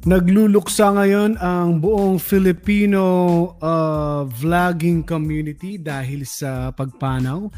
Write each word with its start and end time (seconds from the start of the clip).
Nagluluksa 0.00 0.96
ngayon 0.96 1.36
ang 1.44 1.76
buong 1.76 2.16
Filipino 2.16 3.04
uh, 3.60 4.24
vlogging 4.24 5.04
community 5.04 5.76
dahil 5.76 6.24
sa 6.24 6.72
pagpanaw 6.72 7.52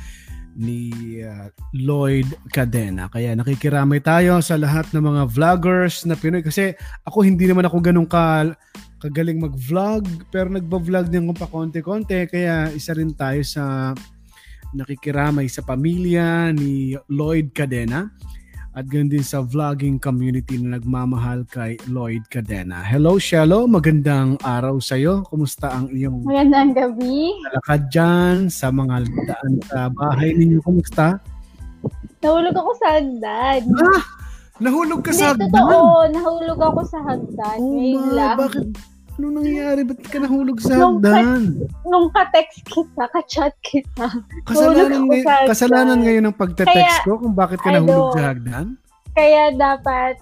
ni 0.59 0.91
uh, 1.23 1.47
Lloyd 1.71 2.27
Cadena. 2.51 3.07
Kaya 3.07 3.39
nakikiramay 3.39 4.03
tayo 4.03 4.43
sa 4.43 4.59
lahat 4.59 4.91
ng 4.91 5.07
mga 5.07 5.23
vloggers 5.31 6.03
na 6.03 6.19
Pinoy. 6.19 6.43
Kasi 6.43 6.75
ako 7.07 7.23
hindi 7.23 7.47
naman 7.47 7.63
ako 7.71 7.79
ganun 7.79 8.11
ka 8.11 8.51
kagaling 8.99 9.39
mag-vlog 9.39 10.03
pero 10.35 10.51
nagba-vlog 10.51 11.15
din 11.15 11.31
ako 11.31 11.35
pa 11.39 11.47
konti-konti. 11.47 12.27
Kaya 12.27 12.75
isa 12.75 12.91
rin 12.99 13.15
tayo 13.15 13.47
sa 13.47 13.95
nakikiramay 14.75 15.47
sa 15.47 15.63
pamilya 15.63 16.51
ni 16.51 16.99
Lloyd 17.07 17.55
Cadena 17.55 18.11
at 18.73 18.89
ganoon 18.89 19.09
din 19.09 19.21
sa 19.21 19.45
vlogging 19.45 20.01
community 20.01 20.57
na 20.57 20.77
nagmamahal 20.77 21.45
kay 21.45 21.77
Lloyd 21.87 22.25
Cadena. 22.27 22.81
Hello, 22.81 23.21
Shello. 23.21 23.69
Magandang 23.69 24.41
araw 24.41 24.81
sa 24.81 24.97
iyo. 24.97 25.21
Kumusta 25.29 25.69
ang 25.69 25.93
iyong 25.93 26.25
Magandang 26.25 26.73
gabi. 26.73 27.37
lakad 27.53 27.93
dyan 27.93 28.37
sa 28.49 28.73
mga 28.73 29.05
daan 29.23 29.53
sa 29.69 29.93
bahay 29.93 30.33
ninyo? 30.33 30.65
Kumusta? 30.65 31.21
Nahulog 32.19 32.55
ako 32.55 32.71
sa 32.79 32.89
hagdan. 32.97 33.61
Ah! 33.77 34.03
Nahulog 34.57 35.01
ka 35.03 35.11
sa 35.11 35.35
Hindi, 35.35 35.43
hagdan? 35.43 35.53
totoo. 35.53 35.81
Nahulog 36.09 36.61
ako 36.63 36.81
sa 36.87 36.99
hagdan. 37.03 37.59
Oh 37.61 37.73
Ngayon 37.75 38.07
lang. 38.15 38.37
bakit? 38.39 38.67
Ano 39.13 39.27
nangyayari? 39.29 39.85
Ba't 39.85 40.01
ka 40.09 40.19
nahulog 40.19 40.59
sa 40.59 40.73
Nung 40.75 40.99
hagdan? 40.99 41.69
Nung 41.85 42.09
ka-text 42.11 42.65
kita, 42.65 43.05
ka-chat 43.13 43.55
kita. 43.61 44.07
Kasalanan, 44.49 44.89
nahulog 44.89 44.93
ako 44.97 45.07
ngay- 45.13 45.27
sa 45.27 45.51
kasalanan 45.53 45.99
ngayon 46.01 46.25
ng 46.25 46.37
pagte-text 46.37 46.97
Kaya, 46.99 47.07
ko 47.07 47.21
kung 47.21 47.35
bakit 47.37 47.59
ka 47.61 47.71
nahulog 47.71 48.17
sa 48.17 48.25
hagdan? 48.33 48.67
Kaya 49.13 49.43
dapat 49.53 50.15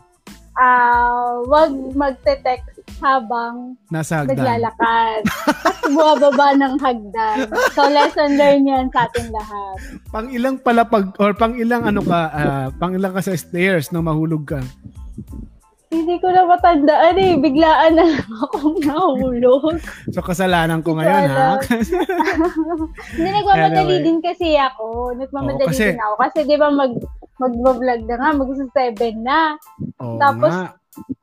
ah 0.58 1.40
wag 1.46 1.70
magte-text 1.94 2.82
habang 2.98 3.78
Nasa 3.88 4.26
hagdan. 4.26 4.36
naglalakad. 4.36 5.22
Tapos 5.64 5.88
bumababa 5.88 6.48
ng 6.52 6.74
hagdan. 6.76 7.36
So, 7.72 7.88
lesson 7.88 8.36
learned 8.36 8.68
yan 8.68 8.86
sa 8.92 9.08
ating 9.08 9.32
lahat. 9.32 9.76
Pang 10.12 10.28
ilang 10.28 10.60
pala 10.60 10.84
pag, 10.84 11.14
or 11.16 11.32
pang 11.32 11.56
ilang 11.56 11.82
ano 11.82 12.04
ka, 12.04 12.20
ah, 12.28 12.66
pang 12.76 12.92
ilang 12.92 13.10
ka 13.10 13.24
sa 13.24 13.32
stairs 13.32 13.88
nang 13.88 14.04
mahulog 14.04 14.44
ka? 14.44 14.60
Hindi 15.90 16.22
ko 16.22 16.30
na 16.30 16.46
matandaan 16.46 17.18
eh. 17.18 17.34
Biglaan 17.34 17.98
na 17.98 18.06
lang 18.06 18.30
akong 18.40 18.78
nahulog. 18.86 19.74
So 20.14 20.22
kasalanan 20.22 20.86
ko 20.86 20.94
Hindi 20.94 21.02
ngayon 21.02 21.26
ha? 21.28 21.58
Hindi, 23.18 23.28
nagmamadali 23.28 23.98
Anyway. 23.98 24.04
din 24.06 24.18
kasi 24.22 24.54
ako. 24.54 25.18
Nagmamadali 25.18 25.66
Oo, 25.66 25.70
kasi- 25.74 25.90
din 25.90 25.98
ako. 25.98 26.14
Kasi 26.16 26.38
di 26.46 26.56
ba 26.56 26.68
mag, 26.70 26.92
mag-vlog 27.36 27.80
na 28.06 28.14
nga, 28.16 28.30
mag-7 28.32 28.70
na. 29.18 29.58
Oo 29.98 30.14
Tapos, 30.16 30.54
nga. 30.54 30.78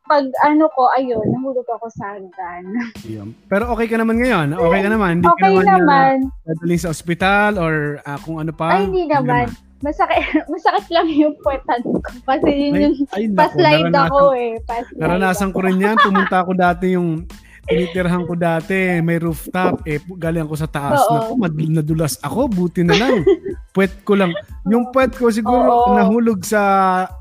Pag 0.08 0.24
ano 0.42 0.72
ko, 0.72 0.88
ayun, 0.96 1.20
nahulog 1.28 1.68
ako 1.68 1.92
sa. 1.92 2.16
Yun. 3.08 3.36
Pero 3.48 3.68
okay 3.72 3.88
ka 3.88 4.00
naman 4.00 4.16
ngayon. 4.16 4.52
Okay 4.52 4.80
ka 4.80 4.90
naman. 4.90 5.20
Hindi 5.20 5.28
Okay 5.28 5.54
ka 5.54 5.64
naman, 5.66 5.84
naman. 5.84 6.16
na 6.64 6.76
sa 6.78 6.92
ospital 6.92 7.56
or 7.56 7.74
ah, 8.04 8.16
kung 8.18 8.40
ano 8.40 8.52
pa. 8.52 8.80
Ay, 8.80 8.88
hindi 8.88 9.04
naman. 9.08 9.52
Masakit, 9.78 10.24
masakit 10.54 10.86
lang 10.90 11.08
yung 11.08 11.36
puwetan 11.40 11.82
ko. 11.84 12.02
Kasi 12.02 12.50
yun 12.50 12.74
Ay, 12.74 12.82
yung 12.82 12.96
ay, 13.14 13.24
naku, 13.28 13.38
paslide 13.38 13.94
ako 13.94 14.20
eh. 14.34 14.54
Paslide 14.66 15.00
Naranasan 15.00 15.50
ko 15.52 15.60
rin 15.62 15.78
yan. 15.78 15.98
Pumunta 15.98 16.42
ako 16.42 16.52
dati 16.66 16.86
yung 16.94 17.26
tinitirhan 17.68 18.24
ko 18.24 18.34
dati, 18.34 19.04
may 19.04 19.20
rooftop, 19.20 19.84
eh, 19.84 20.00
galing 20.16 20.48
ako 20.48 20.56
sa 20.56 20.72
taas. 20.72 21.04
Oo. 21.04 21.14
Naku, 21.14 21.32
mad- 21.36 21.74
nadulas 21.76 22.16
ako, 22.24 22.48
buti 22.48 22.82
na 22.82 22.96
lang. 22.96 23.28
puwet 23.76 23.92
ko 24.02 24.16
lang. 24.16 24.32
Yung 24.66 24.88
puwet 24.90 25.12
ko 25.14 25.28
siguro 25.28 25.92
Oo. 25.92 25.94
nahulog 25.94 26.42
sa 26.42 26.62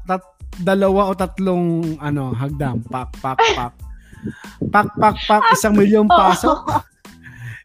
tat- 0.07 0.39
dalawa 0.57 1.11
o 1.11 1.19
tatlong 1.19 1.99
ano, 1.99 2.31
hagdan. 2.31 2.79
Pak, 2.87 3.19
pak, 3.19 3.37
pak. 3.53 3.73
Pak, 4.71 4.87
pak, 4.97 5.17
pak. 5.27 5.43
Isang 5.53 5.75
milyong 5.75 6.09
pasok. 6.23 6.63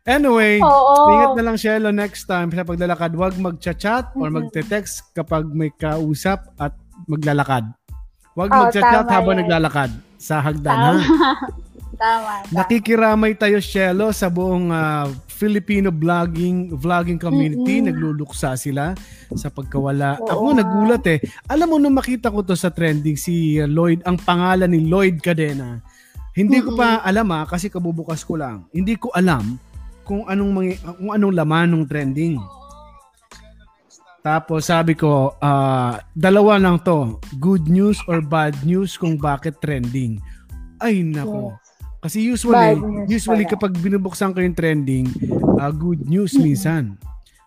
Anyway, 0.01 0.57
Oo. 0.57 1.13
ingat 1.13 1.31
na 1.37 1.43
lang 1.45 1.57
Shelo 1.61 1.93
next 1.93 2.25
time 2.25 2.49
sa 2.49 2.65
paglalakad. 2.65 3.13
Huwag 3.13 3.37
magchat-chat 3.37 4.17
or 4.17 4.33
Mhm. 4.33 4.35
magte-text 4.41 5.13
kapag 5.13 5.45
may 5.45 5.69
kausap 5.69 6.49
at 6.57 6.73
maglalakad. 7.05 7.69
Huwag 8.33 8.49
magchat-chat 8.49 9.05
tama 9.05 9.13
habang 9.13 9.37
yan. 9.37 9.41
naglalakad 9.45 9.91
sa 10.17 10.41
hagdan. 10.41 10.73
Ha? 10.73 10.91
Tama. 10.97 11.01
Tama. 12.01 12.33
tama. 12.41 12.49
Nakikiramay 12.49 13.37
tayo, 13.37 13.61
Shelo, 13.61 14.09
sa 14.09 14.25
buong 14.25 14.73
ah, 14.73 15.05
Filipino 15.29 15.93
vlogging 15.93 16.73
vlogging 16.73 17.21
community. 17.21 17.77
Mm-mm. 17.77 17.93
Nagluluksa 17.93 18.57
sila 18.57 18.97
sa 19.37 19.53
pagkawala. 19.53 20.17
Oo 20.17 20.25
Ako 20.25 20.57
nagulat 20.57 21.05
eh. 21.05 21.21
Alam 21.45 21.67
mo, 21.69 21.75
nung 21.77 21.93
makita 21.93 22.33
ko 22.33 22.41
to 22.41 22.57
sa 22.57 22.73
trending, 22.73 23.13
si 23.13 23.61
Lloyd, 23.61 24.01
ang 24.01 24.17
pangalan 24.17 24.65
ni 24.65 24.81
Lloyd 24.81 25.21
Cadena, 25.21 25.77
hindi 26.33 26.57
ko 26.57 26.73
pa 26.73 27.05
alam 27.05 27.29
ah, 27.29 27.45
kasi 27.45 27.69
kabubukas 27.69 28.25
ko 28.25 28.33
lang. 28.33 28.65
Hindi 28.73 28.97
ko 28.97 29.13
alam 29.13 29.61
kung 30.03 30.25
anong 30.25 30.51
mangi- 30.51 30.81
kung 30.81 31.11
anong 31.11 31.35
laman 31.35 31.67
ng 31.71 31.85
trending. 31.85 32.35
Tapos 34.21 34.69
sabi 34.69 34.93
ko, 34.93 35.33
ah, 35.41 35.97
dalawa 36.13 36.61
lang 36.61 36.77
to. 36.85 37.17
Good 37.41 37.65
news 37.65 37.97
or 38.05 38.21
bad 38.21 38.53
news 38.61 38.93
kung 38.93 39.17
bakit 39.17 39.57
trending. 39.57 40.21
Ay 40.77 41.01
nako. 41.01 41.57
Kasi 42.01 42.25
usually, 42.25 42.77
usually 43.07 43.45
kapag 43.45 43.77
binubuksan 43.77 44.33
ko 44.33 44.41
yung 44.41 44.57
trending, 44.57 45.09
ah, 45.57 45.73
good 45.73 46.05
news 46.05 46.37
minsan. 46.37 46.97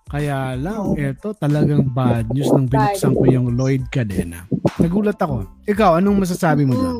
Kaya 0.05 0.55
lang, 0.55 0.95
eto 0.95 1.35
talagang 1.35 1.91
bad 1.91 2.31
news 2.31 2.51
nung 2.51 2.71
Bad 2.71 2.95
binuksan 2.95 3.19
ko 3.19 3.25
yung 3.27 3.47
Lloyd 3.55 3.83
Cadena. 3.91 4.47
Nagulat 4.79 5.19
ako. 5.19 5.47
Ikaw, 5.67 5.99
anong 5.99 6.23
masasabi 6.23 6.63
mo 6.63 6.75
doon? 6.75 6.97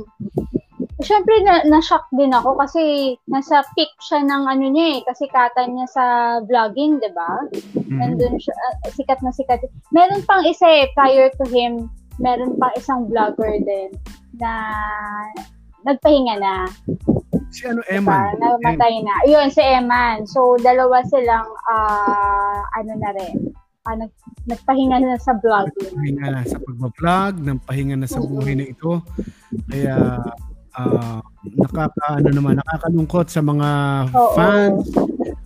Siyempre, 1.05 1.35
na, 1.45 1.61
na-shock 1.69 2.09
din 2.17 2.33
ako 2.33 2.57
kasi 2.57 3.15
nasa 3.29 3.61
peak 3.77 3.93
siya 4.01 4.25
ng 4.25 4.49
ano 4.49 4.65
niya 4.73 4.99
eh, 4.99 4.99
kasikatan 5.05 5.77
niya 5.77 5.89
sa 5.93 6.05
vlogging, 6.49 6.97
di 6.99 7.11
ba? 7.13 7.45
Mhm. 7.77 7.99
Nandun 8.01 8.41
siya, 8.41 8.57
ah, 8.57 8.89
sikat 8.89 9.21
na 9.21 9.31
sikat. 9.31 9.61
Meron 9.93 10.25
pang 10.25 10.43
isa 10.49 10.65
eh, 10.65 10.89
prior 10.97 11.29
to 11.37 11.45
him, 11.53 11.93
meron 12.17 12.57
pang 12.57 12.73
isang 12.75 13.05
vlogger 13.13 13.61
din 13.63 13.93
na 14.41 14.51
nagpahinga 15.85 16.41
na. 16.41 16.65
Si 17.53 17.69
ano, 17.69 17.85
Diba? 17.87 18.01
Eman? 18.03 18.41
Namatay 18.41 19.05
na. 19.05 19.15
Yun, 19.29 19.47
si 19.53 19.63
Eman. 19.63 20.27
So, 20.27 20.57
dalawa 20.59 21.05
silang, 21.07 21.47
ah, 21.71 22.65
ano 22.81 22.93
na 22.99 23.11
rin, 23.15 23.53
ah, 23.85 23.95
nag, 23.95 24.11
nagpahinga 24.49 25.05
na 25.05 25.21
sa 25.21 25.37
vlogging. 25.39 25.93
Pahinga 25.93 26.27
na 26.33 26.49
sa 26.49 26.59
pagbablog, 26.59 27.35
ng 27.45 27.61
pahinga 27.69 27.97
na 28.01 28.09
sa 28.09 28.25
buhay 28.25 28.57
na 28.57 28.67
ito. 28.67 29.05
Kaya, 29.69 29.95
ah, 30.75 31.21
nakaka, 31.45 32.19
ano 32.19 32.31
naman, 32.31 32.59
nakakalungkot 32.59 33.27
sa 33.27 33.41
mga 33.41 33.69
Oo. 34.11 34.35
fans. 34.35 34.87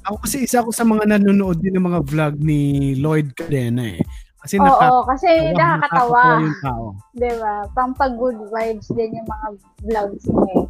Ako 0.05 0.17
kasi 0.21 0.37
isa 0.43 0.61
ako 0.61 0.71
sa 0.71 0.83
mga 0.83 1.05
nanonood 1.07 1.59
din 1.59 1.77
ng 1.77 1.85
mga 1.85 2.01
vlog 2.03 2.35
ni 2.39 2.61
Lloyd 2.95 3.33
Cadena 3.33 3.85
eh. 3.89 4.01
Kasi 4.39 4.57
Oo, 4.57 4.65
nakaka- 4.65 5.07
kasi 5.13 5.29
nakakatawa 5.51 5.61
nakakatawa. 5.77 6.23
yung 6.41 6.59
tao. 6.61 6.85
Diba? 7.13 7.55
Pang 7.71 7.93
pag-good 7.93 8.39
vibes 8.49 8.89
din 8.91 9.11
yung 9.15 9.29
mga 9.29 9.47
vlogs 9.83 10.25
mo 10.27 10.43
eh. 10.47 10.65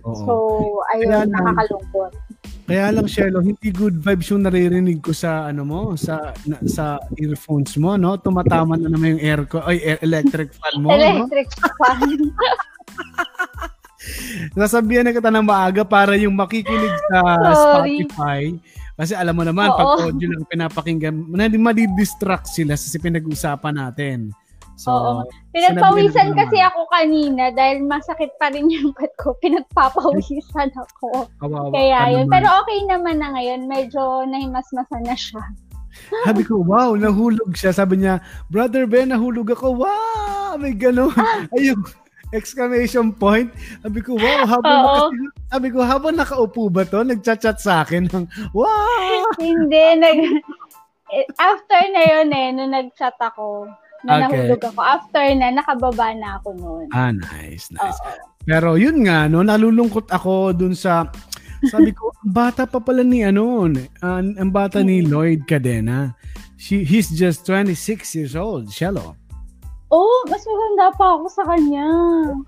Oo. 0.00 0.14
So, 0.16 0.32
ayun, 0.88 1.08
Kaya 1.08 1.18
lang- 1.20 1.32
nakakalungkot. 1.34 2.12
Kaya 2.70 2.94
lang, 2.94 3.10
Shelo, 3.10 3.42
hindi 3.42 3.74
good 3.74 3.98
vibes 3.98 4.30
yung 4.30 4.46
naririnig 4.46 5.02
ko 5.02 5.10
sa, 5.10 5.50
ano 5.50 5.66
mo, 5.66 5.98
sa 5.98 6.30
na, 6.46 6.62
sa 6.62 6.84
earphones 7.18 7.74
mo, 7.74 7.98
no? 7.98 8.14
Tumatama 8.14 8.78
na 8.78 8.86
naman 8.86 9.18
yung 9.18 9.22
air 9.26 9.42
ko, 9.42 9.58
ay, 9.60 9.82
air- 9.82 9.98
electric 10.00 10.54
fan 10.54 10.78
mo, 10.78 10.86
no? 10.86 10.94
Electric 10.94 11.50
fan. 11.50 11.98
Nasabihan 14.56 15.04
na 15.04 15.12
kita 15.12 15.28
ng 15.28 15.44
maaga 15.44 15.82
para 15.84 16.16
yung 16.16 16.32
makikinig 16.34 16.94
sa 17.12 17.18
Sorry. 17.52 18.04
Spotify. 18.04 18.42
Kasi 19.00 19.16
alam 19.16 19.32
mo 19.32 19.44
naman, 19.44 19.72
Oo. 19.72 19.76
pag 19.76 20.12
audio 20.12 20.28
lang 20.28 20.44
pinapakinggan, 20.44 21.14
hindi 21.32 21.56
madidistract 21.56 22.52
sila 22.52 22.76
sa 22.76 22.92
pinag-usapan 23.00 23.74
natin. 23.76 24.18
So, 24.80 24.92
Oo. 24.92 25.12
Pinagpawisan 25.52 26.32
kasi 26.32 26.56
naman. 26.56 26.68
ako 26.72 26.80
kanina 26.88 27.44
dahil 27.52 27.84
masakit 27.84 28.32
pa 28.40 28.48
rin 28.48 28.68
yung 28.72 28.96
kat 28.96 29.12
ko. 29.20 29.36
Pinagpapawisan 29.44 30.72
ako. 30.72 31.28
kawawa 31.36 31.68
Kaya 31.72 32.00
ka 32.00 32.12
yun. 32.16 32.24
naman. 32.24 32.32
Pero 32.32 32.46
okay 32.64 32.80
naman 32.88 33.16
na 33.20 33.28
ngayon. 33.36 33.60
Medyo 33.68 34.24
nahimasmasan 34.24 35.04
na 35.04 35.16
siya. 35.16 35.44
Sabi 36.24 36.48
ko, 36.48 36.64
wow, 36.64 36.96
nahulog 36.96 37.52
siya. 37.52 37.76
Sabi 37.76 38.00
niya, 38.00 38.24
Brother 38.48 38.88
Ben, 38.88 39.12
nahulog 39.12 39.52
ako. 39.52 39.84
Wow, 39.84 40.56
may 40.56 40.72
gano'n. 40.72 41.12
Ayun, 41.56 41.76
exclamation 42.32 43.10
point. 43.12 43.50
Sabi 43.82 44.00
ko, 44.00 44.14
wow, 44.14 44.46
habang, 44.46 44.78
naka- 44.82 45.14
sabi 45.50 45.68
ko, 45.70 45.78
habang 45.82 46.14
nakaupo 46.16 46.70
ba 46.70 46.86
to? 46.86 47.02
Nagchat-chat 47.02 47.58
sa 47.58 47.82
akin 47.82 48.06
ng, 48.10 48.24
wow! 48.54 49.22
Hindi. 49.38 49.84
Nag, 49.98 50.18
after 51.38 51.80
na 51.90 52.02
yun 52.06 52.28
eh, 52.30 52.46
nung 52.54 52.72
nag-chat 52.72 53.18
ako, 53.18 53.66
na 54.00 54.16
Okay. 54.16 54.22
nahulog 54.32 54.62
ako. 54.64 54.80
After 54.80 55.24
na, 55.36 55.52
nakababa 55.52 56.16
na 56.16 56.40
ako 56.40 56.48
noon. 56.56 56.86
Ah, 56.96 57.12
nice, 57.12 57.68
nice. 57.68 58.00
Oo. 58.00 58.16
Pero 58.48 58.80
yun 58.80 59.04
nga, 59.04 59.28
no, 59.28 59.44
nalulungkot 59.44 60.08
ako 60.08 60.56
dun 60.56 60.72
sa, 60.72 61.04
sabi 61.68 61.92
ko, 61.92 62.08
ang 62.24 62.32
bata 62.32 62.64
pa 62.64 62.80
pala 62.80 63.04
ni 63.04 63.20
ano, 63.20 63.68
ang, 64.00 64.32
ang 64.40 64.50
bata 64.50 64.80
ni 64.80 65.04
Lloyd 65.04 65.44
Cadena. 65.44 66.16
She, 66.56 66.84
he's 66.84 67.12
just 67.12 67.44
26 67.44 67.76
years 68.16 68.32
old, 68.36 68.72
Shello. 68.72 69.19
Oh, 69.90 70.22
mas 70.30 70.46
maganda 70.46 70.94
pa 70.94 71.18
ako 71.18 71.26
sa 71.26 71.42
kanya. 71.50 71.86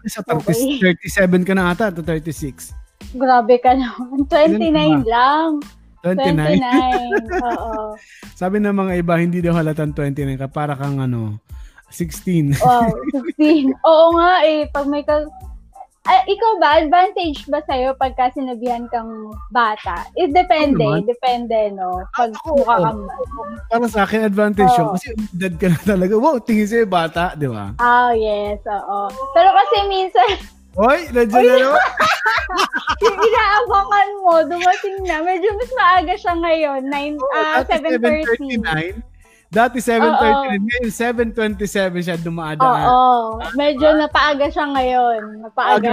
Sa 0.07 0.23
30, 0.23 0.47
okay. 0.47 0.95
37 1.11 1.43
ka 1.43 1.53
na 1.59 1.75
ata, 1.75 1.91
to 1.91 2.07
36. 2.07 2.71
Grabe 3.19 3.59
ka 3.59 3.75
naman. 3.75 4.23
29 4.31 5.03
lang. 5.11 5.59
29? 6.07 6.63
29. 6.63 7.43
Oo. 7.51 7.99
Sabi 8.39 8.63
ng 8.63 8.75
mga 8.75 8.93
iba, 9.03 9.15
hindi 9.19 9.43
daw 9.43 9.59
halatang 9.59 9.91
29 9.91 10.39
ka. 10.39 10.47
Para 10.47 10.79
kang 10.79 11.03
ano, 11.03 11.43
16. 11.91 12.63
wow, 12.63 12.87
16. 13.35 13.75
Oo 13.91 14.07
nga 14.15 14.47
eh. 14.47 14.71
Pag 14.71 14.87
may 14.87 15.03
ka... 15.03 15.27
Ah, 16.03 16.27
ikaw 16.27 16.59
ba, 16.59 16.83
advantage 16.83 17.47
ba 17.47 17.63
sa'yo 17.63 17.95
pagka 17.95 18.35
sinabihan 18.35 18.91
kang 18.91 19.31
bata? 19.55 20.03
It 20.19 20.35
depende, 20.35 20.83
ano 20.83 21.07
depende, 21.07 21.71
no? 21.71 22.03
Pag 22.19 22.35
ako, 22.43 22.59
mukha 22.59 22.77
kang... 22.83 23.07
Para 23.71 23.87
sa 23.87 24.03
akin, 24.03 24.27
advantage 24.27 24.75
oh. 24.75 24.79
yun. 24.83 24.89
Kasi 24.99 25.09
dead 25.31 25.55
ka 25.63 25.71
na 25.71 25.79
talaga. 25.79 26.19
Wow, 26.19 26.43
tingin 26.43 26.67
sa'yo 26.67 26.91
bata, 26.91 27.39
di 27.39 27.47
ba? 27.47 27.71
Oh, 27.79 28.11
yes, 28.11 28.59
oo. 28.67 29.01
Pero 29.31 29.49
kasi 29.55 29.77
minsan... 29.87 30.27
Hoy, 30.81 31.07
nandiyan 31.15 31.45
na 31.47 31.57
naman. 31.71 31.87
yung 33.07 33.19
inaabangan 33.23 34.09
mo, 34.25 34.33
dumating 34.49 34.99
na. 35.07 35.21
Medyo 35.23 35.55
mas 35.55 35.71
maaga 35.77 36.15
siya 36.19 36.35
ngayon. 36.35 36.81
9, 36.91 37.21
oh, 37.21 37.31
uh, 37.37 37.63
7.30. 37.69 39.12
Dati 39.53 39.85
7.30 39.85 40.65
ngayon 40.65 40.89
7.27 41.45 42.01
siya 42.01 42.17
dumadaan. 42.17 42.89
Oo, 42.89 43.37
medyo 43.53 43.93
napaaga 43.93 44.49
siya 44.49 44.65
ngayon. 44.65 45.45
Napaaga. 45.45 45.93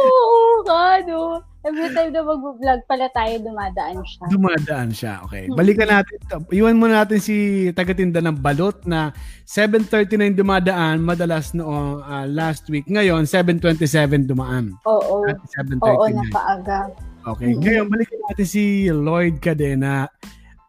Oo, 0.00 0.64
kado. 0.64 1.44
Every 1.62 1.94
time 1.94 2.10
na 2.10 2.26
mag-vlog 2.26 2.82
pala 2.90 3.06
tayo, 3.14 3.38
dumadaan 3.38 4.00
siya. 4.02 4.24
Dumadaan 4.32 4.88
siya, 4.90 5.14
okay. 5.28 5.46
Balikan 5.52 5.92
natin. 5.92 6.18
Iwan 6.50 6.74
mo 6.80 6.88
natin 6.88 7.20
si 7.20 7.68
tagatinda 7.76 8.18
ng 8.18 8.34
balot 8.40 8.82
na 8.88 9.12
7.39 9.44 10.32
dumadaan, 10.34 11.04
madalas 11.04 11.52
no 11.52 12.00
uh, 12.00 12.26
last 12.26 12.66
week. 12.72 12.88
Ngayon, 12.88 13.28
7.27 13.28 14.24
dumaan. 14.26 14.74
Oo. 14.88 15.22
7.39. 15.28 15.84
Oo, 15.84 16.08
napaaga. 16.08 16.90
Okay. 17.28 17.54
Ngayon, 17.60 17.86
balikan 17.92 18.18
natin 18.26 18.46
si 18.48 18.88
Lloyd 18.88 19.38
Cadena 19.38 20.08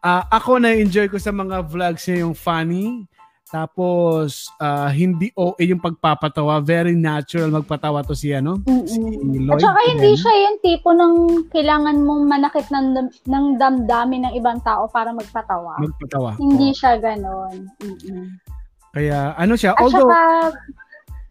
uh, 0.04 0.22
ako 0.28 0.60
na-enjoy 0.60 1.08
ko 1.08 1.16
sa 1.16 1.32
mga 1.32 1.64
vlogs 1.64 2.04
niya 2.04 2.28
yung 2.28 2.36
funny, 2.36 3.08
tapos 3.48 4.50
uh, 4.58 4.90
hindi 4.90 5.30
OA 5.38 5.70
yung 5.70 5.78
pagpapatawa, 5.78 6.58
very 6.58 6.92
natural 6.92 7.54
magpatawa 7.54 8.02
to 8.02 8.12
si 8.12 8.34
ano, 8.34 8.58
Mm-mm. 8.66 8.84
si 8.84 8.98
Lloyd. 8.98 9.56
At 9.56 9.64
saka 9.64 9.80
hindi 9.94 10.12
siya 10.18 10.34
yung 10.48 10.58
tipo 10.58 10.88
ng 10.90 11.14
kailangan 11.54 11.96
mong 12.02 12.24
manakit 12.26 12.66
ng, 12.68 12.98
ng 13.30 13.44
damdamin 13.56 14.26
ng 14.28 14.34
ibang 14.36 14.58
tao 14.66 14.90
para 14.90 15.14
magpatawa. 15.14 15.78
Magpatawa. 15.80 16.34
Hindi 16.36 16.74
oh. 16.74 16.76
siya 16.76 16.92
ganon. 16.98 17.70
Mm-mm. 17.78 18.26
Kaya 18.94 19.38
ano 19.38 19.54
siya, 19.54 19.74
At 19.78 19.86
although... 19.86 20.10
Saka, 20.10 20.22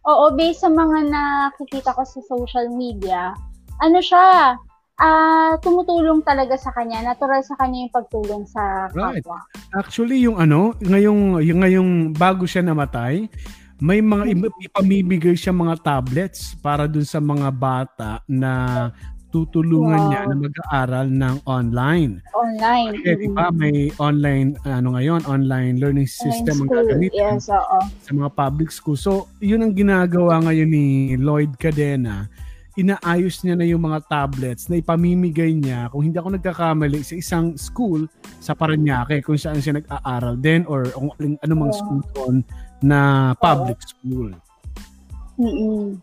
oo, 0.07 0.25
based 0.35 0.63
sa 0.63 0.71
mga 0.71 0.97
nakikita 1.11 1.91
ko 1.91 2.07
sa 2.07 2.19
social 2.23 2.71
media, 2.71 3.35
ano 3.83 3.99
siya, 3.99 4.55
ah 5.01 5.05
uh, 5.05 5.51
tumutulong 5.57 6.21
talaga 6.21 6.53
sa 6.53 6.69
kanya. 6.77 7.01
Natural 7.01 7.41
sa 7.41 7.57
kanya 7.57 7.89
yung 7.89 7.93
pagtulong 7.93 8.43
sa 8.45 8.87
kapwa. 8.93 9.09
Right. 9.13 9.25
Actually, 9.73 10.21
yung 10.21 10.37
ano, 10.37 10.77
ngayong, 10.85 11.41
yung 11.41 11.59
ngayong 11.65 11.91
bago 12.13 12.45
siya 12.45 12.61
namatay, 12.61 13.25
may 13.81 13.99
mga 13.99 14.23
mm-hmm. 14.29 14.65
ipamibigay 14.69 15.35
siya 15.35 15.51
mga 15.51 15.81
tablets 15.81 16.53
para 16.61 16.85
dun 16.85 17.03
sa 17.03 17.17
mga 17.17 17.49
bata 17.49 18.21
na 18.29 18.93
tutulungan 19.33 19.97
wow. 19.97 20.09
niya 20.13 20.21
na 20.29 20.35
mag-aaral 20.37 21.07
ng 21.09 21.35
online. 21.49 22.21
Online. 22.37 22.93
Kasi 22.93 23.09
mm-hmm. 23.09 23.23
di 23.25 23.29
ba 23.33 23.45
may 23.49 23.89
online 23.97 24.53
ano 24.61 24.93
ngayon, 24.93 25.25
online 25.25 25.81
learning 25.81 26.05
system 26.05 26.63
ang 26.63 26.69
gagamitin 26.69 27.41
yes, 27.41 27.49
oo. 27.49 27.77
sa 28.05 28.11
mga 28.13 28.29
public 28.37 28.69
school. 28.69 28.93
So, 28.93 29.25
yun 29.41 29.65
ang 29.65 29.73
ginagawa 29.73 30.45
ngayon 30.45 30.69
ni 30.69 30.85
Lloyd 31.17 31.57
Cadena 31.57 32.29
inaayos 32.73 33.45
niya 33.45 33.55
na 33.57 33.65
yung 33.69 33.85
mga 33.85 34.01
tablets 34.09 34.65
na 34.65 34.81
ipamimigay 34.81 35.53
niya, 35.53 35.93
kung 35.93 36.01
hindi 36.01 36.17
ako 36.17 36.37
nagkakamali, 36.37 37.05
sa 37.05 37.13
isang 37.13 37.53
school 37.53 38.09
sa 38.41 38.57
Paranaque 38.57 39.21
kung 39.21 39.37
saan 39.37 39.61
siya 39.61 39.77
nag-aaral 39.77 40.35
din 40.41 40.65
or 40.65 40.89
kung 40.89 41.13
anumang 41.45 41.69
oh. 41.69 41.77
school 41.77 42.01
doon 42.17 42.35
na 42.81 43.31
public 43.37 43.77
oh. 43.77 43.89
school. 43.89 44.29
Mm-mm. 45.37 46.01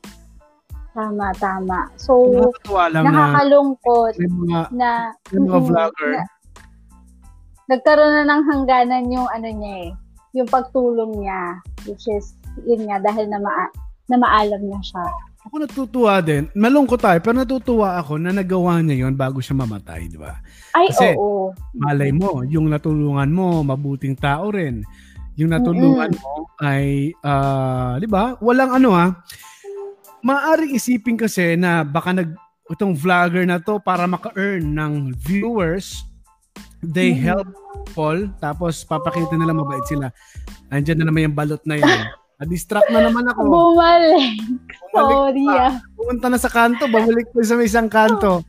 Tama, 0.91 1.31
tama. 1.39 1.87
So, 1.95 2.19
lang 2.67 3.07
nakakalungkot 3.07 4.19
na, 4.19 4.27
mga, 4.27 4.61
na, 4.75 4.91
yung 5.31 5.47
mga 5.47 5.61
vlogger. 5.71 6.11
Na, 6.19 6.23
nagkaroon 7.71 8.15
na 8.15 8.25
ng 8.27 8.43
hangganan 8.51 9.05
yung 9.15 9.29
ano 9.31 9.49
niya 9.55 9.75
eh, 9.87 9.91
yung 10.35 10.51
pagtulong 10.51 11.15
niya, 11.23 11.63
which 11.87 12.03
is, 12.11 12.35
yun 12.67 12.91
nga, 12.91 12.99
dahil 12.99 13.31
na, 13.31 13.39
ma- 13.39 13.75
na 14.11 14.17
maalam 14.19 14.59
niya 14.67 14.83
siya. 14.83 15.07
Ako 15.49 15.55
natutuwa 15.57 16.21
din. 16.21 16.53
Malungkot 16.53 17.01
tayo, 17.01 17.17
pero 17.25 17.33
natutuwa 17.33 17.97
ako 17.97 18.21
na 18.21 18.29
nagawa 18.29 18.85
niya 18.85 19.09
yon 19.09 19.17
bago 19.17 19.41
siya 19.41 19.57
mamatay, 19.57 20.05
di 20.05 20.21
ba? 20.21 20.37
Ay, 20.77 20.93
Kasi, 20.93 21.17
oo. 21.17 21.57
malay 21.73 22.13
mo, 22.13 22.45
yung 22.45 22.69
natulungan 22.69 23.31
mo, 23.33 23.65
mabuting 23.65 24.13
tao 24.13 24.53
rin. 24.53 24.85
Yung 25.41 25.49
natulungan 25.57 26.13
mm-hmm. 26.13 26.29
mo 26.29 26.45
ay, 26.61 27.17
uh, 27.25 27.97
di 27.97 28.05
ba, 28.05 28.37
walang 28.45 28.77
ano 28.77 28.93
ha, 28.93 29.17
maaring 30.21 30.77
isipin 30.77 31.17
kasi 31.17 31.57
na 31.57 31.89
baka 31.89 32.13
nag, 32.13 32.37
itong 32.69 32.93
vlogger 32.93 33.49
na 33.49 33.57
to 33.57 33.81
para 33.81 34.05
maka-earn 34.05 34.77
ng 34.77 35.17
viewers, 35.17 36.05
they 36.85 37.17
mm-hmm. 37.17 37.33
help 37.33 37.49
Paul, 37.97 38.29
tapos 38.39 38.85
papakita 38.85 39.41
nila 39.41 39.57
mabait 39.57 39.83
sila. 39.89 40.13
Andiyan 40.69 41.01
na 41.01 41.09
naman 41.09 41.33
yung 41.33 41.37
balot 41.37 41.63
na 41.65 41.81
yun. 41.81 42.01
Na-distract 42.41 42.89
na 42.89 43.05
naman 43.05 43.29
ako. 43.29 43.41
Bumalik. 43.45 44.41
Sorry 44.97 45.45
ah. 45.53 45.77
Pumunta 45.93 46.33
na 46.33 46.41
sa 46.41 46.49
kanto, 46.49 46.89
bumalik 46.89 47.29
pa 47.37 47.45
sa 47.45 47.61
isang 47.61 47.93
kanto. 47.93 48.41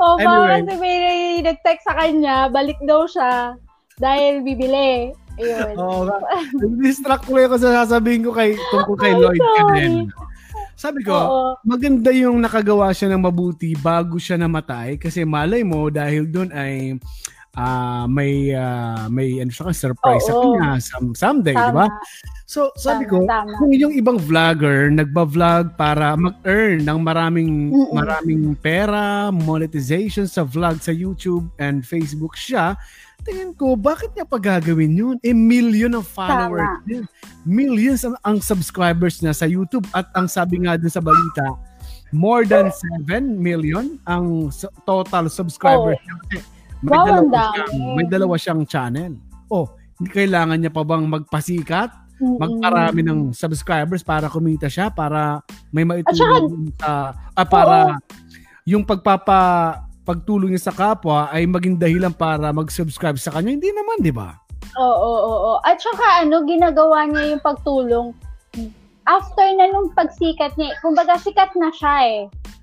Oh, 0.00 0.16
anyway. 0.16 0.64
kasi 0.64 0.72
may 0.80 0.98
nag-text 1.42 1.84
sa 1.84 1.98
kanya, 1.98 2.48
balik 2.48 2.78
daw 2.86 3.04
siya 3.10 3.58
dahil 4.00 4.46
bibili. 4.46 5.12
Ayun. 5.36 5.74
Oo. 5.76 6.08
Oh, 6.08 6.72
distract 6.80 7.26
ko 7.26 7.36
ako 7.36 7.56
sa 7.58 7.84
sasabihin 7.84 8.24
ko 8.24 8.30
kay 8.32 8.54
tungkol 8.70 8.96
kay 8.96 9.12
Lloyd 9.20 9.42
Caden. 9.42 10.08
Sabi 10.80 11.04
ko, 11.04 11.12
Oo. 11.12 11.48
maganda 11.60 12.08
yung 12.08 12.40
nakagawa 12.40 12.88
siya 12.96 13.12
ng 13.12 13.20
mabuti 13.20 13.76
bago 13.76 14.16
siya 14.16 14.40
namatay 14.40 14.96
kasi 14.96 15.28
malay 15.28 15.60
mo 15.60 15.92
dahil 15.92 16.24
doon 16.24 16.48
ay 16.56 16.96
uh, 17.56 18.04
may 18.06 18.54
uh, 18.54 19.10
may 19.10 19.42
ano 19.42 19.50
siya 19.50 19.74
surprise 19.74 20.22
sa 20.26 20.34
kanya 20.34 20.78
some, 20.78 21.14
someday, 21.16 21.54
di 21.56 21.74
ba? 21.74 21.88
So, 22.50 22.74
sabi 22.74 23.06
tama, 23.06 23.12
ko, 23.14 23.18
tama. 23.30 23.54
kung 23.62 23.70
yung 23.74 23.94
ibang 23.94 24.18
vlogger 24.18 24.90
nagba-vlog 24.90 25.78
para 25.78 26.18
mag-earn 26.18 26.82
ng 26.82 26.98
maraming 26.98 27.70
Mm-mm. 27.70 27.94
maraming 27.94 28.58
pera, 28.58 29.30
monetization 29.30 30.26
sa 30.26 30.42
vlog 30.42 30.82
sa 30.82 30.90
YouTube 30.90 31.46
and 31.62 31.86
Facebook 31.86 32.34
siya, 32.34 32.74
tingin 33.22 33.54
ko, 33.54 33.78
bakit 33.78 34.10
niya 34.18 34.26
pa 34.26 34.42
gagawin 34.42 34.98
yun? 34.98 35.16
Eh, 35.22 35.36
million 35.36 35.94
of 35.94 36.10
followers 36.10 36.82
din. 36.88 37.06
Millions 37.46 38.02
ang, 38.02 38.18
ang 38.26 38.38
subscribers 38.42 39.22
niya 39.22 39.34
sa 39.36 39.46
YouTube 39.46 39.86
at 39.94 40.10
ang 40.18 40.26
sabi 40.26 40.66
nga 40.66 40.74
din 40.74 40.90
sa 40.90 40.98
balita, 40.98 41.54
more 42.10 42.42
than 42.42 42.74
7 43.06 43.38
million 43.38 43.94
ang 44.10 44.50
total 44.82 45.30
subscribers 45.30 46.02
oh. 46.02 46.18
niya. 46.34 46.42
May, 46.80 46.96
wow, 46.96 47.04
dalawa 47.04 47.48
siyang, 47.52 47.72
may 47.96 48.06
dalawa 48.08 48.34
siyang 48.40 48.62
channel. 48.64 49.12
Oh, 49.52 49.66
hindi 50.00 50.08
kailangan 50.16 50.56
niya 50.56 50.72
pa 50.72 50.82
bang 50.84 51.04
magpasikat? 51.04 51.90
Mm-hmm. 52.20 52.36
Magparami 52.36 53.00
ng 53.04 53.20
subscribers 53.32 54.04
para 54.04 54.28
kumita 54.28 54.68
siya 54.68 54.92
para 54.92 55.40
may 55.72 55.88
maitulong 55.88 56.68
sa 56.76 57.16
ah, 57.32 57.48
para 57.48 57.96
oo. 57.96 58.00
yung 58.68 58.84
pagpapa 58.84 59.40
pagtulong 60.04 60.52
niya 60.52 60.68
sa 60.68 60.76
kapwa 60.76 61.32
ay 61.32 61.48
maging 61.48 61.80
dahilan 61.80 62.12
para 62.12 62.52
mag-subscribe 62.52 63.16
sa 63.16 63.32
kanya. 63.32 63.56
Hindi 63.56 63.72
naman, 63.72 64.04
di 64.04 64.12
ba? 64.12 64.36
Oo, 64.76 64.96
oo, 65.00 65.32
oo. 65.32 65.52
At 65.64 65.80
saka 65.80 66.24
ano, 66.24 66.44
ginagawa 66.44 67.08
niya 67.08 67.36
yung 67.36 67.42
pagtulong 67.44 68.08
after 69.08 69.48
na 69.56 69.68
nung 69.72 69.92
pagsikat 69.96 70.56
niya. 70.60 70.76
Kumbaga, 70.84 71.16
sikat 71.20 71.52
na 71.56 71.72
siya 71.72 71.96
eh 72.04 72.20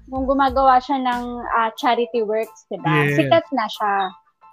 nung 0.07 0.23
gumagawa 0.23 0.79
siya 0.79 1.03
ng 1.03 1.23
uh, 1.43 1.69
charity 1.75 2.23
works, 2.23 2.67
di 2.71 2.79
ba? 2.79 3.07
Yes. 3.07 3.19
Sikat 3.19 3.45
na 3.51 3.65
siya. 3.67 3.95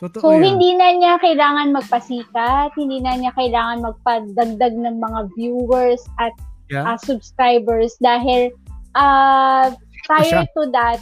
Totoo 0.02 0.20
so, 0.20 0.28
yan. 0.34 0.54
hindi 0.54 0.75
na 0.75 0.88
niya 0.99 1.14
kailangan 1.23 1.70
magpasikat, 1.70 2.75
hindi 2.75 2.99
na 2.99 3.14
niya 3.14 3.32
kailangan 3.38 3.87
magpadagdag 3.87 4.75
ng 4.75 4.96
mga 4.99 5.20
viewers 5.38 6.02
at 6.18 6.34
yeah. 6.68 6.82
uh, 6.82 6.99
subscribers 6.99 7.94
dahil 8.02 8.50
uh, 8.99 9.70
prior 10.11 10.42
to 10.58 10.66
that, 10.75 10.99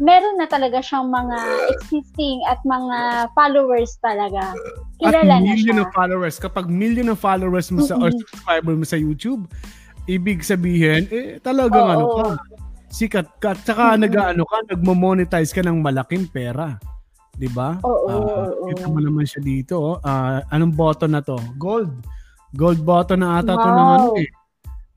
meron 0.00 0.36
na 0.36 0.48
talaga 0.48 0.84
siyang 0.84 1.08
mga 1.08 1.38
existing 1.80 2.44
at 2.48 2.60
mga 2.64 3.28
followers 3.32 3.96
talaga. 4.04 4.52
Kilala 5.00 5.40
at 5.40 5.44
na 5.44 5.56
million 5.56 5.80
siya. 5.80 5.84
of 5.84 5.90
followers. 5.96 6.36
Kapag 6.36 6.68
million 6.68 7.08
of 7.08 7.20
followers 7.20 7.72
mo 7.72 7.84
sa 7.84 7.96
mm-hmm. 7.96 8.04
or 8.04 8.10
subscriber 8.12 8.72
mo 8.76 8.84
sa 8.84 9.00
YouTube, 9.00 9.48
ibig 10.08 10.44
sabihin, 10.44 11.08
eh 11.08 11.40
talagang 11.40 11.88
Oo. 11.88 11.94
ano 11.96 12.04
ka, 12.16 12.24
sikat 12.90 13.26
ka. 13.38 13.54
At 13.54 13.62
saka 13.62 13.94
mm-hmm. 13.94 14.02
nag-ano 14.04 14.42
ka, 14.44 14.56
nagmo-monetize 14.74 15.54
ka 15.54 15.62
ng 15.64 15.80
malaking 15.80 16.26
pera. 16.28 16.76
'Di 17.38 17.48
ba? 17.54 17.78
Oo, 17.86 18.06
uh, 18.10 18.50
oo, 18.50 18.68
Kita 18.74 18.90
mo 18.90 19.00
naman 19.00 19.24
siya 19.24 19.40
dito. 19.40 20.02
Uh, 20.02 20.42
anong 20.50 20.74
button 20.76 21.14
na 21.14 21.22
to? 21.24 21.38
Gold. 21.56 21.94
Gold 22.52 22.82
button 22.82 23.22
na 23.22 23.40
ata 23.40 23.54
wow. 23.54 23.62
to 23.62 23.68
ng 23.70 23.90
ano 23.94 24.08
eh. 24.18 24.30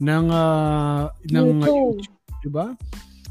Ng, 0.04 0.26
uh, 0.28 1.02
ng 1.32 1.48
YouTube. 1.64 2.02
YouTube, 2.02 2.42
di 2.44 2.50
ba? 2.52 2.68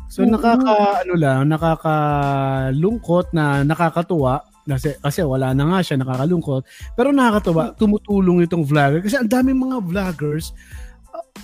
So 0.09 0.23
mm-hmm. 0.23 0.33
nakaka 0.33 0.77
ano 1.05 1.15
lang, 1.19 1.41
nakakalungkot 1.51 3.27
na 3.37 3.67
nakakatuwa 3.67 4.47
kasi 4.63 4.95
kasi 5.03 5.27
wala 5.27 5.51
na 5.51 5.67
nga 5.67 5.79
siya 5.83 5.99
nakakalungkot 5.99 6.63
pero 6.95 7.11
nakakatuwa 7.11 7.75
tumutulong 7.75 8.47
itong 8.47 8.63
vlogger 8.63 9.03
kasi 9.03 9.19
ang 9.19 9.27
daming 9.27 9.59
mga 9.59 9.83
vloggers 9.83 10.55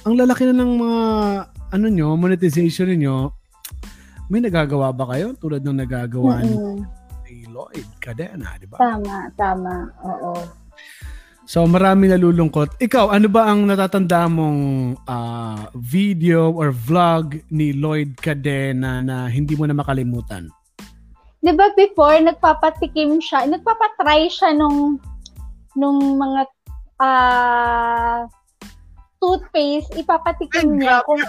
ang 0.07 0.15
lalaki 0.15 0.47
na 0.47 0.55
ng 0.55 0.73
mga 0.79 1.03
ano 1.73 1.87
nyo 1.89 2.17
monetization 2.17 2.89
niyo 2.93 3.33
may 4.29 4.45
nagagawa 4.45 4.93
ba 4.93 5.09
kayo 5.13 5.33
tulad 5.37 5.65
ng 5.65 5.79
nagagawa 5.85 6.45
mm-hmm. 6.45 6.79
ni 7.29 7.45
Lloyd 7.49 7.89
Cadena 8.01 8.57
di 8.61 8.67
ba 8.69 8.81
tama 8.81 9.29
tama 9.37 9.89
oo 10.05 10.37
So 11.49 11.65
marami 11.65 12.13
nalulungkot. 12.13 12.77
Ikaw, 12.77 13.09
ano 13.09 13.25
ba 13.33 13.49
ang 13.49 13.65
natatanda 13.65 14.29
mong 14.29 14.61
uh, 15.09 15.73
video 15.81 16.53
or 16.53 16.77
vlog 16.77 17.41
ni 17.49 17.73
Lloyd 17.73 18.21
Cadena 18.21 19.01
na 19.01 19.33
hindi 19.33 19.57
mo 19.57 19.65
na 19.65 19.73
makalimutan? 19.73 20.53
'Di 21.41 21.57
ba 21.57 21.73
before 21.73 22.21
nagpapatikim 22.21 23.17
siya, 23.25 23.49
nagpapatry 23.49 24.29
siya 24.29 24.53
nung 24.61 25.01
nung 25.73 26.21
mga 26.21 26.53
uh, 27.01 28.29
toothpaste, 29.19 29.91
ipapatikim 29.99 30.79
niya 30.79 31.03
kung 31.07 31.21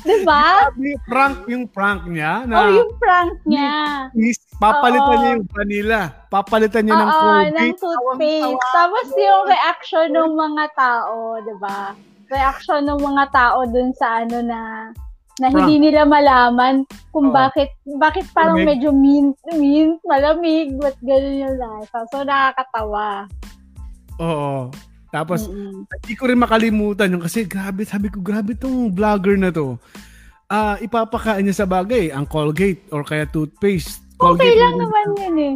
'Di 0.00 0.24
ba? 0.24 0.72
Prank 1.04 1.44
yung 1.44 1.68
prank 1.68 2.08
niya 2.08 2.48
na 2.48 2.54
Oh, 2.64 2.70
yung 2.72 2.92
prank 2.96 3.36
niya. 3.44 4.08
Is, 4.16 4.40
papalitan 4.56 5.12
Oo. 5.12 5.20
niya 5.20 5.30
yung 5.36 5.46
vanilla. 5.52 6.00
Papalitan 6.32 6.82
niya 6.88 6.96
Oo, 6.96 7.02
ng 7.04 7.10
Colgate. 7.12 7.52
ng 7.52 7.72
toothpaste. 7.76 8.64
Tapos 8.72 9.06
yung 9.12 9.42
reaction 9.44 10.08
ng 10.16 10.30
mga 10.32 10.64
tao, 10.72 11.16
'di 11.44 11.54
ba? 11.60 11.92
Reaction 12.30 12.80
ng 12.88 13.00
mga 13.00 13.24
tao 13.34 13.58
dun 13.68 13.90
sa 13.92 14.24
ano 14.24 14.38
na 14.40 14.60
na 15.40 15.48
hindi 15.48 15.88
nila 15.88 16.04
malaman 16.04 16.84
kung 17.16 17.32
Oo. 17.32 17.36
bakit 17.36 17.72
bakit 17.96 18.28
parang 18.36 18.60
Lamig. 18.60 18.76
medyo 18.76 18.92
mint, 18.92 19.36
mint, 19.56 19.96
malamig, 20.04 20.76
what 20.76 20.96
ganun 21.00 21.44
yung 21.48 21.56
lasa. 21.56 22.04
So, 22.12 22.20
nakakatawa. 22.24 23.24
Oo. 24.20 24.68
Tapos, 25.10 25.50
Mm-mm. 25.50 25.86
hindi 25.90 26.14
ko 26.14 26.30
rin 26.30 26.38
makalimutan 26.38 27.10
yung 27.10 27.22
kasi 27.26 27.42
grabe, 27.42 27.82
sabi 27.82 28.08
ko, 28.08 28.22
grabe 28.22 28.54
tong 28.54 28.94
vlogger 28.94 29.34
na 29.34 29.50
to. 29.50 29.74
Uh, 30.50 30.74
ipapakain 30.82 31.46
niya 31.46 31.62
sa 31.62 31.66
bagay, 31.66 32.10
ang 32.10 32.26
Colgate 32.26 32.86
or 32.94 33.02
kaya 33.02 33.26
toothpaste. 33.26 34.02
Colgate 34.18 34.54
okay 34.54 34.54
lang 34.58 34.74
naman 34.78 35.06
yun 35.18 35.36
eh. 35.38 35.54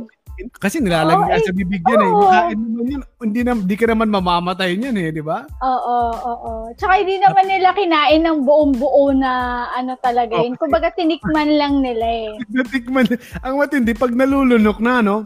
Kasi 0.59 0.83
nilalagay 0.83 1.39
oh, 1.39 1.47
sa 1.47 1.55
bibig 1.55 1.83
yan 1.87 2.03
oh. 2.03 2.07
eh. 2.07 2.11
Makain 2.11 2.59
naman 2.59 2.87
yun. 2.91 3.03
Hindi, 3.23 3.41
na, 3.47 3.53
hindi 3.55 3.77
ka 3.79 3.87
naman 3.87 4.11
mamamatay 4.11 4.75
niyan 4.75 4.97
eh, 4.99 5.09
di 5.15 5.23
ba? 5.23 5.47
Oo, 5.63 5.99
oo, 6.11 6.33
oo. 6.35 6.53
Tsaka 6.75 6.99
hindi 6.99 7.23
naman 7.23 7.47
nila 7.47 7.71
kinain 7.71 8.23
ng 8.27 8.43
buong-buo 8.43 9.15
na 9.15 9.65
ano 9.71 9.95
talaga 10.03 10.35
yun. 10.35 10.59
Okay. 10.59 10.61
Kumbaga 10.67 10.91
tinikman 10.99 11.55
lang 11.55 11.79
nila 11.87 12.07
eh. 12.07 12.31
Natikman. 12.55 13.07
Ang 13.47 13.55
matindi, 13.63 13.95
pag 13.95 14.11
nalulunok 14.11 14.83
na, 14.83 15.07
no? 15.07 15.23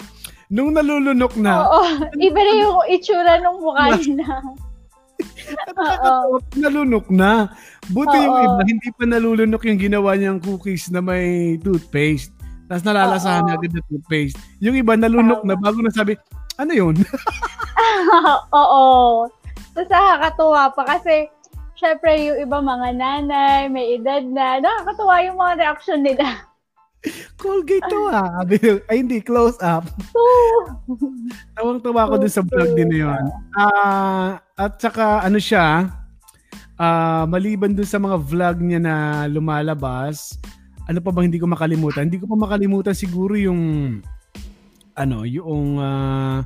Nung 0.49 0.73
nalulunok 0.73 1.37
na. 1.37 1.53
Oo, 1.61 1.81
iba 2.29 2.41
na 2.41 2.53
yung 2.57 2.81
itsura 2.89 3.37
ng 3.41 3.57
mukha 3.61 3.85
nila. 4.01 4.27
Oo. 5.77 6.41
nalunok 6.57 7.07
na. 7.13 7.53
Buti 7.93 8.17
Oo. 8.17 8.25
yung 8.25 8.37
iba, 8.45 8.63
hindi 8.65 8.89
pa 8.97 9.05
nalulunok 9.05 9.63
yung 9.69 9.81
ginawa 9.81 10.17
niyang 10.17 10.41
cookies 10.41 10.89
na 10.89 11.05
may 11.05 11.57
toothpaste. 11.61 12.33
Tapos 12.69 12.85
nalalasahan 12.85 13.45
na 13.49 13.57
agad 13.61 13.73
na 13.77 13.85
toothpaste. 13.89 14.41
Yung 14.65 14.77
iba 14.77 14.97
nalunok 14.97 15.45
na 15.45 15.57
bago 15.57 15.85
na 15.85 15.93
sabi, 15.93 16.17
ano 16.57 16.73
yun? 16.73 16.97
Oo. 18.61 19.29
Tapos 19.77 19.89
nakakatuwa 19.93 20.73
pa 20.73 20.83
kasi 20.97 21.29
syempre 21.77 22.17
yung 22.25 22.41
iba 22.41 22.59
mga 22.59 22.89
nanay, 22.97 23.69
may 23.69 24.01
edad 24.01 24.25
na, 24.25 24.65
nakakatuwa 24.65 25.15
yung 25.29 25.37
mga 25.37 25.55
reaction 25.61 26.01
nila. 26.01 26.48
Colgate 27.39 27.87
to 27.87 28.11
ah. 28.11 28.43
Ay, 28.91 29.07
hindi, 29.07 29.23
close 29.23 29.55
up. 29.63 29.87
Tawang-tawa 31.57 32.11
ko 32.11 32.15
dun 32.19 32.33
sa 32.33 32.43
vlog 32.43 32.75
din 32.75 32.91
na 32.91 32.99
yun. 33.07 33.25
Uh, 33.55 34.29
at 34.59 34.83
saka, 34.83 35.23
ano 35.23 35.39
siya, 35.39 35.95
uh, 36.75 37.25
maliban 37.31 37.75
dun 37.75 37.87
sa 37.87 38.03
mga 38.03 38.19
vlog 38.19 38.57
niya 38.59 38.81
na 38.83 38.95
lumalabas, 39.31 40.39
ano 40.89 40.99
pa 40.99 41.15
bang 41.15 41.31
hindi 41.31 41.39
ko 41.39 41.47
makalimutan? 41.47 42.11
Hindi 42.11 42.19
ko 42.19 42.27
pa 42.27 42.37
makalimutan 42.39 42.97
siguro 42.97 43.39
yung 43.39 43.61
ano, 44.99 45.23
yung 45.23 45.79
uh, 45.79 46.43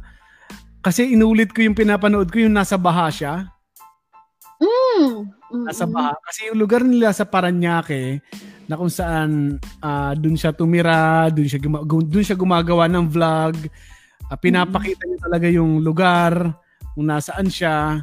kasi 0.83 1.15
inulit 1.15 1.55
ko 1.55 1.65
yung 1.65 1.79
pinapanood 1.79 2.29
ko 2.29 2.43
yung 2.43 2.53
nasa 2.53 2.77
baha 2.77 3.09
siya. 3.09 3.35
Mm. 4.61 5.31
Nasa 5.71 5.87
baha. 5.87 6.19
Kasi 6.27 6.51
yung 6.51 6.59
lugar 6.59 6.83
nila 6.83 7.15
sa 7.15 7.25
Paranaque 7.25 8.21
na 8.73 8.81
kung 8.81 8.89
saan 8.89 9.61
uh, 9.85 10.17
dun 10.17 10.33
siya 10.33 10.57
tumira, 10.57 11.29
dun 11.29 11.45
siya, 11.45 11.61
guma- 11.61 11.85
dun 11.85 12.25
siya 12.25 12.41
gumagawa 12.41 12.89
ng 12.89 13.05
vlog. 13.05 13.69
Uh, 14.33 14.37
pinapakita 14.41 15.05
niya 15.05 15.21
talaga 15.21 15.47
yung 15.53 15.85
lugar, 15.85 16.57
kung 16.97 17.05
nasaan 17.05 17.53
siya. 17.53 18.01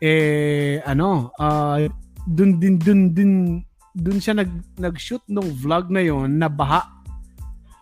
Eh, 0.00 0.80
ano, 0.88 1.28
uh, 1.36 1.84
dun 2.24 2.56
din, 2.56 2.80
dun 2.80 3.12
din, 3.12 3.32
dun 3.92 4.16
siya 4.16 4.40
nag, 4.40 4.48
nag-shoot 4.80 5.20
nung 5.28 5.52
vlog 5.52 5.92
na 5.92 6.00
yon 6.00 6.40
na 6.40 6.48
baha. 6.48 6.80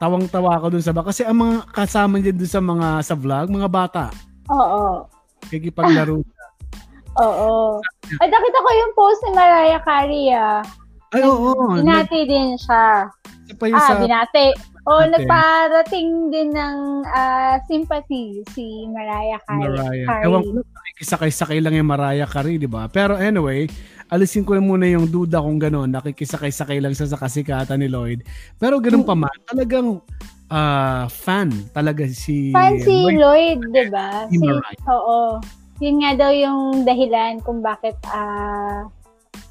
Tawang-tawa 0.03 0.59
ako 0.59 0.75
dun 0.75 0.83
sa 0.83 0.91
baha. 0.91 1.15
Kasi 1.15 1.23
ang 1.23 1.39
mga 1.39 1.71
kasama 1.71 2.19
niya 2.19 2.35
dun 2.35 2.51
sa 2.51 2.59
mga 2.59 2.89
sa 3.07 3.15
vlog, 3.15 3.47
mga 3.47 3.71
bata. 3.71 4.05
Oo. 4.51 5.07
Kikipaglaro. 5.47 6.19
Oo. 7.23 7.79
Ay, 8.19 8.27
nakita 8.27 8.59
ko 8.59 8.71
yung 8.75 8.93
post 8.99 9.23
ni 9.23 9.31
Mariah 9.39 9.83
Carey 9.87 10.35
ah. 10.35 10.67
Ay, 11.15 11.23
oo. 11.23 11.55
Binati 11.79 12.27
din 12.27 12.59
siya. 12.59 13.07
Pa 13.55 13.67
ah, 13.71 13.81
sa... 13.87 14.03
binati. 14.03 14.51
O, 14.85 15.01
oh, 15.01 15.05
nagparating 15.09 16.29
din 16.29 16.53
ng 16.53 16.77
uh, 17.09 17.57
sympathy 17.65 18.45
si 18.53 18.85
Mariah 18.93 19.41
Carey. 19.49 19.73
Mariah. 19.73 20.05
Carey. 20.05 20.25
Ewan 20.29 20.41
ko, 20.45 20.51
nakikisakay-sakay 20.61 21.59
lang 21.65 21.75
yung 21.81 21.89
Mariah 21.89 22.29
Carey, 22.29 22.61
di 22.61 22.69
ba? 22.69 22.85
Pero 22.93 23.17
anyway, 23.17 23.65
alisin 24.13 24.45
ko 24.45 24.53
na 24.53 24.61
muna 24.61 24.85
yung 24.85 25.09
duda 25.09 25.41
kung 25.41 25.57
gano'n. 25.57 25.89
Nakikisakay-sakay 25.89 26.85
lang 26.85 26.93
siya 26.93 27.09
sa 27.09 27.17
kasikatan 27.17 27.81
ni 27.81 27.89
Lloyd. 27.89 28.29
Pero 28.61 28.77
gano'n 28.77 29.09
pa 29.09 29.17
man, 29.17 29.33
talagang 29.49 30.05
uh, 30.53 31.05
fan 31.09 31.49
talaga 31.73 32.05
si 32.13 32.53
Fan 32.53 32.77
si 32.85 33.09
Lloyd, 33.09 33.17
Lloyd 33.17 33.61
di 33.73 33.85
ba? 33.89 34.29
Si, 34.29 34.37
si 34.37 34.49
Oo. 34.85 35.41
Yun 35.81 35.97
nga 36.05 36.13
daw 36.13 36.31
yung 36.31 36.85
dahilan 36.85 37.41
kung 37.41 37.65
bakit 37.65 37.97
uh, 38.13 38.85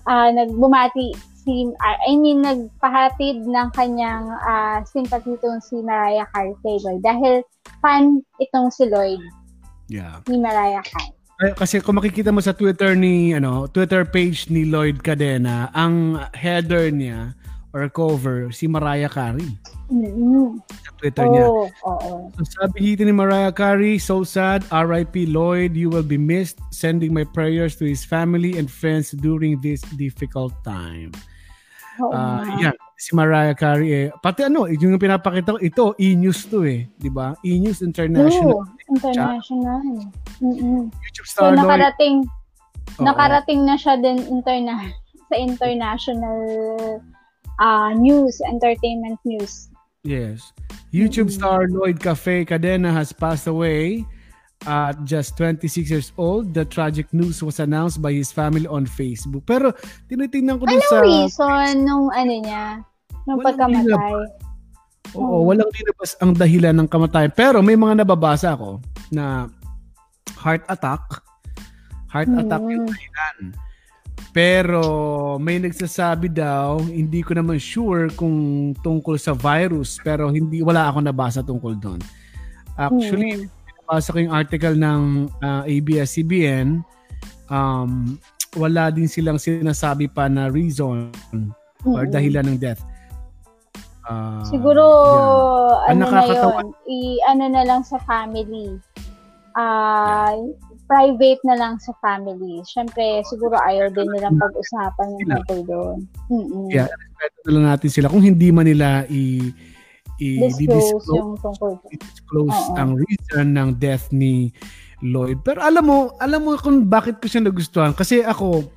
uh, 0.06 0.30
nagbumati 0.30 1.33
si 1.44 1.68
I 1.84 2.16
mean 2.16 2.42
nagpahatid 2.42 3.44
ng 3.44 3.68
kanyang 3.76 4.32
uh, 4.32 4.80
sympathy 4.88 5.36
itong 5.36 5.60
si 5.60 5.84
Mariah 5.84 6.28
Carey 6.32 6.56
Lloyd 6.64 7.04
dahil 7.04 7.44
fan 7.84 8.24
itong 8.40 8.72
si 8.72 8.88
Lloyd. 8.88 9.20
Yeah. 9.92 10.24
Ni 10.32 10.40
Mariah 10.40 10.84
Carey. 10.84 11.12
Kasi 11.60 11.84
kung 11.84 12.00
makikita 12.00 12.32
mo 12.32 12.40
sa 12.40 12.56
Twitter 12.56 12.96
ni 12.96 13.36
ano, 13.36 13.68
Twitter 13.68 14.08
page 14.08 14.48
ni 14.48 14.64
Lloyd 14.64 15.04
Cadena, 15.04 15.68
ang 15.76 16.16
header 16.32 16.88
niya 16.88 17.36
or 17.74 17.90
cover 17.90 18.54
si 18.54 18.70
Mariah 18.70 19.12
Carey. 19.12 19.52
Mm-hmm. 19.90 20.62
Sa 20.64 20.92
Twitter 21.02 21.26
oh, 21.26 21.32
niya. 21.34 21.46
Oo. 21.50 21.70
Oh, 21.84 22.20
So 22.40 22.64
sabi 22.64 22.94
dito 22.94 23.04
ni 23.04 23.12
Mariah 23.12 23.52
Carey, 23.52 23.98
so 23.98 24.22
sad, 24.22 24.64
R.I.P. 24.70 25.28
Lloyd, 25.34 25.76
you 25.76 25.90
will 25.90 26.06
be 26.06 26.22
missed. 26.22 26.62
Sending 26.70 27.12
my 27.12 27.26
prayers 27.26 27.76
to 27.82 27.86
his 27.90 28.06
family 28.06 28.56
and 28.62 28.70
friends 28.70 29.12
during 29.12 29.60
this 29.60 29.82
difficult 29.98 30.54
time. 30.62 31.12
Oh, 32.02 32.10
uh, 32.10 32.42
yeah, 32.58 32.74
si 32.98 33.14
Mariah 33.14 33.54
Carey 33.54 33.92
eh. 33.94 34.08
Pati 34.10 34.50
ano, 34.50 34.66
yung 34.66 34.98
pinapakita 34.98 35.58
ko, 35.58 35.60
ito, 35.62 35.86
e-news 36.02 36.50
to 36.50 36.66
eh. 36.66 36.90
Di 36.98 37.10
ba? 37.12 37.38
E-news 37.46 37.86
International. 37.86 38.66
Oh, 38.66 38.66
international. 38.90 39.80
Mm-mm. 40.42 40.90
YouTube 40.90 41.28
star 41.30 41.54
so, 41.54 41.60
nakarating, 41.60 42.26
Oo. 42.98 43.04
nakarating 43.06 43.62
na 43.62 43.76
siya 43.78 44.00
din 44.02 44.18
interna 44.26 44.90
sa 45.30 45.36
international 45.38 46.40
uh, 47.62 47.92
news, 47.94 48.42
entertainment 48.50 49.22
news. 49.22 49.70
Yes. 50.02 50.52
YouTube 50.90 51.30
mm-hmm. 51.30 51.42
star 51.42 51.70
Lloyd 51.70 52.02
Cafe 52.02 52.46
Cadena 52.46 52.90
has 52.90 53.14
passed 53.14 53.46
away 53.46 54.06
at 54.64 54.96
just 55.04 55.36
26 55.38 55.92
years 55.92 56.10
old. 56.16 56.56
The 56.56 56.64
tragic 56.64 57.12
news 57.12 57.44
was 57.44 57.60
announced 57.60 58.00
by 58.00 58.16
his 58.16 58.32
family 58.32 58.68
on 58.68 58.88
Facebook. 58.88 59.44
Pero 59.44 59.76
tinitingnan 60.08 60.60
ko 60.60 60.66
din 60.68 60.82
sa... 60.88 61.04
Anong 61.04 61.08
reason 61.08 61.72
nung 61.84 62.08
ano 62.12 62.34
niya? 62.34 62.66
Nung 63.28 63.40
pagkamatay? 63.44 64.14
Oo, 65.14 65.44
hmm. 65.44 65.48
walang 65.48 65.72
dinabas 65.72 66.12
ang 66.24 66.32
dahilan 66.34 66.76
ng 66.80 66.88
kamatayan. 66.88 67.32
Pero 67.36 67.60
may 67.60 67.76
mga 67.76 68.04
nababasa 68.04 68.56
ako 68.56 68.80
na 69.12 69.52
heart 70.40 70.64
attack. 70.72 71.04
Heart 72.10 72.32
hmm. 72.32 72.42
attack 72.48 72.64
yung 72.64 72.88
dahilan. 72.88 73.38
Pero 74.34 74.82
may 75.38 75.62
nagsasabi 75.62 76.34
daw, 76.34 76.82
hindi 76.82 77.22
ko 77.22 77.38
naman 77.38 77.62
sure 77.62 78.10
kung 78.18 78.72
tungkol 78.82 79.22
sa 79.22 79.38
virus, 79.38 80.02
pero 80.02 80.34
hindi 80.34 80.66
wala 80.66 80.90
ako 80.90 81.06
nabasa 81.06 81.46
tungkol 81.46 81.78
doon. 81.78 82.02
Actually, 82.74 83.46
hmm 83.46 83.63
nabasa 83.84 84.16
ko 84.16 84.18
yung 84.24 84.32
article 84.32 84.80
ng 84.80 85.28
uh, 85.44 85.64
ABS-CBN, 85.68 86.80
um, 87.52 88.16
wala 88.56 88.88
din 88.94 89.12
silang 89.12 89.36
sinasabi 89.36 90.08
pa 90.08 90.32
na 90.32 90.48
reason 90.48 91.12
mm-hmm. 91.36 91.92
or 91.92 92.08
dahilan 92.08 92.48
ng 92.48 92.58
death. 92.58 92.80
Uh, 94.08 94.44
Siguro, 94.48 94.84
yeah. 95.84 95.92
ano 95.92 96.04
na 96.12 96.24
yun, 96.28 96.66
i-ano 96.88 97.46
na 97.52 97.64
lang 97.68 97.82
sa 97.84 98.00
family. 98.08 98.80
Uh, 99.54 100.32
yeah. 100.32 100.72
Private 100.84 101.42
na 101.48 101.56
lang 101.56 101.74
sa 101.80 101.96
family. 102.04 102.60
Siyempre, 102.68 103.24
siguro 103.28 103.56
ayaw 103.56 103.88
din 103.96 104.08
nilang 104.12 104.36
pag-usapan 104.36 105.16
yung 105.16 105.28
tungkol 105.32 105.60
doon. 105.68 105.98
Mm-hmm. 106.28 106.68
Yeah, 106.72 106.92
respeto 106.92 107.38
na 107.48 107.52
lang 107.56 107.66
natin 107.72 107.90
sila. 107.90 108.12
Kung 108.12 108.24
hindi 108.24 108.52
man 108.52 108.68
nila 108.68 109.08
i- 109.08 109.73
i-disclose 110.22 111.08
yung 111.10 111.34
tungkol. 111.42 111.82
disclose 111.90 112.60
ang 112.78 112.98
reason 112.98 113.58
ng 113.58 113.70
death 113.82 114.14
ni 114.14 114.54
Lloyd. 115.04 115.42
Pero 115.42 115.60
alam 115.66 115.84
mo, 115.84 115.98
alam 116.22 116.42
mo 116.46 116.56
kung 116.58 116.86
bakit 116.88 117.20
ko 117.20 117.28
siya 117.28 117.44
nagustuhan. 117.44 117.92
Kasi 117.98 118.22
ako, 118.24 118.68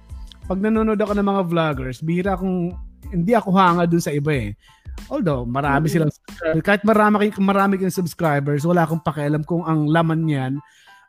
pag 0.46 0.58
nanonood 0.58 0.98
ako 0.98 1.12
ng 1.14 1.26
mga 1.26 1.42
vloggers, 1.46 1.98
bihira 2.02 2.34
akong, 2.34 2.74
hindi 3.12 3.32
ako 3.36 3.54
hanga 3.54 3.84
dun 3.86 4.02
sa 4.02 4.10
iba 4.10 4.34
eh. 4.34 4.50
Although, 5.12 5.44
marami 5.46 5.86
silang 5.92 6.10
subscribers. 6.10 6.64
Kahit 6.64 6.82
marami, 6.82 7.30
marami 7.38 7.74
kang 7.78 7.94
subscribers, 7.94 8.64
wala 8.64 8.88
akong 8.88 9.04
pakialam 9.04 9.44
kung 9.44 9.62
ang 9.62 9.86
laman 9.86 10.24
niyan, 10.24 10.52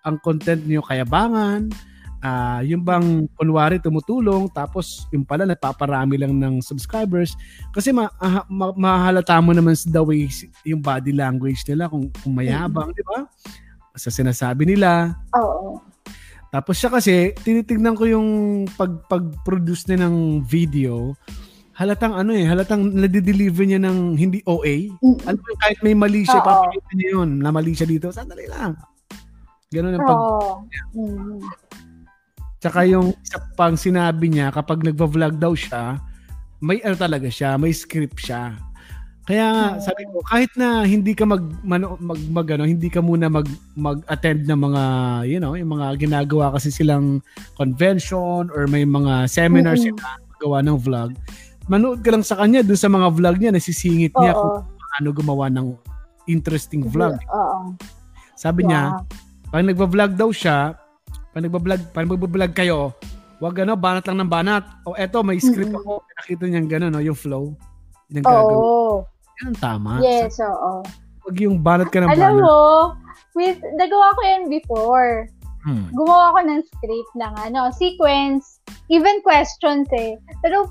ang 0.05 0.15
content 0.22 0.62
niyo 0.67 0.84
kayabangan, 0.86 1.72
uh, 2.24 2.62
yung 2.65 2.81
bang 2.81 3.25
kunwari 3.38 3.77
tumutulong 3.81 4.50
tapos 4.50 5.05
yung 5.13 5.25
pala 5.25 5.45
napaparami 5.45 6.17
lang 6.17 6.33
ng 6.38 6.63
subscribers 6.63 7.38
kasi 7.74 7.93
ma, 7.93 8.09
ma, 8.50 8.74
mahalata 8.74 9.38
mo 9.41 9.53
naman 9.53 9.77
sa 9.77 9.89
the 9.89 10.01
way 10.01 10.29
yung 10.65 10.81
body 10.81 11.13
language 11.13 11.62
nila 11.67 11.89
kung, 11.89 12.09
kung 12.24 12.33
mayabang, 12.33 12.89
mm-hmm. 12.93 13.01
di 13.01 13.09
ba? 13.09 13.19
Sa 13.97 14.13
sinasabi 14.13 14.69
nila. 14.69 15.17
Oo. 15.33 15.81
Tapos 16.47 16.79
siya 16.79 16.89
kasi 16.93 17.36
tinitingnan 17.43 17.97
ko 17.97 18.07
yung 18.07 18.27
pag 18.79 19.03
pag-produce 19.12 19.89
niya 19.89 20.07
ng 20.07 20.47
video, 20.47 21.12
halatang 21.75 22.15
ano 22.15 22.31
eh, 22.33 22.47
halatang 22.47 22.88
nade-deliver 22.89 23.67
niya 23.67 23.77
ng 23.83 24.15
hindi 24.15 24.39
OA. 24.47 24.95
Mm-hmm. 24.97 25.27
Alam 25.27 25.41
mo, 25.43 25.53
kahit 25.59 25.79
may 25.83 25.93
mali 25.93 26.24
siya, 26.24 26.41
papakita 26.41 26.91
niya 26.95 27.09
yun, 27.19 27.29
na 27.38 27.50
mali 27.51 27.75
siya 27.75 27.86
dito, 27.86 28.09
sandali 28.09 28.47
lang. 28.50 28.74
Ganun 29.69 29.93
ang 30.00 30.07
pag... 30.07 30.19
Mm-hmm. 30.95 31.67
Tsaka 32.57 32.85
yung 32.89 33.13
isa 33.21 33.37
pang 33.53 33.77
sinabi 33.77 34.33
niya, 34.33 34.49
kapag 34.49 34.81
nagva-vlog 34.81 35.37
daw 35.37 35.53
siya, 35.53 36.01
may 36.61 36.81
ano 36.81 36.97
talaga 36.97 37.29
siya, 37.29 37.55
may 37.55 37.69
script 37.69 38.17
siya. 38.17 38.57
Kaya 39.27 39.45
nga, 39.51 39.67
sabi 39.83 40.07
ko, 40.07 40.23
kahit 40.23 40.55
na 40.55 40.87
hindi 40.87 41.11
ka 41.11 41.27
mag, 41.27 41.43
mag, 41.61 41.83
mag, 41.99 42.21
mag 42.31 42.47
ano, 42.55 42.63
hindi 42.63 42.87
ka 42.87 43.03
muna 43.03 43.27
mag, 43.27 43.45
mag-attend 43.75 44.47
ng 44.47 44.55
mga, 44.55 44.83
you 45.27 45.37
know, 45.37 45.53
yung 45.53 45.75
mga 45.75 45.99
ginagawa 45.99 46.55
kasi 46.55 46.71
silang 46.71 47.19
convention 47.59 48.47
or 48.55 48.65
may 48.71 48.87
mga 48.87 49.27
seminars 49.27 49.83
mm-hmm. 49.83 49.99
sila 49.99 50.39
gawa 50.39 50.61
ng 50.63 50.77
vlog 50.79 51.11
manood 51.67 51.99
ka 52.01 52.09
lang 52.15 52.23
sa 52.23 52.39
kanya 52.39 52.63
doon 52.63 52.79
sa 52.79 52.89
mga 52.91 53.07
vlog 53.11 53.37
niya, 53.37 53.51
nasisingit 53.51 54.15
niya 54.15 54.33
Oo. 54.33 54.39
kung 54.39 54.55
ano 54.97 55.07
gumawa 55.11 55.51
ng 55.51 55.75
interesting 56.31 56.87
vlog. 56.87 57.19
Oo. 57.27 57.75
Sabi 58.39 58.63
yeah. 58.65 58.67
niya, 58.67 58.81
pag 59.51 59.67
nagba-vlog 59.67 60.11
daw 60.15 60.31
siya, 60.31 60.75
pag 61.38 61.46
nagba-vlog, 61.46 61.82
pag 61.94 62.10
nagba-vlog 62.10 62.53
kayo, 62.58 62.98
wag 63.38 63.62
ano, 63.62 63.77
banat 63.77 64.10
lang 64.10 64.25
ng 64.25 64.32
banat. 64.34 64.65
O 64.89 64.98
eto, 64.98 65.22
may 65.22 65.38
script 65.38 65.70
mm-hmm. 65.70 65.86
ako. 65.86 66.01
Nakita 66.17 66.44
niya 66.50 66.65
gano'n, 66.65 66.89
no, 66.98 67.06
yung 67.06 67.13
flow. 67.13 67.53
Yung 68.10 68.25
gagawin. 68.25 68.58
Oo. 68.58 69.06
Yan 69.46 69.53
tama. 69.62 70.01
Yes, 70.01 70.41
oo. 70.41 70.82
Wag 71.29 71.36
yung 71.38 71.62
banat 71.62 71.94
ka 71.94 72.01
ng 72.01 72.10
Alam 72.10 72.17
banat. 72.17 72.34
Alam 72.34 72.41
mo, 72.41 72.58
with, 73.38 73.62
nagawa 73.77 74.17
ko 74.17 74.22
yan 74.25 74.44
before. 74.50 75.29
Hmm. 75.62 75.86
Gumawa 75.94 76.34
ko 76.34 76.39
ng 76.41 76.62
script 76.74 77.13
ng 77.22 77.34
ano, 77.46 77.70
sequence, 77.70 78.58
even 78.89 79.22
questions 79.22 79.86
eh. 79.94 80.17
Pero 80.41 80.65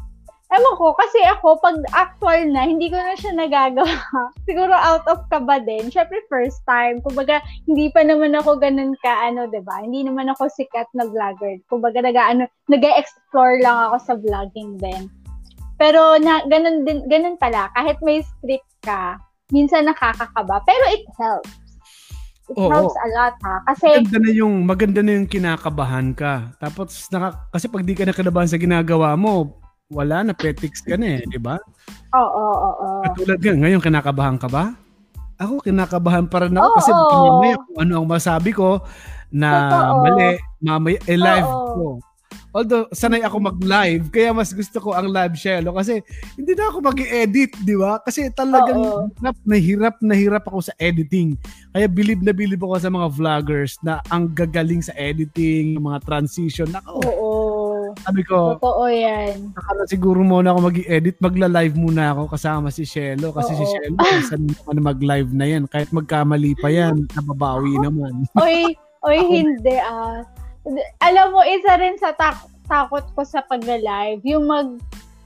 Ewan 0.47 0.79
ko, 0.79 0.95
kasi 0.95 1.19
ako, 1.27 1.59
pag 1.59 1.75
actual 1.91 2.47
na, 2.55 2.63
hindi 2.63 2.87
ko 2.87 2.95
na 2.95 3.19
siya 3.19 3.35
nagagawa. 3.35 3.91
Siguro 4.47 4.71
out 4.71 5.03
of 5.11 5.27
kaba 5.27 5.59
din. 5.59 5.91
Siyempre, 5.91 6.23
first 6.31 6.63
time. 6.71 7.03
Kumbaga, 7.03 7.43
hindi 7.67 7.91
pa 7.91 8.07
naman 8.07 8.31
ako 8.39 8.63
ganun 8.63 8.95
ka, 9.03 9.11
ano, 9.27 9.51
ba 9.51 9.59
diba? 9.59 9.77
Hindi 9.83 10.07
naman 10.07 10.31
ako 10.31 10.47
sikat 10.47 10.87
na 10.95 11.11
vlogger. 11.11 11.59
Kumbaga, 11.67 11.99
nag, 11.99 12.15
ano, 12.15 12.47
nag-explore 12.71 13.59
lang 13.59 13.91
ako 13.91 13.97
sa 14.07 14.15
vlogging 14.23 14.79
din. 14.79 15.11
Pero, 15.83 16.15
na, 16.23 16.47
ganun, 16.47 16.87
din, 16.87 17.03
ganun 17.11 17.35
pala. 17.43 17.67
Kahit 17.75 17.99
may 18.07 18.23
script 18.23 18.71
ka, 18.87 19.19
minsan 19.51 19.91
nakakakaba. 19.91 20.63
Pero 20.63 20.85
it 20.95 21.03
helps. 21.19 21.51
It 22.47 22.55
Oo, 22.63 22.71
helps 22.71 22.95
a 22.95 23.09
lot 23.19 23.35
ha. 23.43 23.59
Kasi 23.67 23.99
maganda 23.99 24.23
na 24.23 24.31
yung 24.31 24.55
maganda 24.63 25.01
na 25.03 25.13
yung 25.19 25.27
kinakabahan 25.27 26.15
ka. 26.15 26.55
Tapos 26.63 27.11
naka, 27.11 27.51
kasi 27.51 27.67
pag 27.67 27.83
di 27.83 27.99
ka 27.99 28.07
nakinabahan 28.07 28.47
sa 28.47 28.55
ginagawa 28.55 29.19
mo, 29.19 29.66
wala 29.91 30.27
na, 30.27 30.33
petix 30.35 30.83
ka 30.83 30.99
na 30.99 31.19
eh, 31.19 31.23
di 31.27 31.39
ba? 31.39 31.59
Oo, 32.15 32.27
oo, 32.27 32.71
oo. 32.83 33.03
Katulad 33.07 33.39
nga, 33.39 33.55
ngayon 33.55 33.83
kinakabahan 33.83 34.37
ka 34.39 34.49
ba? 34.51 34.75
Ako, 35.39 35.61
kinakabahan 35.63 36.27
pa 36.27 36.49
rin 36.49 36.57
ako 36.57 36.67
oo, 36.67 36.77
kasi 36.81 36.91
oo. 36.91 37.13
mamaya 37.13 37.57
kung 37.61 37.79
ano 37.85 37.93
ang 38.03 38.09
masabi 38.09 38.51
ko 38.51 38.83
na 39.31 39.51
Totoo. 39.71 39.95
mali, 40.03 40.29
mamaya, 40.59 40.99
eh, 41.07 41.19
live 41.19 41.51
ko. 41.77 41.87
Although, 42.57 42.89
sanay 42.89 43.21
ako 43.21 43.53
mag-live, 43.53 44.09
kaya 44.09 44.33
mas 44.33 44.49
gusto 44.49 44.81
ko 44.81 44.97
ang 44.97 45.13
live 45.13 45.37
Shelo 45.37 45.77
kasi 45.77 46.01
hindi 46.41 46.57
na 46.57 46.73
ako 46.73 46.89
mag-edit, 46.89 47.53
di 47.61 47.77
ba? 47.77 48.01
Kasi 48.01 48.33
talagang 48.33 48.81
Oo. 48.81 49.13
hirap 49.13 49.37
na 49.45 49.57
hirap 49.61 49.97
na 50.01 50.15
hirap 50.17 50.45
ako 50.49 50.65
sa 50.65 50.73
editing. 50.81 51.37
Kaya 51.77 51.85
bilib 51.85 52.25
na 52.25 52.33
bilib 52.33 52.65
ako 52.65 52.81
sa 52.81 52.89
mga 52.89 53.13
vloggers 53.13 53.77
na 53.85 54.01
ang 54.09 54.33
gagaling 54.33 54.81
sa 54.81 54.97
editing, 54.97 55.77
mga 55.77 56.01
transition. 56.09 56.73
Nako. 56.73 57.05
Oo. 57.05 57.26
Sabi 58.07 58.23
ko, 58.23 58.55
Totoo 58.63 58.87
yan. 58.87 59.51
Nakala 59.51 59.83
siguro 59.91 60.23
muna 60.23 60.55
ako 60.55 60.71
mag-edit, 60.71 61.19
magla-live 61.19 61.75
muna 61.75 62.15
ako 62.15 62.31
kasama 62.31 62.71
si 62.71 62.87
Shelo. 62.87 63.35
Kasi 63.35 63.51
Oo. 63.51 63.59
si 63.59 63.65
Shelo, 63.67 63.99
saan 64.31 64.47
naman 64.47 64.95
mag-live 64.95 65.31
na 65.35 65.47
yan. 65.51 65.67
Kahit 65.67 65.91
magkamali 65.91 66.55
pa 66.63 66.71
yan, 66.71 67.11
nababawi 67.19 67.75
naman. 67.83 68.23
Oy, 68.43 68.79
oy, 69.03 69.19
hindi 69.27 69.75
ah 69.83 70.23
alam 71.03 71.31
mo, 71.31 71.43
isa 71.47 71.79
rin 71.79 71.95
sa 71.99 72.11
tak- 72.15 72.51
takot 72.67 73.07
ko 73.15 73.23
sa 73.23 73.43
pagla-live, 73.47 74.23
yung 74.27 74.51
mag 74.51 74.69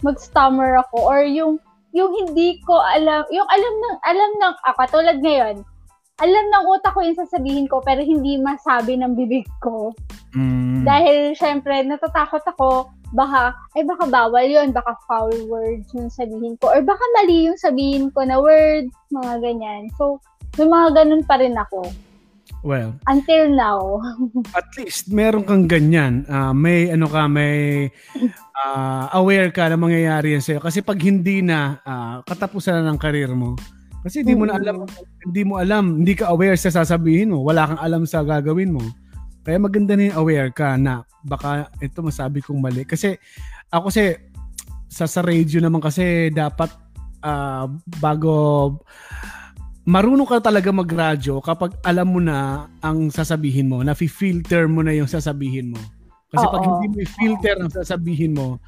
mag-stammer 0.01 0.81
ako 0.81 0.97
or 1.01 1.21
yung 1.25 1.61
yung 1.93 2.13
hindi 2.13 2.61
ko 2.65 2.77
alam, 2.77 3.25
yung 3.33 3.49
alam 3.49 3.75
ng 3.77 3.97
alam 4.05 4.31
ng 4.41 4.55
ah, 4.65 4.77
katulad 4.77 5.19
ngayon, 5.21 5.65
alam 6.21 6.45
ng 6.53 6.65
utak 6.69 6.93
ko 6.93 7.01
yung 7.01 7.17
sasabihin 7.17 7.67
ko 7.67 7.81
pero 7.81 8.05
hindi 8.05 8.37
masabi 8.37 9.01
ng 9.01 9.17
bibig 9.17 9.49
ko. 9.65 9.97
Mm. 10.37 10.85
Dahil 10.85 11.35
syempre 11.35 11.81
natatakot 11.83 12.45
ako 12.45 12.93
baka 13.11 13.51
ay 13.75 13.83
baka 13.83 14.07
bawal 14.07 14.47
yun, 14.47 14.71
baka 14.71 14.95
foul 15.09 15.35
words 15.51 15.91
yung 15.97 16.13
sabihin 16.13 16.55
ko 16.63 16.71
or 16.71 16.81
baka 16.85 17.03
mali 17.19 17.51
yung 17.51 17.59
sabihin 17.59 18.13
ko 18.15 18.23
na 18.23 18.39
words, 18.39 18.93
mga 19.11 19.43
ganyan. 19.43 19.91
So, 19.99 20.23
may 20.59 20.67
mga 20.67 21.03
ganun 21.03 21.25
pa 21.27 21.39
rin 21.39 21.59
ako. 21.59 21.91
Well, 22.61 22.93
until 23.09 23.49
now. 23.49 24.05
at 24.59 24.69
least 24.77 25.09
meron 25.09 25.49
kang 25.49 25.65
ganyan. 25.65 26.29
Uh, 26.29 26.53
may 26.53 26.93
ano 26.93 27.09
ka, 27.09 27.25
may 27.25 27.89
uh, 28.61 29.05
aware 29.17 29.49
ka 29.49 29.71
na 29.73 29.81
mangyayari 29.81 30.37
yan 30.37 30.45
sa'yo. 30.45 30.61
Kasi 30.61 30.85
pag 30.85 31.01
hindi 31.01 31.41
na, 31.41 31.81
uh, 31.81 32.21
katapusan 32.27 32.85
na 32.85 32.93
ng 32.93 33.01
karir 33.01 33.33
mo. 33.33 33.57
Kasi 34.01 34.25
hindi 34.25 34.33
mo 34.33 34.49
na 34.49 34.57
alam, 34.57 34.89
hindi 35.29 35.43
mo 35.45 35.61
alam, 35.61 36.01
hindi 36.01 36.17
ka 36.17 36.33
aware 36.33 36.57
sa 36.57 36.73
sasabihin 36.73 37.37
mo. 37.37 37.45
Wala 37.45 37.69
kang 37.69 37.83
alam 37.85 38.03
sa 38.09 38.25
gagawin 38.25 38.73
mo. 38.73 38.85
Kaya 39.45 39.61
maganda 39.61 39.97
na 39.97 40.09
yung 40.09 40.19
aware 40.25 40.53
ka 40.53 40.77
na 40.81 41.05
baka 41.25 41.69
ito 41.85 42.01
masabi 42.01 42.41
kong 42.41 42.61
mali. 42.61 42.89
Kasi 42.89 43.17
ako 43.69 43.93
kasi 43.93 44.17
sa, 44.89 45.05
sa 45.05 45.21
radio 45.21 45.61
naman 45.61 45.85
kasi 45.85 46.33
dapat 46.33 46.73
uh, 47.25 47.69
bago 48.01 48.33
marunong 49.85 50.29
ka 50.29 50.39
talaga 50.45 50.71
magradyo 50.73 51.41
kapag 51.41 51.77
alam 51.85 52.09
mo 52.09 52.21
na 52.21 52.69
ang 52.85 53.09
sasabihin 53.09 53.69
mo, 53.69 53.81
na 53.81 53.97
filter 53.97 54.69
mo 54.69 54.85
na 54.85 54.93
yung 54.97 55.09
sasabihin 55.09 55.73
mo. 55.73 55.81
Kasi 56.31 56.45
Oo. 56.47 56.53
pag 56.53 56.63
hindi 56.63 56.87
mo 56.95 56.97
i-filter 57.03 57.57
ang 57.59 57.73
sasabihin 57.73 58.33
mo, 58.37 58.63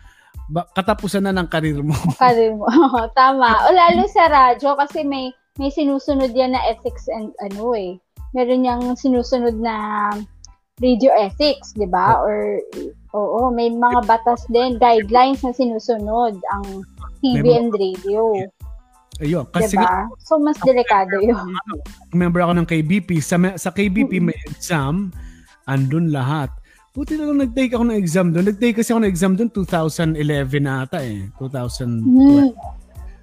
katapusan 0.77 1.25
na 1.25 1.35
ng 1.35 1.49
karir 1.49 1.81
mo. 1.81 1.97
karir 2.21 2.53
mo. 2.57 2.67
Tama. 3.19 3.69
O 3.69 3.73
lalo 3.73 4.05
sa 4.11 4.29
radyo 4.29 4.77
kasi 4.77 5.05
may 5.07 5.33
may 5.61 5.69
sinusunod 5.69 6.33
yan 6.33 6.57
na 6.57 6.63
ethics 6.69 7.09
and 7.09 7.33
ano 7.45 7.77
eh. 7.77 7.97
Meron 8.33 8.65
yang 8.65 8.83
sinusunod 8.97 9.61
na 9.61 10.09
radio 10.81 11.13
ethics, 11.15 11.77
'di 11.77 11.89
ba? 11.89 12.17
Or 12.21 12.61
oo, 13.13 13.53
may 13.53 13.69
mga 13.69 14.09
batas 14.09 14.45
din, 14.49 14.81
guidelines 14.81 15.45
na 15.45 15.53
sinusunod 15.53 16.37
ang 16.53 16.65
TV 17.21 17.45
and 17.55 17.71
radio. 17.77 18.35
Ayun. 19.23 19.45
Kasi 19.53 19.77
diba? 19.77 20.09
So, 20.25 20.41
mas 20.41 20.59
delikado 20.65 21.21
yun. 21.21 21.37
Ano, 21.37 21.79
member 22.11 22.43
ako 22.43 22.53
ng 22.59 22.67
KBP. 22.67 23.21
Sa, 23.23 23.37
sa 23.61 23.71
KBP 23.71 24.19
may 24.19 24.35
exam, 24.49 25.13
andun 25.69 26.11
lahat. 26.11 26.49
Buti 26.93 27.17
na 27.17 27.25
lang 27.25 27.41
nag-take 27.41 27.73
ako 27.73 27.89
ng 27.89 27.97
exam 27.97 28.37
doon. 28.37 28.53
Nag-take 28.53 28.85
kasi 28.85 28.93
ako 28.93 29.01
ng 29.01 29.09
exam 29.09 29.33
doon 29.33 29.49
2011 29.49 30.61
na 30.61 30.85
ata 30.85 31.01
eh. 31.01 31.25
2012. 31.41 32.05
Mm. 32.05 32.53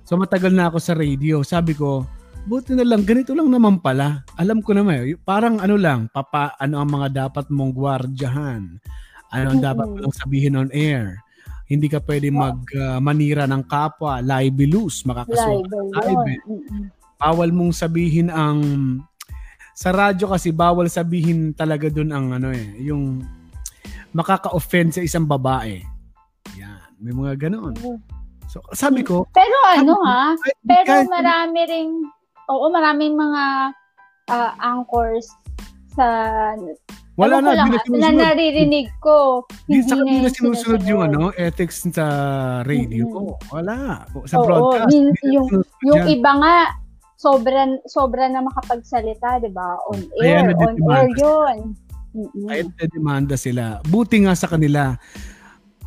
So 0.09 0.17
matagal 0.17 0.49
na 0.49 0.73
ako 0.73 0.81
sa 0.81 0.97
radio. 0.97 1.45
Sabi 1.45 1.77
ko, 1.77 2.01
buti 2.49 2.73
na 2.73 2.81
lang, 2.81 3.05
ganito 3.05 3.37
lang 3.37 3.45
naman 3.45 3.77
pala. 3.77 4.25
Alam 4.41 4.65
ko 4.65 4.73
naman, 4.73 5.13
parang 5.21 5.61
ano 5.61 5.77
lang, 5.77 6.09
papa, 6.09 6.57
ano 6.57 6.81
ang 6.81 6.89
mga 6.89 7.29
dapat 7.29 7.45
mong 7.53 7.71
gwardyahan. 7.77 8.65
Ano 9.29 9.45
ang 9.53 9.61
dapat 9.61 9.85
mong 9.85 10.17
sabihin 10.17 10.57
on 10.57 10.73
air. 10.73 11.21
Hindi 11.69 11.85
ka 11.85 12.01
pwede 12.01 12.33
mag 12.33 12.57
uh, 12.73 12.97
manira 12.97 13.45
ng 13.45 13.69
kapwa, 13.69 14.17
libelous, 14.17 15.05
makakasuhan 15.05 15.69
libel. 15.93 16.41
Bawal 17.21 17.53
mong 17.53 17.77
sabihin 17.77 18.33
ang 18.33 18.57
sa 19.77 19.93
radyo 19.93 20.33
kasi 20.33 20.49
bawal 20.49 20.89
sabihin 20.89 21.53
talaga 21.53 21.85
doon 21.93 22.09
ang 22.09 22.25
ano 22.33 22.49
eh, 22.49 22.81
yung 22.81 23.21
makaka-offend 24.13 24.97
sa 24.97 25.01
isang 25.05 25.25
babae. 25.25 25.81
Yan, 26.57 26.89
may 26.97 27.13
mga 27.13 27.49
ganoon. 27.49 27.75
So, 28.49 28.65
sabi 28.73 29.05
ko, 29.05 29.29
pero 29.29 29.57
ano 29.69 29.93
ha, 30.01 30.33
pero 30.65 31.05
marami 31.05 31.59
ring 31.69 31.91
oo, 32.49 32.65
maraming 32.73 33.13
mga 33.13 33.43
uh, 34.33 34.51
anchors 34.57 35.29
sa 35.93 36.07
wala 37.19 37.43
na, 37.43 37.51
lang, 37.51 37.67
na, 37.75 37.99
na 37.99 38.31
naririnig 38.31 38.87
ko. 39.03 39.43
Hindi 39.67 39.83
sa 39.83 39.99
kanila 39.99 40.27
sinusunod 40.31 40.81
yung 40.87 41.01
ano, 41.03 41.35
ethics 41.35 41.83
sa 41.91 42.05
radio. 42.63 43.11
Mm-hmm. 43.11 43.51
Wala. 43.51 44.07
Sa 44.23 44.39
Oo, 44.39 44.45
broadcast. 44.47 44.95
Min, 44.95 45.11
yung, 45.27 45.51
yung 45.83 46.07
iba 46.07 46.31
nga, 46.39 46.55
sobra, 47.19 47.75
sobra 47.91 48.31
na 48.31 48.39
makapagsalita, 48.39 49.43
di 49.43 49.51
ba? 49.51 49.75
On 49.91 49.99
air. 50.23 50.55
On 50.55 50.75
air 50.95 51.11
yun. 51.19 51.75
Mm-hmm. 52.13 52.45
Kaya 52.49 52.63
demanda 52.89 53.35
sila. 53.37 53.83
Buti 53.85 54.25
nga 54.25 54.33
sa 54.33 54.49
kanila, 54.49 54.97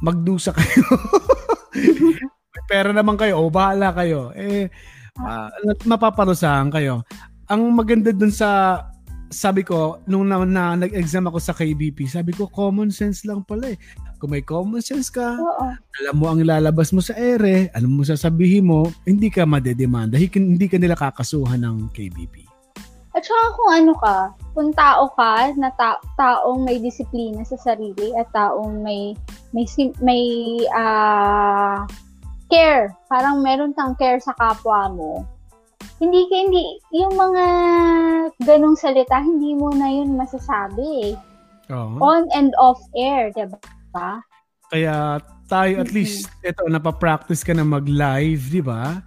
magdusa 0.02 0.54
kayo. 0.54 0.84
May 2.52 2.64
pera 2.68 2.90
naman 2.92 3.16
kayo, 3.16 3.42
o 3.42 3.50
bahala 3.50 3.90
kayo. 3.96 4.30
Eh, 4.36 4.68
uh, 5.18 5.48
mapaparusahan 5.88 6.68
kayo. 6.70 7.02
Ang 7.50 7.74
maganda 7.74 8.14
dun 8.14 8.30
sa 8.30 8.80
sabi 9.32 9.64
ko, 9.64 10.04
nung 10.04 10.28
na, 10.28 10.44
na, 10.44 10.76
nag-exam 10.76 11.24
ako 11.26 11.40
sa 11.40 11.56
KBP, 11.56 12.04
sabi 12.04 12.36
ko, 12.36 12.46
common 12.52 12.92
sense 12.92 13.24
lang 13.24 13.40
pala 13.48 13.72
eh. 13.72 13.80
Kung 14.20 14.30
may 14.30 14.44
common 14.44 14.84
sense 14.84 15.08
ka, 15.08 15.34
Oo. 15.40 15.66
alam 15.72 16.14
mo 16.14 16.28
ang 16.30 16.44
ilalabas 16.44 16.92
mo 16.92 17.00
sa 17.00 17.16
ere, 17.16 17.72
alam 17.72 17.90
mo 17.90 18.04
sasabihin 18.04 18.68
mo, 18.68 18.92
hindi 19.08 19.32
ka 19.32 19.48
madedemanda, 19.48 20.20
hindi 20.20 20.68
ka 20.68 20.76
nila 20.76 20.94
kakasuhan 20.94 21.64
ng 21.64 21.90
KBP. 21.90 22.51
At 23.12 23.22
saka 23.28 23.44
kung 23.60 23.70
ano 23.76 23.92
ka, 24.00 24.16
kung 24.56 24.70
tao 24.72 25.12
ka, 25.12 25.52
na 25.60 25.68
ta- 25.76 26.00
taong 26.16 26.64
may 26.64 26.80
disiplina 26.80 27.44
sa 27.44 27.60
sarili 27.60 28.16
at 28.16 28.28
taong 28.32 28.80
may 28.80 29.12
may 29.52 29.68
may 30.00 30.24
uh, 30.72 31.84
care, 32.48 32.96
parang 33.12 33.44
meron 33.44 33.76
kang 33.76 33.92
care 34.00 34.16
sa 34.16 34.32
kapwa 34.36 34.88
mo, 34.92 35.28
hindi 36.02 36.26
ka, 36.26 36.34
hindi, 36.34 36.64
yung 36.92 37.14
mga 37.14 37.44
ganong 38.42 38.74
salita, 38.74 39.22
hindi 39.22 39.54
mo 39.54 39.70
na 39.70 39.86
yun 39.86 40.18
masasabi 40.18 41.12
eh. 41.12 41.14
Oh. 41.70 41.94
On 42.02 42.26
and 42.34 42.50
off 42.58 42.82
air, 42.98 43.30
di 43.30 43.46
ba? 43.94 44.18
Kaya 44.72 45.22
tayo 45.46 45.78
at 45.78 45.94
least, 45.94 46.26
ito, 46.42 46.66
napapractice 46.66 47.46
ka 47.46 47.54
na 47.54 47.62
mag-live, 47.62 48.50
di 48.50 48.58
ba? 48.58 48.98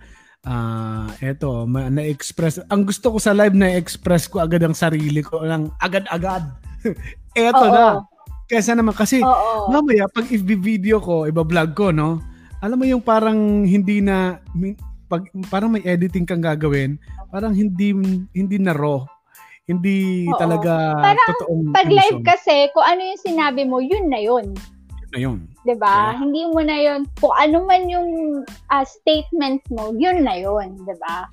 Ah, 0.46 1.10
uh, 1.10 1.26
eto, 1.26 1.66
ma- 1.66 1.90
na-express. 1.90 2.62
Ang 2.70 2.86
gusto 2.86 3.10
ko 3.10 3.18
sa 3.18 3.34
live 3.34 3.58
na-express 3.58 4.30
ko 4.30 4.46
agad 4.46 4.62
ang 4.62 4.78
sarili 4.78 5.26
ko 5.26 5.42
lang 5.42 5.74
agad-agad. 5.82 6.46
eto 7.34 7.66
Oo. 7.66 7.74
na. 7.74 8.06
Kaysa 8.46 8.78
naman 8.78 8.94
kasi 8.94 9.26
Oo. 9.26 9.74
mamaya 9.74 10.06
pag 10.06 10.30
i-video 10.30 11.02
ko, 11.02 11.26
iba-vlog 11.26 11.74
ko, 11.74 11.90
no? 11.90 12.22
alam 12.66 12.78
mo 12.82 12.86
yung 12.90 13.04
parang 13.04 13.62
hindi 13.62 14.02
na 14.02 14.42
pag 15.06 15.30
parang 15.54 15.70
may 15.70 15.86
editing 15.86 16.26
kang 16.26 16.42
gagawin, 16.42 16.98
parang 17.30 17.54
hindi 17.54 17.94
hindi 18.34 18.58
na 18.58 18.74
raw. 18.74 19.06
Hindi 19.66 20.30
Oo. 20.30 20.38
talaga 20.38 20.98
parang 20.98 21.30
totoong 21.30 21.74
pag 21.74 21.90
live 21.90 22.22
kasi 22.26 22.70
kung 22.74 22.86
ano 22.86 23.02
yung 23.02 23.22
sinabi 23.22 23.62
mo, 23.66 23.78
yun 23.82 24.10
na 24.10 24.18
yun. 24.22 24.54
Yun 24.98 25.10
na 25.14 25.20
yun. 25.22 25.40
'Di 25.66 25.76
ba? 25.82 26.14
Yeah. 26.14 26.22
Hindi 26.22 26.42
mo 26.54 26.60
na 26.62 26.78
yun 26.78 27.02
kung 27.18 27.34
ano 27.34 27.66
man 27.66 27.90
yung 27.90 28.10
uh, 28.46 28.86
statement 28.86 29.66
mo, 29.74 29.92
yun 29.98 30.24
na 30.24 30.38
yun, 30.38 30.78
'di 30.86 30.96
ba? 31.02 31.26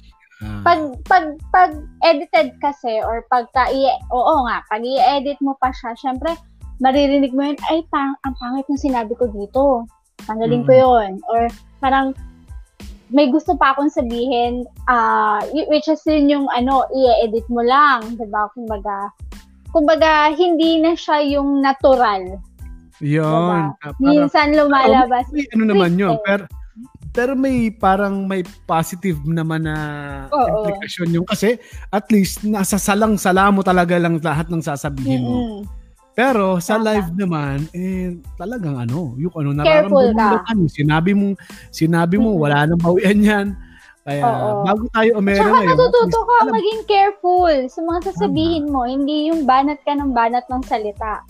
Ah. 0.42 0.60
Pag 0.66 0.80
pag 1.06 1.24
pag 1.54 1.70
edited 2.02 2.56
kasi 2.58 2.98
or 3.04 3.22
pagka 3.30 3.70
i 3.70 3.86
oo 4.10 4.34
nga, 4.48 4.64
pag 4.66 4.82
i-edit 4.82 5.38
mo 5.38 5.54
pa 5.60 5.70
siya, 5.70 5.94
syempre 5.94 6.34
maririnig 6.82 7.30
mo 7.30 7.46
yun, 7.46 7.54
ay, 7.70 7.86
pang, 7.94 8.18
ang 8.26 8.34
pangit 8.42 8.66
ng 8.66 8.80
sinabi 8.80 9.14
ko 9.14 9.30
dito 9.30 9.86
tanggalin 10.26 10.62
mm. 10.62 10.68
ko 10.68 10.72
yon 10.74 11.10
Or 11.30 11.46
parang 11.78 12.10
may 13.12 13.28
gusto 13.28 13.52
pa 13.54 13.76
akong 13.76 13.92
sabihin, 13.92 14.64
uh, 14.88 15.44
which 15.68 15.86
is 15.86 16.00
yun 16.08 16.32
yung 16.32 16.46
ano, 16.48 16.88
i-edit 16.90 17.44
mo 17.52 17.60
lang, 17.60 18.16
di 18.16 18.24
ba? 18.32 18.48
Kumbaga, 18.56 19.12
kumbaga, 19.68 20.32
hindi 20.32 20.80
na 20.80 20.96
siya 20.96 21.20
yung 21.20 21.60
natural. 21.60 22.40
Yun. 23.02 23.74
Diba? 23.74 23.98
Minsan 23.98 24.54
lumalabas. 24.54 25.26
Oh, 25.26 25.34
may, 25.34 25.44
ano 25.50 25.64
naman 25.66 25.98
yun, 25.98 26.14
eh. 26.14 26.22
pero 26.22 26.44
pero 27.12 27.36
may 27.36 27.68
parang 27.68 28.24
may 28.24 28.40
positive 28.64 29.20
naman 29.28 29.68
na 29.68 29.76
Oo. 30.32 30.64
implikasyon 30.64 31.20
yung 31.20 31.26
kasi 31.28 31.60
at 31.92 32.08
least 32.08 32.40
nasa 32.40 32.80
salang-sala 32.80 33.52
mo 33.52 33.60
talaga 33.60 34.00
lang 34.00 34.16
lahat 34.16 34.48
ng 34.48 34.64
sasabihin 34.64 35.20
mo. 35.20 35.36
Mm-hmm. 35.36 35.62
Pero 36.12 36.60
sa 36.60 36.76
Tama. 36.76 36.92
live 36.92 37.10
naman, 37.16 37.56
eh, 37.72 38.20
talagang 38.36 38.76
ano, 38.76 39.16
yung 39.16 39.32
ano, 39.32 39.56
nararamdaman 39.56 40.56
mo 40.60 40.68
sinabi 40.68 41.12
mo, 41.16 41.32
sinabi 41.72 42.16
mo, 42.20 42.36
mm-hmm. 42.36 42.44
wala 42.44 42.58
nang 42.68 42.80
bawian 42.80 43.20
yan. 43.20 43.46
Kaya, 44.02 44.24
Oo. 44.26 44.66
bago 44.66 44.84
tayo 44.90 45.10
umera 45.14 45.40
Tsaka 45.40 45.52
ngayon. 45.62 45.68
natututo 45.78 46.18
ka 46.26 46.34
alam, 46.42 46.52
maging 46.58 46.82
careful 46.90 47.54
sa 47.70 47.80
mga 47.86 48.00
sasabihin 48.12 48.64
Tama. 48.66 48.72
mo. 48.74 48.80
Hindi 48.84 49.16
yung 49.30 49.46
banat 49.46 49.78
ka 49.86 49.92
ng 49.94 50.10
banat 50.10 50.44
ng 50.50 50.62
salita. 50.66 51.22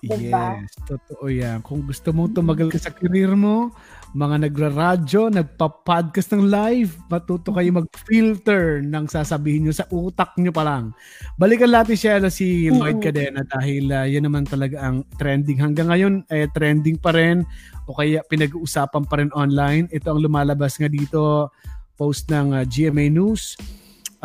Diba? 0.00 0.64
Yes, 0.64 0.72
totoo 0.88 1.28
yan. 1.28 1.60
Kung 1.60 1.84
gusto 1.84 2.08
mong 2.16 2.32
tumagal 2.32 2.72
ka 2.72 2.80
sa 2.80 2.88
career 2.88 3.36
mo, 3.36 3.68
mga 4.16 4.48
nagra-radyo, 4.48 5.28
nagpa-podcast 5.28 6.34
ng 6.34 6.48
live, 6.48 6.96
matuto 7.12 7.52
kayo 7.52 7.70
mag-filter 7.84 8.80
ng 8.80 9.04
sasabihin 9.06 9.68
nyo 9.68 9.74
sa 9.76 9.84
utak 9.92 10.32
nyo 10.40 10.50
pa 10.50 10.64
lang. 10.64 10.96
Balikan 11.36 11.70
natin 11.70 11.94
siya 11.94 12.16
na 12.16 12.32
si 12.32 12.72
Lloyd 12.72 12.98
Cadena 13.04 13.44
dahil 13.44 13.92
uh, 13.92 14.08
yan 14.08 14.24
naman 14.24 14.48
talaga 14.48 14.80
ang 14.80 15.04
trending. 15.20 15.60
Hanggang 15.60 15.92
ngayon, 15.92 16.14
eh, 16.32 16.48
trending 16.50 16.96
pa 16.96 17.12
rin 17.12 17.44
o 17.84 17.94
kaya 17.94 18.24
pinag-uusapan 18.24 19.04
pa 19.04 19.20
rin 19.20 19.30
online. 19.36 19.86
Ito 19.92 20.16
ang 20.16 20.24
lumalabas 20.24 20.80
nga 20.80 20.88
dito, 20.88 21.52
post 22.00 22.32
ng 22.32 22.56
uh, 22.56 22.64
ah, 22.64 22.64
GMA 22.64 23.12
News. 23.12 23.54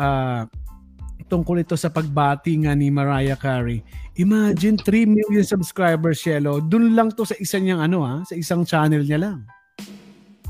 Uh, 0.00 0.48
tungkol 1.26 1.62
ito 1.62 1.74
sa 1.74 1.90
pagbati 1.90 2.54
nga 2.62 2.72
ni 2.72 2.90
Mariah 2.90 3.38
Carey. 3.38 3.82
Imagine 4.16 4.78
3 4.78 5.04
million 5.06 5.44
subscribers, 5.44 6.22
Shelo. 6.22 6.62
Doon 6.62 6.94
lang 6.94 7.12
to 7.12 7.26
sa 7.26 7.34
isa 7.36 7.58
niyang 7.58 7.82
ano 7.82 8.06
ha, 8.06 8.22
sa 8.22 8.34
isang 8.38 8.62
channel 8.62 9.02
niya 9.02 9.20
lang. 9.20 9.38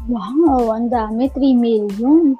Wow, 0.06 0.70
ang 0.76 0.86
dami. 0.86 1.26
3 1.34 1.56
million. 1.56 2.38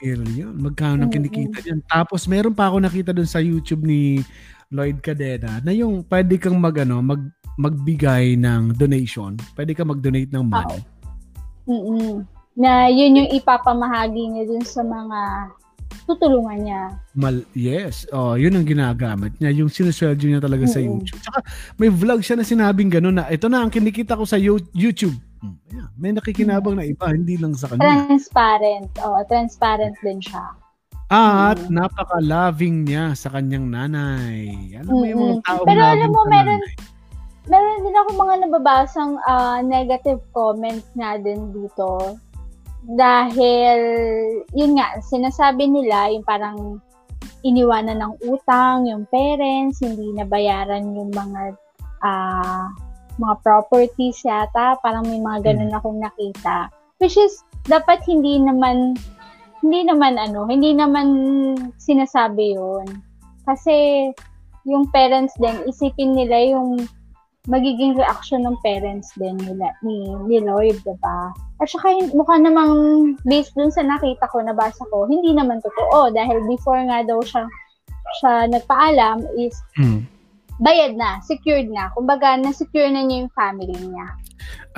Million. 0.00 0.54
Magkano 0.56 1.04
nang 1.04 1.12
kinikita 1.12 1.60
niyan? 1.60 1.84
Tapos 1.86 2.24
meron 2.24 2.56
pa 2.56 2.72
ako 2.72 2.82
nakita 2.82 3.10
doon 3.12 3.28
sa 3.28 3.38
YouTube 3.38 3.84
ni 3.84 4.24
Lloyd 4.72 5.04
Cadena 5.04 5.60
na 5.60 5.76
yung 5.76 6.00
pwede 6.08 6.40
kang 6.40 6.56
mag, 6.56 6.74
ano, 6.80 7.04
mag, 7.04 7.20
magbigay 7.60 8.40
ng 8.40 8.74
donation. 8.80 9.36
Pwede 9.52 9.76
kang 9.76 9.92
mag-donate 9.92 10.32
ng 10.32 10.44
money. 10.48 10.80
Oh. 10.80 10.92
Mm-mm. 11.68 12.24
Na 12.56 12.88
yun 12.88 13.22
yung 13.22 13.30
ipapamahagi 13.32 14.32
niya 14.32 14.44
dun 14.48 14.64
sa 14.64 14.80
mga 14.80 15.20
tutulungan 16.04 16.58
niya. 16.62 16.82
Mal, 17.14 17.44
yes. 17.54 18.04
Oh, 18.10 18.34
yun 18.34 18.58
ang 18.58 18.66
ginagamit 18.66 19.36
niya. 19.38 19.54
Yung 19.54 19.70
sinusweldo 19.70 20.24
niya 20.26 20.42
talaga 20.42 20.66
mm-hmm. 20.66 20.76
sa 20.76 20.86
YouTube. 20.86 21.20
Tsaka 21.22 21.38
may 21.78 21.90
vlog 21.90 22.20
siya 22.20 22.36
na 22.38 22.46
sinabing 22.46 22.90
gano'n 22.90 23.16
na 23.22 23.24
ito 23.30 23.46
na 23.46 23.62
ang 23.62 23.70
kinikita 23.70 24.18
ko 24.18 24.26
sa 24.26 24.36
YouTube 24.38 25.14
Hmm. 25.42 25.58
Yeah, 25.74 25.90
may 25.98 26.14
nakikinabang 26.14 26.78
na 26.78 26.86
iba, 26.86 27.10
hindi 27.10 27.34
lang 27.34 27.58
sa 27.58 27.66
kanya. 27.66 28.06
Transparent. 28.06 28.94
Oh, 29.02 29.18
transparent 29.26 29.98
din 29.98 30.22
siya. 30.22 30.54
At 31.10 31.58
mm. 31.58 31.74
napaka-loving 31.74 32.86
niya 32.86 33.12
sa 33.18 33.34
kanyang 33.34 33.68
nanay. 33.68 34.72
Alam 34.78 34.92
mo 34.94 35.04
yung 35.04 35.20
mga 35.20 35.42
tao 35.44 35.66
Pero 35.66 35.82
alam 35.82 36.08
mo, 36.08 36.22
meron, 36.30 36.62
meron 37.50 37.78
din 37.82 37.96
ako 37.98 38.08
mga 38.16 38.34
nababasang 38.46 39.12
uh, 39.26 39.58
negative 39.66 40.22
comments 40.30 40.86
na 40.94 41.18
din 41.18 41.50
dito. 41.50 42.16
Dahil, 42.82 43.78
yun 44.52 44.74
nga, 44.74 44.98
sinasabi 45.06 45.70
nila, 45.70 46.10
yung 46.10 46.26
parang 46.26 46.82
iniwanan 47.46 48.02
ng 48.02 48.14
utang, 48.26 48.90
yung 48.90 49.06
parents, 49.10 49.82
hindi 49.82 50.10
nabayaran 50.14 50.94
yung 50.94 51.10
mga 51.14 51.54
uh, 52.02 52.66
mga 53.20 53.34
properties 53.44 54.24
yata, 54.24 54.78
parang 54.80 55.06
may 55.06 55.20
mga 55.20 55.52
ganun 55.52 55.70
hmm. 55.70 55.78
akong 55.78 55.98
nakita. 56.02 56.58
Which 56.98 57.18
is, 57.18 57.42
dapat 57.70 58.02
hindi 58.06 58.42
naman, 58.42 58.98
hindi 59.62 59.80
naman 59.86 60.18
ano, 60.18 60.46
hindi 60.50 60.74
naman 60.74 61.08
sinasabi 61.78 62.58
yun. 62.58 62.86
Kasi, 63.46 64.10
yung 64.66 64.90
parents 64.94 65.34
din, 65.38 65.66
isipin 65.66 66.14
nila 66.14 66.58
yung 66.58 66.86
magiging 67.50 67.98
reaction 67.98 68.46
ng 68.46 68.54
parents 68.62 69.10
din 69.18 69.34
nila, 69.42 69.74
ni, 69.82 70.14
ni 70.30 70.38
Lloyd, 70.38 70.78
diba? 70.86 71.34
At 71.58 71.66
saka 71.66 71.90
mukha 72.14 72.38
namang 72.38 72.72
based 73.26 73.58
dun 73.58 73.74
sa 73.74 73.82
nakita 73.82 74.30
ko, 74.30 74.46
nabasa 74.46 74.86
ko, 74.94 75.10
hindi 75.10 75.34
naman 75.34 75.58
totoo 75.58 76.14
dahil 76.14 76.38
before 76.46 76.78
nga 76.86 77.02
daw 77.02 77.18
siya, 77.18 77.50
siya 78.22 78.46
nagpaalam 78.46 79.26
is 79.34 79.58
hmm. 79.74 80.06
bayad 80.62 80.94
na, 80.94 81.18
secured 81.26 81.66
na. 81.66 81.90
Kumbaga, 81.98 82.38
na-secure 82.38 82.86
na 82.94 83.02
niya 83.02 83.26
yung 83.26 83.34
family 83.34 83.74
niya. 83.74 84.06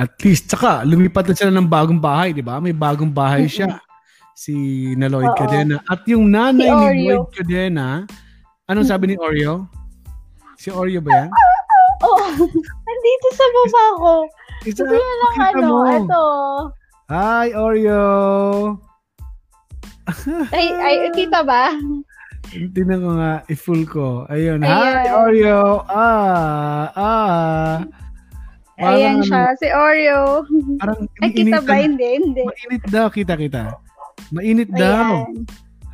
At 0.00 0.16
least, 0.24 0.48
tsaka 0.48 0.88
lumipat 0.88 1.28
na 1.28 1.36
sila 1.36 1.52
ng 1.52 1.68
bagong 1.68 2.00
bahay, 2.00 2.32
di 2.32 2.40
ba? 2.40 2.64
May 2.64 2.72
bagong 2.72 3.12
bahay 3.12 3.44
siya. 3.44 3.76
Si 4.34 4.50
na 4.96 5.06
Lloyd 5.12 5.30
Oo. 5.30 5.38
Cadena. 5.38 5.78
At 5.84 6.02
yung 6.08 6.32
nanay 6.32 6.66
si 6.66 6.72
ni 6.72 7.12
Lloyd 7.12 7.28
Cadena, 7.28 8.08
anong 8.66 8.88
sabi 8.88 9.12
ni 9.12 9.16
Oreo? 9.20 9.68
Si 10.56 10.72
Oreo 10.72 11.04
ba 11.04 11.28
yan? 11.28 11.30
Oo. 12.02 12.18
Oh, 12.18 12.24
nandito 12.88 13.26
sa 13.36 13.46
baba 13.54 13.84
ko. 14.00 14.12
Isa, 14.64 14.82
Kasi 14.82 14.96
lang 14.96 15.36
ano, 15.54 15.66
mo. 15.68 15.78
ito. 15.86 16.24
Hi, 17.12 17.52
Oreo! 17.52 18.06
ay, 20.56 20.66
ay, 20.72 20.96
kita 21.12 21.44
ba? 21.44 21.76
Tingnan 22.48 23.00
ko 23.04 23.10
nga, 23.20 23.32
i-full 23.52 23.84
ko. 23.84 24.24
Ayun. 24.32 24.64
Ayun. 24.64 24.72
Hi, 24.72 25.06
Oreo! 25.12 25.84
Ah, 25.88 26.88
ah. 26.96 27.72
Parang, 28.74 28.98
Ayan 28.98 29.18
siya, 29.22 29.54
si 29.60 29.68
Oreo. 29.70 30.42
Parang 30.82 31.06
Ay, 31.22 31.30
kita 31.30 31.62
ba? 31.62 31.78
Hindi, 31.78 32.08
hindi. 32.18 32.42
Mainit 32.42 32.84
daw, 32.90 33.06
kita, 33.06 33.38
kita. 33.38 33.78
Mainit 34.34 34.70
Ayan. 34.74 34.80
daw. 34.80 35.10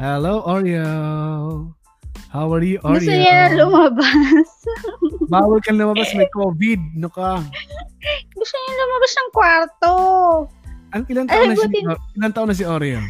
Hello, 0.00 0.40
Oreo. 0.48 0.88
How 2.30 2.46
are 2.54 2.62
you, 2.62 2.78
Oreo? 2.86 3.02
Gusto 3.02 3.10
niya 3.10 3.58
lumabas. 3.58 4.48
Bawal 5.34 5.58
kang 5.66 5.82
lumabas, 5.82 6.14
may 6.14 6.30
COVID. 6.30 6.78
No 6.94 7.10
ka? 7.10 7.42
Gusto 8.38 8.54
niya 8.54 8.74
lumabas 8.78 9.12
ng 9.12 9.30
kwarto. 9.34 9.94
Ang 10.94 11.02
ilang 11.10 11.26
taon, 11.26 11.42
Ay, 11.42 11.48
na, 11.50 11.56
buti... 11.58 11.78
si, 11.82 12.14
ilang 12.14 12.34
taon 12.34 12.48
na 12.50 12.54
si 12.54 12.62
Oreo? 12.62 13.02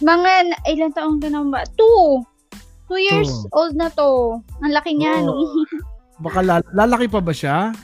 Mga, 0.00 0.32
ilang 0.64 0.92
taon 0.96 1.20
ka 1.20 1.28
na 1.28 1.44
ba? 1.44 1.60
Two. 1.76 2.24
Two 2.88 3.00
years 3.00 3.28
Two. 3.28 3.52
old 3.52 3.76
na 3.76 3.92
to. 3.92 4.40
Ang 4.64 4.72
laki 4.72 4.96
niya. 4.96 5.28
Oh. 5.28 5.52
Baka 6.24 6.40
lalaki 6.72 7.12
pa 7.12 7.20
ba 7.20 7.36
siya? 7.36 7.76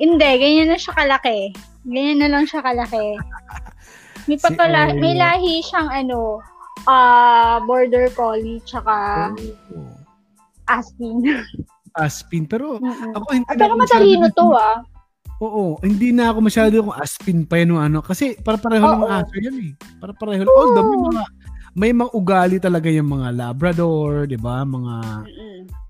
Hindi, 0.00 0.30
ganyan 0.40 0.72
na 0.72 0.80
siya 0.80 0.96
kalaki. 0.96 1.52
Ganyan 1.84 2.24
na 2.24 2.28
lang 2.32 2.48
siya 2.48 2.64
kalaki. 2.64 3.20
May, 4.30 4.38
si 4.38 4.44
pagkala- 4.48 4.94
may 4.96 5.18
lahi 5.18 5.60
siyang 5.66 5.90
ano, 5.90 6.38
uh, 6.86 7.56
border 7.64 8.08
collie 8.14 8.62
tsaka 8.64 9.30
oh. 9.72 9.94
aspin. 10.70 11.22
aspin. 12.04 12.44
Pero 12.48 12.80
Mm-mm. 12.80 13.12
ako 13.16 13.24
hindi 13.32 13.48
ah, 13.48 13.56
Pero 13.58 13.72
matalino 13.76 14.26
to 14.32 14.46
ah. 14.56 14.80
Oo, 15.42 15.74
hindi 15.82 16.14
na 16.14 16.30
ako 16.30 16.38
masyado 16.38 16.74
kung 16.78 16.94
aspin 16.94 17.42
pa 17.42 17.58
yun 17.58 17.74
ano. 17.74 17.98
Kasi 17.98 18.38
para 18.38 18.54
pareho 18.54 18.86
lang 18.86 19.02
aso 19.10 19.34
yan 19.42 19.56
eh. 19.58 19.72
Para 19.98 20.14
pareho 20.14 20.46
lang. 20.46 20.54
Although 20.54 20.86
may 20.86 21.00
mga, 21.02 21.22
may 21.74 21.92
mga 21.92 22.10
ugali 22.14 22.56
talaga 22.62 22.86
yung 22.86 23.10
mga 23.10 23.28
Labrador, 23.34 24.30
di 24.30 24.38
ba? 24.38 24.62
Mga 24.62 24.94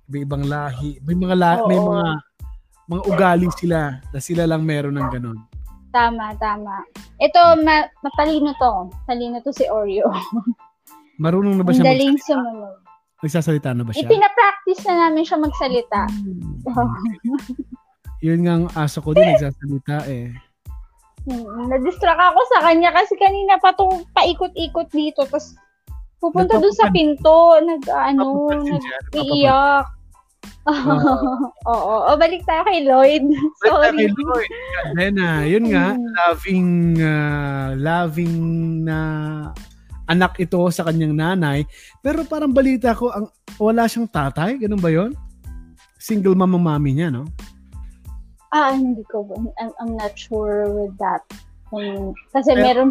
may 0.09 0.25
ibang 0.25 0.45
lahi. 0.49 0.97
May 1.05 1.17
mga, 1.21 1.35
la, 1.37 1.51
may 1.69 1.77
mga 1.77 2.07
mga 2.89 3.03
ugali 3.13 3.49
sila 3.57 4.01
na 4.09 4.19
sila 4.25 4.49
lang 4.49 4.65
meron 4.65 4.97
ng 4.97 5.09
ganun. 5.13 5.39
Tama, 5.93 6.33
tama. 6.41 6.81
Ito, 7.21 7.61
ma- 7.61 7.93
matalino 8.01 8.57
to. 8.57 8.89
Talino 9.05 9.45
to 9.45 9.53
si 9.53 9.69
Oreo. 9.69 10.09
Marunong 11.21 11.61
na 11.61 11.65
ba 11.65 11.73
siya 11.73 11.85
Daling 11.85 12.17
magsalita? 12.17 12.29
sumunod. 12.39 12.77
Nagsasalita 13.23 13.71
na 13.71 13.83
ba 13.87 13.93
siya? 13.95 14.09
Ipinapractice 14.09 14.83
na 14.89 14.95
namin 15.07 15.23
siya 15.23 15.39
magsalita. 15.39 16.01
Yun 18.27 18.41
nga 18.47 18.55
ang 18.59 18.67
aso 18.79 18.99
ko 19.03 19.15
din, 19.15 19.27
nagsasalita 19.27 20.07
eh. 20.11 20.31
Hmm, 21.23 21.71
na-distract 21.71 22.19
ako 22.19 22.41
sa 22.51 22.67
kanya 22.67 22.91
kasi 22.91 23.15
kanina 23.15 23.55
pa 23.63 23.71
itong 23.71 24.03
paikot-ikot 24.11 24.91
dito. 24.91 25.23
Tapos 25.23 25.55
pupunta 26.19 26.59
doon 26.59 26.75
sa 26.75 26.91
pinto. 26.91 27.63
Nag, 27.63 27.83
ano, 27.87 28.51
nag-iiyak. 28.51 29.87
Oo. 31.71 31.95
O, 32.11 32.19
balik 32.19 32.43
tayo 32.47 32.63
kay 32.67 32.87
Lloyd. 32.87 33.27
Sorry. 33.63 33.91
Balik 33.91 34.11
kay 34.15 34.27
Lloyd. 34.27 34.51
Then, 34.99 35.15
uh, 35.19 35.43
yun 35.47 35.67
nga, 35.71 35.95
hmm. 35.95 36.07
loving, 36.19 36.71
uh, 36.99 37.69
loving 37.79 38.37
na 38.87 38.99
anak 40.13 40.37
ito 40.37 40.61
sa 40.69 40.85
kanyang 40.85 41.17
nanay. 41.17 41.65
Pero 42.05 42.23
parang 42.29 42.53
balita 42.53 42.93
ko, 42.93 43.09
ang, 43.09 43.33
wala 43.57 43.89
siyang 43.89 44.07
tatay. 44.13 44.61
Ganun 44.61 44.83
ba 44.83 44.93
yon? 44.93 45.17
Single 45.97 46.37
mama 46.37 46.61
mami 46.61 46.93
niya, 46.93 47.09
no? 47.09 47.25
Ah, 48.53 48.77
hindi 48.77 49.01
ko. 49.09 49.25
I'm, 49.57 49.73
I'm 49.81 49.97
not 49.97 50.13
sure 50.13 50.69
with 50.69 50.93
that. 51.01 51.25
Um, 51.73 52.13
kasi 52.37 52.53
Pero, 52.53 52.61
meron, 52.61 52.89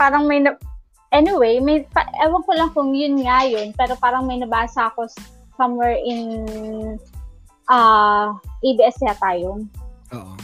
parang 0.00 0.24
may, 0.24 0.40
na, 0.40 0.56
anyway, 1.12 1.60
may, 1.60 1.84
pa, 1.92 2.08
ewan 2.24 2.40
ko 2.48 2.52
lang 2.56 2.70
kung 2.72 2.96
yun 2.96 3.20
nga 3.20 3.44
yun, 3.44 3.76
pero 3.76 3.92
parang 4.00 4.24
may 4.24 4.40
nabasa 4.40 4.88
ako 4.88 5.04
somewhere 5.60 5.96
in 6.00 6.40
uh, 7.68 8.32
ABS 8.64 8.96
yata 9.04 9.36
yun. 9.36 9.68
Oo. 10.14 10.34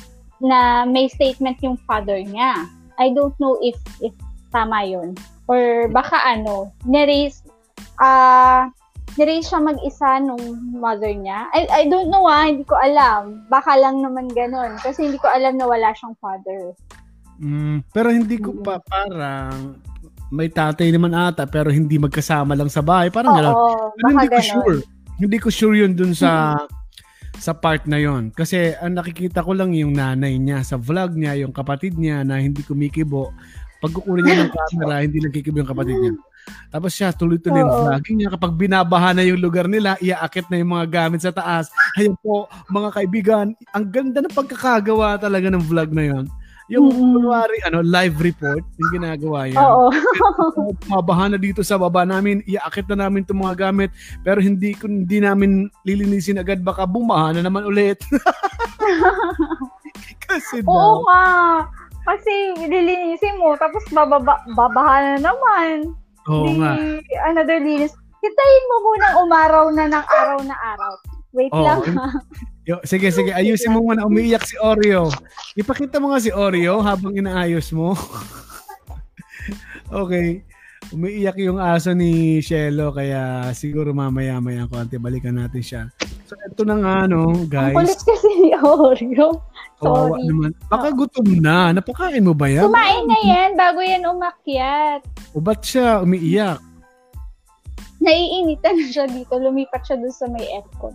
Na 0.43 0.85
may 0.85 1.07
statement 1.09 1.57
yung 1.63 1.79
father 1.89 2.19
niya. 2.21 2.67
I 3.01 3.15
don't 3.15 3.35
know 3.41 3.57
if 3.63 3.79
if 4.05 4.13
tama 4.53 4.85
yun. 4.85 5.17
Or 5.53 5.93
baka 5.93 6.17
ano, 6.17 6.73
niraise, 6.89 7.45
ah, 8.01 8.09
uh, 8.09 8.61
niraise 9.21 9.53
siya 9.53 9.61
mag-isa 9.61 10.17
nung 10.25 10.41
mother 10.73 11.13
niya. 11.13 11.53
I, 11.53 11.69
I 11.69 11.83
don't 11.93 12.09
know 12.09 12.25
ah, 12.25 12.49
hindi 12.49 12.65
ko 12.65 12.81
alam. 12.81 13.45
Baka 13.53 13.77
lang 13.77 14.01
naman 14.01 14.33
ganun. 14.33 14.81
Kasi 14.81 15.13
hindi 15.13 15.21
ko 15.21 15.29
alam 15.29 15.61
na 15.61 15.69
wala 15.69 15.93
siyang 15.93 16.17
father. 16.17 16.73
Mm, 17.43 17.85
pero 17.93 18.09
hindi 18.09 18.41
ko 18.41 18.57
pa 18.65 18.81
parang 18.81 19.77
may 20.33 20.49
tatay 20.49 20.89
naman 20.89 21.13
ata 21.13 21.45
pero 21.45 21.69
hindi 21.69 22.01
magkasama 22.01 22.57
lang 22.57 22.73
sa 22.73 22.81
bahay. 22.81 23.13
Parang 23.13 23.37
gano'n. 23.37 23.57
Hindi 24.01 24.29
ko 24.33 24.41
sure. 24.41 24.79
Hindi 25.21 25.37
ko 25.37 25.49
sure 25.53 25.77
yun 25.77 25.93
dun 25.93 26.17
sa 26.17 26.57
mm-hmm. 26.57 26.81
sa 27.37 27.53
part 27.53 27.85
na 27.91 27.99
yon 27.99 28.31
kasi 28.31 28.77
ang 28.79 28.95
nakikita 28.97 29.43
ko 29.43 29.53
lang 29.53 29.75
yung 29.75 29.99
nanay 29.99 30.39
niya 30.39 30.63
sa 30.63 30.79
vlog 30.79 31.19
niya 31.19 31.35
yung 31.43 31.51
kapatid 31.51 31.99
niya 31.99 32.23
na 32.23 32.39
hindi 32.39 32.63
kumikibo 32.63 33.35
pagkukunin 33.83 34.23
niya 34.23 34.47
ng 34.47 34.53
camera, 34.57 35.03
hindi 35.03 35.19
nagkikibo 35.19 35.59
yung 35.59 35.71
kapatid 35.71 35.99
niya. 35.99 36.15
Tapos 36.71 36.91
siya, 36.95 37.15
tuloy-tuloy 37.15 37.63
yung 37.63 37.75
vlogging 37.87 38.17
niya. 38.23 38.31
Kapag 38.35 38.53
binabaha 38.55 39.15
na 39.15 39.23
yung 39.27 39.43
lugar 39.43 39.67
nila, 39.67 39.99
iaakit 39.99 40.49
na 40.49 40.59
yung 40.63 40.73
mga 40.75 40.87
gamit 40.91 41.21
sa 41.23 41.35
taas. 41.35 41.71
Ayun 41.99 42.15
po, 42.19 42.47
mga 42.71 42.89
kaibigan, 42.95 43.47
ang 43.75 43.85
ganda 43.91 44.23
ng 44.23 44.35
pagkakagawa 44.35 45.19
talaga 45.19 45.51
ng 45.51 45.63
vlog 45.63 45.91
na 45.91 46.05
yon. 46.07 46.25
Yung 46.71 46.89
mm-hmm. 46.89 47.13
kunwari, 47.19 47.57
ano, 47.69 47.79
live 47.85 48.17
report, 48.23 48.65
yung 48.81 48.91
ginagawa 48.97 49.51
yan. 49.51 49.61
Oo. 49.61 49.93
Mabaha 50.89 51.35
na 51.35 51.39
dito 51.39 51.61
sa 51.61 51.77
baba 51.77 52.07
namin, 52.07 52.41
iaakit 52.49 52.89
na 52.89 53.07
namin 53.07 53.27
itong 53.27 53.43
mga 53.43 53.69
gamit, 53.69 53.91
pero 54.25 54.41
hindi, 54.41 54.73
hindi 54.81 55.19
namin 55.21 55.69
lilinisin 55.85 56.41
agad, 56.41 56.65
baka 56.65 56.89
bumaha 56.89 57.37
na 57.37 57.43
naman 57.45 57.67
ulit. 57.67 58.01
Kasi 60.27 60.65
Oo 60.65 61.05
nga. 61.07 61.25
Kasi 62.03 62.33
lilinisin 62.59 63.39
mo, 63.39 63.55
tapos 63.55 63.83
bababa, 63.95 64.43
babaha 64.59 65.17
na 65.17 65.31
naman. 65.31 65.95
Oo 66.31 66.51
Di, 66.51 66.59
nga. 66.59 66.73
Another 67.31 67.59
linis. 67.63 67.95
Hintayin 68.23 68.65
mo 68.71 68.77
munang 68.87 69.17
umaraw 69.27 69.67
na 69.75 69.85
ng 69.91 70.07
araw 70.07 70.39
na 70.47 70.57
araw. 70.75 70.93
Wait 71.35 71.51
Oo. 71.51 71.65
lang 71.65 71.81
ha. 71.99 72.07
Yo, 72.69 72.79
sige, 72.87 73.11
sige. 73.11 73.35
Ayusin 73.35 73.75
mo 73.75 73.83
muna. 73.83 74.07
Umiiyak 74.07 74.47
si 74.47 74.55
Oreo. 74.63 75.11
Ipakita 75.59 75.99
mo 75.99 76.15
nga 76.15 76.23
si 76.23 76.31
Oreo 76.31 76.79
habang 76.79 77.11
inaayos 77.11 77.75
mo. 77.75 77.99
okay. 80.03 80.47
Umiiyak 80.95 81.35
yung 81.43 81.59
aso 81.59 81.91
ni 81.91 82.39
Shelo 82.39 82.95
kaya 82.95 83.51
siguro 83.51 83.91
mamaya-maya 83.91 84.71
konti 84.71 84.95
balikan 84.95 85.43
natin 85.43 85.63
siya. 85.63 85.83
So 86.31 86.39
ito 86.39 86.63
na 86.63 86.79
nga 86.79 87.11
no, 87.11 87.35
guys. 87.51 87.75
Ang 87.75 87.83
kulit 87.83 88.01
kasi 88.07 88.31
ni 88.39 88.55
Oreo. 88.55 89.43
Kawawa 89.83 90.15
Sorry. 90.15 90.27
naman. 90.31 90.51
Baka 90.71 90.89
gutom 90.95 91.29
na. 91.43 91.75
Napakain 91.75 92.23
mo 92.23 92.33
ba 92.33 92.47
yan? 92.47 92.71
Kumain 92.71 93.05
na 93.11 93.19
yan 93.27 93.51
bago 93.59 93.83
yan 93.83 94.07
umakyat. 94.07 95.03
O 95.35 95.43
ba't 95.43 95.59
siya 95.67 96.07
umiiyak? 96.07 96.63
Naiinitan 97.99 98.79
na 98.79 98.87
siya 98.87 99.07
dito. 99.11 99.35
Lumipat 99.35 99.83
siya 99.83 99.99
doon 99.99 100.15
sa 100.15 100.27
may 100.31 100.47
aircon. 100.47 100.95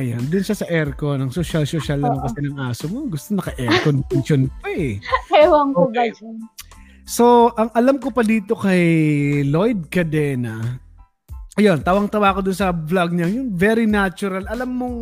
Ayan, 0.00 0.24
dun 0.32 0.40
siya 0.40 0.56
sa 0.56 0.66
aircon. 0.72 1.20
Ang 1.20 1.28
social-social 1.28 2.00
lang 2.00 2.16
kasi 2.24 2.40
ng 2.40 2.56
aso 2.56 2.88
mo. 2.88 3.04
Gusto 3.12 3.36
naka-aircon 3.36 4.00
condition 4.08 4.48
pa 4.64 4.72
eh. 4.72 4.96
Ewan 5.36 5.76
ko 5.76 5.92
okay. 5.92 6.08
ba 6.08 6.16
dyan. 6.16 6.36
So, 7.04 7.52
ang 7.60 7.68
alam 7.76 8.00
ko 8.00 8.08
pa 8.08 8.24
dito 8.24 8.56
kay 8.56 8.80
Lloyd 9.44 9.92
Cadena, 9.92 10.80
ayun, 11.60 11.84
tawang-tawa 11.84 12.32
ko 12.32 12.40
dun 12.40 12.56
sa 12.56 12.72
vlog 12.72 13.12
niya, 13.12 13.28
yung 13.28 13.52
very 13.52 13.84
natural. 13.84 14.48
Alam 14.48 14.70
mong 14.72 14.98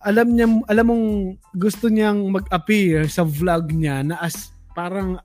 alam 0.00 0.32
niya 0.32 0.46
alam 0.64 0.86
mong 0.88 1.06
gusto 1.52 1.92
niyang 1.92 2.32
mag-appear 2.32 3.04
sa 3.06 3.20
vlog 3.20 3.68
niya 3.72 4.00
na 4.00 4.16
as 4.20 4.48
parang 4.72 5.20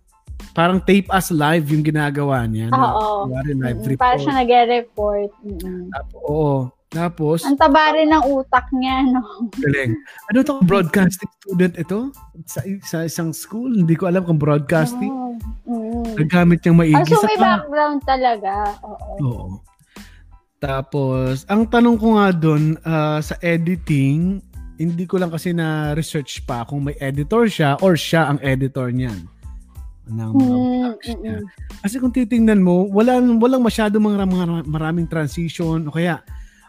parang 0.52 0.84
tape 0.84 1.08
as 1.12 1.32
live 1.32 1.68
yung 1.72 1.84
ginagawa 1.84 2.44
niya. 2.44 2.72
Oo. 2.72 3.32
Na, 3.32 3.44
live 3.44 3.96
report. 3.96 4.04
Para 4.04 4.16
siya 4.20 4.34
nag-report. 4.36 5.32
Mm-hmm. 5.44 5.84
Oo. 6.28 6.72
Tapos, 6.96 7.44
Ang 7.44 7.60
taba 7.60 7.92
rin 7.92 8.08
ng 8.08 8.24
utak 8.24 8.72
niya, 8.72 9.04
no? 9.04 9.52
galing. 9.60 10.00
Ano 10.32 10.38
to? 10.48 10.64
Broadcasting 10.64 11.28
student 11.44 11.76
ito? 11.76 12.16
Sa, 12.48 12.64
sa 12.88 12.98
isang 13.04 13.36
school? 13.36 13.68
Hindi 13.76 14.00
ko 14.00 14.08
alam 14.08 14.24
kung 14.24 14.40
broadcasting. 14.40 15.12
Oh. 15.12 15.36
Mm. 15.68 16.16
Nagamit 16.16 16.64
niyang 16.64 16.78
maigi. 16.80 16.96
Ah, 16.96 17.04
so 17.04 17.20
sa 17.20 17.28
may 17.28 17.36
pa- 17.36 17.60
background 17.60 18.00
talaga. 18.08 18.54
Oo. 18.88 19.12
Oo. 19.20 19.48
Tapos, 20.64 21.44
ang 21.52 21.68
tanong 21.68 22.00
ko 22.00 22.16
nga 22.16 22.32
doon, 22.32 22.80
ah, 22.88 23.20
sa 23.20 23.36
editing, 23.44 24.40
hindi 24.76 25.06
ko 25.06 25.16
lang 25.18 25.32
kasi 25.32 25.52
na-research 25.52 26.44
pa 26.44 26.64
kung 26.64 26.84
may 26.84 26.96
editor 27.00 27.48
siya 27.48 27.80
or 27.80 27.96
siya 27.96 28.28
ang 28.28 28.40
editor 28.40 28.92
niyan. 28.92 29.24
Ng 30.06 30.32
mga 30.32 30.36
Mm, 30.38 30.78
vlogs 30.86 31.10
niya. 31.18 31.38
mm, 31.40 31.48
Kasi 31.82 31.96
kung 31.98 32.14
titingnan 32.14 32.62
mo, 32.62 32.86
walang, 32.90 33.40
walang 33.40 33.62
masyadong 33.62 34.04
mga, 34.04 34.24
mga 34.26 34.46
maraming 34.66 35.08
transition 35.08 35.88
o 35.88 35.94
kaya 35.94 36.22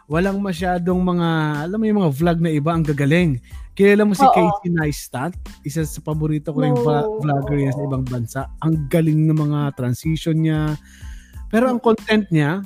walang 0.07 0.39
masyadong 0.39 1.03
mga, 1.03 1.27
alam 1.67 1.77
mo 1.77 1.85
yung 1.85 1.99
mga 2.01 2.13
vlog 2.15 2.37
na 2.39 2.49
iba 2.49 2.71
ang 2.71 2.81
gagaling. 2.81 3.37
Kilala 3.77 4.07
mo 4.07 4.17
si 4.17 4.25
Oo. 4.25 4.33
Casey 4.33 4.73
Neistat? 4.73 5.37
Isa 5.61 5.85
sa 5.85 6.01
paborito 6.01 6.49
ko 6.49 6.65
rin 6.65 6.73
No. 6.73 6.81
va- 6.81 7.05
vlogger 7.21 7.61
yan 7.61 7.75
sa 7.75 7.83
ibang 7.85 8.01
bansa. 8.01 8.39
Ang 8.65 8.89
galing 8.89 9.29
ng 9.29 9.37
mga 9.37 9.59
transition 9.77 10.33
niya. 10.33 10.73
Pero 11.53 11.69
ang 11.69 11.77
content 11.77 12.25
niya, 12.33 12.65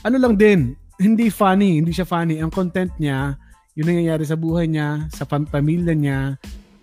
ano 0.00 0.16
lang 0.16 0.40
din, 0.40 0.72
hindi 0.96 1.28
funny, 1.28 1.82
hindi 1.82 1.92
siya 1.92 2.08
funny. 2.08 2.40
Ang 2.40 2.48
content 2.48 2.88
niya, 2.96 3.36
yung 3.74 3.86
nangyayari 3.86 4.24
sa 4.24 4.34
buhay 4.34 4.66
niya, 4.66 5.06
sa 5.10 5.24
pam- 5.24 5.46
pamilya 5.46 5.94
niya, 5.94 6.36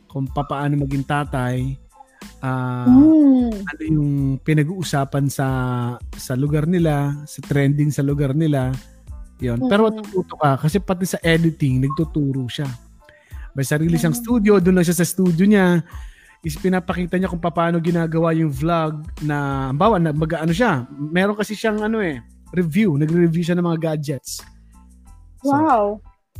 kung 0.07 0.25
paano 0.27 0.79
maging 0.79 1.03
tatay, 1.03 1.75
ah, 2.41 2.87
Mm. 2.87 3.51
ano 3.53 3.81
yung 3.83 4.11
pinag-uusapan 4.41 5.25
sa 5.27 5.47
sa 6.15 6.33
lugar 6.33 6.65
nila, 6.65 7.13
sa 7.27 7.43
trending 7.43 7.91
sa 7.91 8.01
lugar 8.01 8.33
nila. 8.33 8.71
Yon. 9.37 9.69
Pero 9.69 9.85
Mm. 9.85 10.01
matututo 10.01 10.33
ka 10.39 10.57
kasi 10.57 10.81
pati 10.81 11.05
sa 11.05 11.21
editing 11.21 11.83
nagtuturo 11.83 12.49
siya. 12.49 12.65
May 13.53 13.65
sarili 13.65 13.97
siyang 13.97 14.17
Mm. 14.17 14.23
studio, 14.23 14.51
doon 14.57 14.81
lang 14.81 14.87
siya 14.87 14.97
sa 14.97 15.05
studio 15.05 15.45
niya. 15.45 15.81
Is 16.41 16.55
pinapakita 16.55 17.17
niya 17.17 17.27
kung 17.27 17.41
paano 17.41 17.77
ginagawa 17.77 18.31
yung 18.31 18.53
vlog 18.53 19.01
na 19.21 19.69
bawa 19.73 19.97
na 19.97 20.13
mag-ano 20.13 20.53
siya. 20.53 20.85
Meron 20.89 21.35
kasi 21.35 21.53
siyang 21.53 21.81
ano 21.81 21.99
eh, 21.99 22.21
review, 22.53 22.95
nagre-review 22.95 23.43
siya 23.43 23.57
ng 23.57 23.65
mga 23.65 23.79
gadgets. 23.91 24.39
So, 25.41 25.51
Wow. 25.51 25.85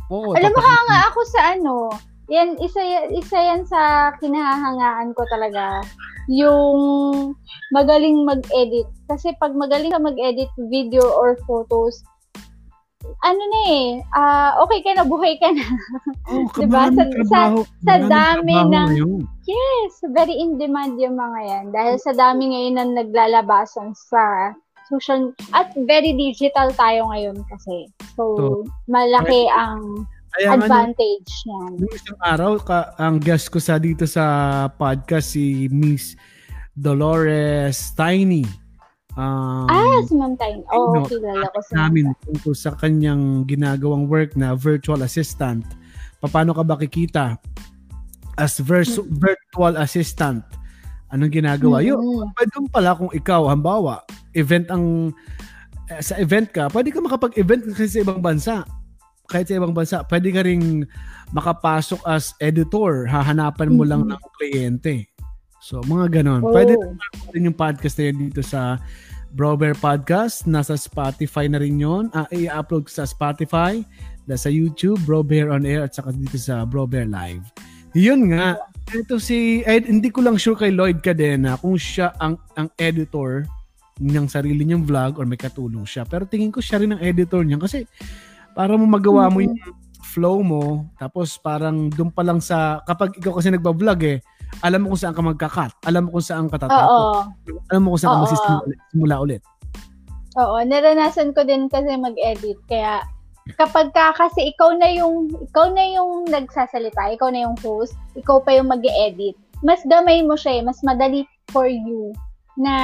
Oo, 0.08 0.32
Alam 0.32 0.50
mo 0.50 0.58
papakita- 0.58 0.84
nga 0.84 0.98
ako 1.08 1.20
sa 1.26 1.40
ano, 1.52 1.74
yan, 2.28 2.60
isa, 2.60 2.80
isa 3.08 3.38
yan 3.38 3.64
sa 3.64 3.80
kinahangaan 4.16 5.16
ko 5.16 5.24
talaga. 5.28 5.80
Yung 6.28 6.78
magaling 7.70 8.20
mag-edit. 8.22 8.84
Kasi 9.06 9.32
pag 9.36 9.56
magaling 9.56 9.88
ka 9.88 9.96
mag-edit 9.98 10.52
video 10.68 11.00
or 11.00 11.40
photos, 11.42 12.04
ano 13.18 13.40
na 13.40 13.60
eh, 13.66 13.86
ah, 14.12 14.60
okay 14.60 14.84
ka 14.84 14.92
na, 14.92 15.08
buhay 15.08 15.40
ka 15.40 15.48
na. 15.48 15.64
Oh, 16.28 16.44
Diba? 16.60 16.92
Sa- 16.92 17.08
trabaho, 17.08 17.64
sa 17.80 17.96
maraming 17.96 18.10
dami 18.10 18.52
ng- 18.52 18.68
ngayon. 18.92 19.20
Yes, 19.48 19.92
very 20.12 20.36
in 20.36 20.60
demand 20.60 21.00
yung 21.00 21.16
mga 21.16 21.40
yan. 21.42 21.66
Dahil 21.72 21.96
sa 21.96 22.12
dami 22.12 22.52
ngayon 22.52 22.74
na 22.76 22.84
naglalabasan 23.00 23.96
sa 23.96 24.52
social, 24.88 25.30
at 25.52 25.70
very 25.84 26.12
digital 26.12 26.72
tayo 26.72 27.12
ngayon 27.12 27.36
kasi. 27.46 27.86
So, 28.16 28.64
malaki 28.88 29.46
ang 29.52 30.08
Kaya 30.34 30.56
nung- 30.56 30.64
advantage 30.64 31.32
niyan. 31.44 31.72
Nung 31.80 31.94
isang 31.94 32.20
araw, 32.20 32.52
ka, 32.60 32.78
ang 32.96 33.16
guest 33.20 33.48
ko 33.48 33.60
sa 33.60 33.76
dito 33.76 34.04
sa 34.04 34.24
podcast 34.72 35.32
si 35.32 35.68
Miss 35.68 36.16
Dolores 36.72 37.92
Tiny. 37.92 38.44
Um, 39.18 39.66
Ah, 39.66 39.98
si 40.06 40.14
Ma'am 40.14 40.38
Tiny. 40.38 40.62
Oo, 40.70 40.94
no, 40.94 41.02
oh, 41.02 41.08
kilala 41.10 41.46
ko 41.50 41.58
Ma'am 41.58 41.74
namin 41.74 42.06
tungkol 42.22 42.54
sa 42.54 42.70
kanyang 42.78 43.42
ginagawang 43.44 44.06
work 44.06 44.38
na 44.38 44.54
virtual 44.54 45.02
assistant. 45.02 45.66
Paano 46.22 46.54
ka 46.54 46.62
ba 46.62 46.78
kikita 46.78 47.34
as 48.38 48.62
vers- 48.62 49.02
virtual 49.10 49.74
assistant? 49.74 50.46
Anong 51.08 51.32
ginagawa? 51.32 51.80
Yun, 51.80 51.96
Mm. 51.98 52.30
pwede 52.36 52.50
doon 52.52 52.68
pala 52.68 52.90
kung 52.92 53.12
ikaw, 53.12 53.48
hambawa, 53.48 54.04
event 54.36 54.68
ang 54.68 55.12
eh, 55.88 56.04
sa 56.04 56.20
event 56.20 56.48
ka, 56.52 56.68
pwede 56.68 56.92
ka 56.92 57.00
makapag-event 57.00 57.72
kasi 57.72 57.88
sa 57.88 58.04
ibang 58.04 58.20
bansa. 58.20 58.60
Kahit 59.28 59.48
sa 59.48 59.56
ibang 59.56 59.72
bansa, 59.72 60.04
pwede 60.08 60.28
ka 60.32 60.44
ring 60.44 60.84
makapasok 61.32 62.00
as 62.04 62.36
editor. 62.40 63.08
Hahanapan 63.08 63.72
mo 63.72 63.84
lang 63.84 64.04
ng 64.04 64.20
kliyente. 64.36 65.08
So, 65.64 65.80
mga 65.84 66.20
ganon. 66.20 66.44
Oh. 66.44 66.52
Pwede 66.52 66.76
rin 67.32 67.48
yung 67.48 67.56
podcast 67.56 67.96
na 67.98 68.04
yan 68.12 68.18
dito 68.28 68.40
sa 68.44 68.80
Brober 69.32 69.76
Podcast. 69.76 70.48
Nasa 70.48 70.76
Spotify 70.76 71.48
na 71.48 71.60
rin 71.60 71.76
yun. 71.80 72.08
Ah, 72.16 72.28
i-upload 72.32 72.88
sa 72.88 73.04
Spotify, 73.04 73.80
na 74.28 74.36
sa 74.36 74.52
YouTube, 74.52 75.00
Brober 75.08 75.48
On 75.48 75.64
Air, 75.64 75.88
at 75.88 75.96
saka 75.96 76.12
dito 76.12 76.36
sa 76.36 76.68
Brober 76.68 77.08
Live. 77.08 77.48
Yun 77.96 78.32
nga. 78.32 78.60
Ito 78.88 79.20
si, 79.20 79.60
Ed, 79.68 79.84
hindi 79.84 80.08
ko 80.08 80.24
lang 80.24 80.40
sure 80.40 80.56
kay 80.56 80.72
Lloyd 80.72 81.04
Cadena 81.04 81.60
kung 81.60 81.76
siya 81.76 82.16
ang, 82.16 82.40
ang 82.56 82.72
editor 82.80 83.44
ng 84.00 84.26
sarili 84.30 84.64
niyang 84.64 84.88
vlog 84.88 85.20
or 85.20 85.28
may 85.28 85.36
katulong 85.36 85.84
siya. 85.84 86.08
Pero 86.08 86.24
tingin 86.24 86.48
ko 86.48 86.64
siya 86.64 86.80
rin 86.80 86.96
ang 86.96 87.02
editor 87.02 87.44
niya 87.44 87.60
kasi 87.60 87.84
para 88.56 88.80
mo 88.80 88.88
magawa 88.88 89.28
mo 89.28 89.44
yung 89.44 89.60
flow 90.00 90.40
mo, 90.40 90.88
tapos 90.96 91.36
parang 91.36 91.92
doon 91.92 92.08
pa 92.08 92.24
lang 92.24 92.40
sa, 92.40 92.80
kapag 92.88 93.12
ikaw 93.20 93.36
kasi 93.36 93.52
nagba-vlog 93.52 94.00
eh, 94.08 94.18
alam 94.64 94.88
mo 94.88 94.96
kung 94.96 95.00
saan 95.04 95.12
ka 95.12 95.20
magka-cut, 95.20 95.72
alam 95.84 96.08
mo 96.08 96.16
kung 96.16 96.24
saan 96.24 96.48
ka 96.48 96.56
tatapos, 96.56 97.28
alam 97.68 97.80
mo 97.84 97.92
kung 97.92 98.00
saan 98.00 98.10
ka 98.10 98.16
Oo. 98.16 98.24
magsisimula 98.24 98.60
ulit- 98.64 98.82
simula 98.88 99.16
ulit. 99.20 99.42
Oo, 100.38 100.56
naranasan 100.64 101.36
ko 101.36 101.44
din 101.44 101.68
kasi 101.68 101.92
mag-edit. 101.98 102.56
Kaya 102.64 103.04
kapag 103.56 103.94
ka 103.96 104.12
kasi 104.18 104.52
ikaw 104.52 104.76
na 104.76 104.92
yung 104.92 105.32
ikaw 105.48 105.72
na 105.72 105.84
yung 105.96 106.28
nagsasalita, 106.28 107.16
ikaw 107.16 107.32
na 107.32 107.48
yung 107.48 107.56
host, 107.64 107.96
ikaw 108.18 108.42
pa 108.42 108.52
yung 108.52 108.68
mag-edit. 108.68 109.38
Mas 109.64 109.80
gamay 109.88 110.20
mo 110.22 110.36
siya, 110.36 110.60
eh, 110.60 110.62
mas 110.62 110.78
madali 110.84 111.24
for 111.50 111.66
you 111.66 112.12
na 112.58 112.74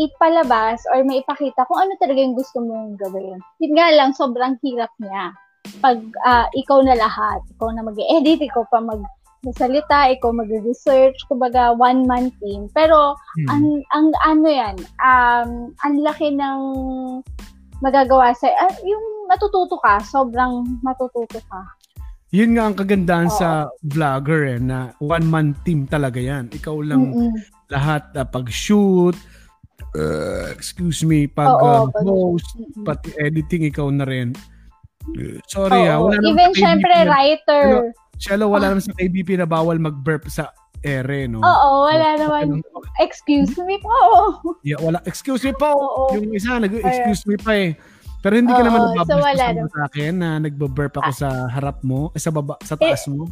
ipalabas 0.00 0.80
or 0.94 1.04
may 1.04 1.20
ipakita 1.20 1.68
kung 1.68 1.80
ano 1.80 1.92
talaga 2.00 2.20
yung 2.20 2.36
gusto 2.36 2.62
mong 2.62 2.96
gawin. 2.96 3.38
Yun 3.60 3.74
nga 3.76 3.88
lang, 3.92 4.10
sobrang 4.16 4.56
hirap 4.64 4.92
niya. 5.02 5.36
Pag 5.84 6.00
ah, 6.24 6.48
ikaw 6.56 6.80
na 6.80 6.96
lahat, 6.96 7.40
ikaw 7.56 7.68
na 7.74 7.84
mag-edit, 7.84 8.40
ikaw 8.40 8.64
pa 8.72 8.80
mag 8.80 9.02
salita, 9.58 10.06
ikaw 10.06 10.30
mag-research, 10.30 11.18
kumbaga 11.26 11.74
one-man 11.74 12.30
team. 12.38 12.70
Pero 12.78 13.18
Hmm. 13.34 13.48
ang 13.50 13.64
ang 13.90 14.06
ano 14.22 14.46
yan, 14.46 14.76
um, 15.02 15.50
ang 15.82 15.94
laki 15.98 16.30
ng 16.30 16.60
magagawa 17.82 18.30
sa 18.38 18.46
ah, 18.46 18.76
yung 18.86 19.06
matututo 19.32 19.80
ka, 19.80 19.96
sobrang 20.04 20.52
matututo 20.84 21.40
ka. 21.48 21.60
Yun 22.32 22.56
nga 22.56 22.64
ang 22.64 22.76
kagandahan 22.76 23.28
Oo. 23.28 23.36
sa 23.36 23.48
vlogger 23.84 24.56
eh, 24.56 24.60
na 24.60 24.92
one-man 24.98 25.52
team 25.64 25.84
talaga 25.84 26.16
yan. 26.16 26.48
Ikaw 26.48 26.76
lang 26.80 27.12
Mm-mm. 27.12 27.32
lahat 27.68 28.08
uh, 28.14 28.24
pag-shoot, 28.24 29.16
uh, 29.92 30.48
excuse 30.48 31.04
me, 31.04 31.28
pag-host, 31.28 31.92
pag- 31.92 32.04
Mm-mm. 32.04 32.84
pati 32.84 33.08
editing 33.16 33.68
ikaw 33.68 33.88
na 33.88 34.04
rin. 34.04 34.32
Sorry 35.44 35.90
ah, 35.90 35.98
Oo. 35.98 36.08
wala 36.08 36.16
naman 36.16 36.30
Even 36.30 36.50
syempre 36.54 36.92
na- 36.94 37.08
writer. 37.08 37.64
Shelo, 38.22 38.48
wala 38.48 38.70
naman 38.70 38.84
sa 38.86 38.94
KBP 38.94 39.34
na 39.34 39.50
bawal 39.50 39.82
mag-burp 39.82 40.30
sa 40.30 40.54
ere, 40.80 41.26
no? 41.26 41.42
Oo, 41.42 41.68
wala 41.84 42.14
naman. 42.16 42.62
Excuse 42.96 43.50
me 43.60 43.82
po. 43.82 43.90
Yeah, 44.62 44.78
wala. 44.78 45.02
Excuse 45.04 45.42
me 45.42 45.52
po. 45.52 45.68
Oo. 45.68 46.14
Yung 46.14 46.30
isa, 46.30 46.54
nag-excuse 46.56 47.26
me 47.26 47.34
pa 47.34 47.52
eh. 47.52 47.74
Pero 48.22 48.34
hindi 48.38 48.54
ka 48.54 48.62
Oo, 48.62 48.66
naman 48.70 48.80
so 48.80 48.86
nababasa 48.94 49.14
wala 49.18 49.44
sa 49.66 49.80
akin 49.90 50.12
na 50.14 50.28
nagbo-burp 50.38 50.94
ako 50.94 51.10
sa 51.10 51.28
harap 51.50 51.82
mo, 51.82 52.14
eh, 52.14 52.22
sa 52.22 52.30
baba, 52.30 52.54
sa 52.62 52.78
taas 52.78 53.02
mo. 53.10 53.26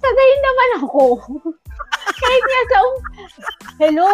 Sagay 0.00 0.30
naman 0.40 0.68
ako. 0.80 1.02
Kahit 2.20 2.44
nga 2.44 2.62
sa 2.72 2.78
um- 2.80 3.04
Hello. 3.76 4.08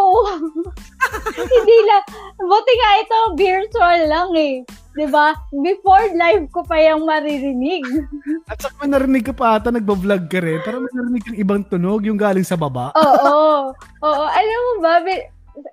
Hindi 1.55 1.79
lang. 1.87 2.03
Buti 2.38 2.72
nga 2.75 2.90
ito, 2.99 3.18
virtual 3.38 4.01
lang 4.11 4.31
eh. 4.35 4.55
'Di 4.96 5.07
ba? 5.12 5.37
Before 5.53 6.09
live 6.14 6.49
ko 6.51 6.64
pa 6.64 6.81
yung 6.81 7.05
maririnig. 7.05 7.85
At 8.51 8.59
saka 8.59 8.75
may 8.83 8.90
narinig 8.90 9.29
ka 9.29 9.35
pa 9.37 9.61
ata, 9.61 9.68
nagbo-vlog 9.68 10.27
ka 10.27 10.40
rin, 10.40 10.59
pero 10.64 10.81
may 10.81 10.92
narinig 10.94 11.22
kang 11.22 11.38
ibang 11.38 11.62
tunog, 11.68 12.03
yung 12.03 12.16
galing 12.16 12.46
sa 12.46 12.57
baba. 12.57 12.90
Oo. 12.96 13.70
Oo. 14.03 14.25
Alam 14.27 14.61
mo 14.64 14.72
ba, 14.81 15.05
bi- 15.05 15.27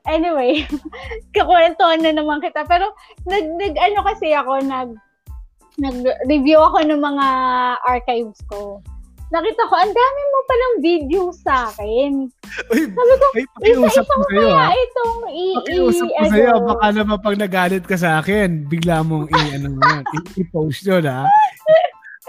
anyway, 0.07 0.63
kakwentuhan 1.35 2.01
na 2.03 2.11
naman 2.15 2.43
kita. 2.43 2.63
Pero, 2.67 2.91
nag, 3.27 3.45
nag 3.59 3.75
ano 3.77 3.99
kasi 4.03 4.31
ako, 4.31 4.63
nag, 4.63 4.89
nag-review 5.79 6.59
ako 6.61 6.85
ng 6.85 7.01
mga 7.01 7.27
archives 7.87 8.39
ko. 8.47 8.83
Nakita 9.33 9.65
ko, 9.65 9.73
ang 9.73 9.89
dami 9.89 10.21
mo 10.29 10.37
palang 10.45 10.75
video 10.77 11.21
sa 11.33 11.65
akin. 11.73 12.29
Uy, 12.69 12.85
Sabi 12.85 13.13
ko, 13.17 13.25
ay, 13.33 13.45
pakiusap 13.57 14.05
ko 14.05 14.21
sa'yo 14.29 14.45
kaya 14.45 14.61
ha. 14.61 14.69
itong 14.77 15.21
i... 15.25 15.45
Pakiusap 15.57 16.09
ko 16.13 16.23
sa'yo, 16.29 16.51
ano, 16.53 16.67
baka 16.69 16.85
naman 16.93 17.17
pag 17.17 17.37
nagalit 17.41 17.83
ka 17.89 17.97
sa 17.97 18.21
akin, 18.21 18.69
bigla 18.69 19.01
mong 19.01 19.33
i, 19.33 19.41
ano 19.57 19.81
i-post 20.37 20.85
yun 20.85 21.09
ha. 21.09 21.25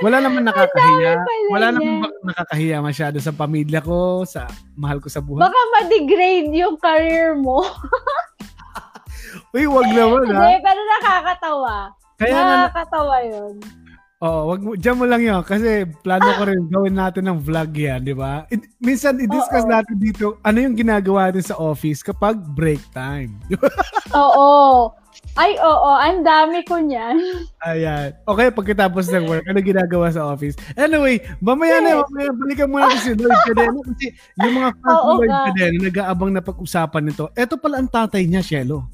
Wala 0.02 0.18
naman 0.18 0.42
nakakahiya. 0.42 1.22
Wala 1.54 1.66
niya. 1.70 1.76
naman 1.78 2.10
nakakahiya 2.26 2.76
masyado 2.82 3.16
sa 3.22 3.30
pamilya 3.30 3.78
ko, 3.78 4.26
sa 4.26 4.50
mahal 4.74 4.98
ko 4.98 5.06
sa 5.06 5.22
buhay. 5.22 5.46
Baka 5.46 5.60
ma-degrade 5.78 6.50
yung 6.50 6.74
career 6.82 7.38
mo. 7.38 7.62
Uy, 9.54 9.70
wag 9.70 9.86
naman 9.86 10.26
ha. 10.34 10.50
Hindi, 10.50 10.54
pero 10.66 10.80
nakakatawa. 10.98 11.74
Kaya 12.18 12.34
Nakakatawa 12.34 13.16
yun. 13.22 13.54
Oo, 14.24 14.40
wag 14.56 14.60
mo, 14.64 14.70
dyan 14.74 14.96
mo 14.98 15.04
lang 15.04 15.22
yun. 15.22 15.42
Kasi 15.46 15.84
plano 16.00 16.26
ko 16.38 16.42
rin 16.48 16.62
gawin 16.72 16.96
natin 16.96 17.28
ng 17.28 17.38
vlog 17.44 17.70
yan, 17.76 18.00
di 18.02 18.14
ba? 18.16 18.48
It, 18.48 18.66
minsan, 18.80 19.20
i-discuss 19.20 19.68
Oo. 19.68 19.74
natin 19.74 19.96
dito, 20.00 20.40
ano 20.40 20.58
yung 20.64 20.74
ginagawa 20.74 21.28
natin 21.28 21.54
sa 21.54 21.58
office 21.60 22.00
kapag 22.00 22.40
break 22.56 22.80
time. 22.96 23.36
oo. 24.16 24.90
Ay, 25.34 25.58
oo. 25.58 25.90
Ang 25.98 26.22
dami 26.22 26.62
ko 26.62 26.78
niyan. 26.78 27.18
Ayan. 27.66 28.14
Okay, 28.26 28.48
pagkatapos 28.54 29.10
ng 29.10 29.26
work, 29.26 29.46
ano 29.50 29.58
ginagawa 29.58 30.06
sa 30.14 30.30
office? 30.30 30.54
Anyway, 30.78 31.18
mamaya 31.42 31.78
yes. 31.78 31.84
na, 31.84 31.92
mamaya, 32.06 32.30
balikan 32.34 32.68
muna 32.70 32.94
si 33.02 33.10
Lloyd 33.18 33.38
Cadena. 33.46 33.80
Kasi 33.82 34.06
yung 34.42 34.54
mga 34.58 34.70
fans 34.78 35.00
ni 35.02 35.12
Lloyd 35.18 35.34
Cadena, 35.50 35.78
nag-aabang 35.90 36.30
na 36.34 36.42
pag-usapan 36.42 37.02
nito. 37.10 37.24
Ito 37.34 37.54
pala 37.58 37.82
ang 37.82 37.90
tatay 37.90 38.22
niya, 38.26 38.42
Shelo. 38.42 38.86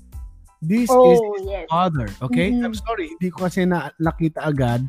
This 0.61 0.93
oh, 0.93 1.13
is 1.13 1.21
his 1.41 1.45
yes. 1.49 1.67
father. 1.73 2.09
Okay? 2.21 2.53
Mm-hmm. 2.53 2.69
I'm 2.69 2.77
sorry, 2.77 3.07
hindi 3.17 3.29
ko 3.33 3.49
kasi 3.49 3.65
na, 3.65 3.93
nakita 3.97 4.45
agad. 4.45 4.85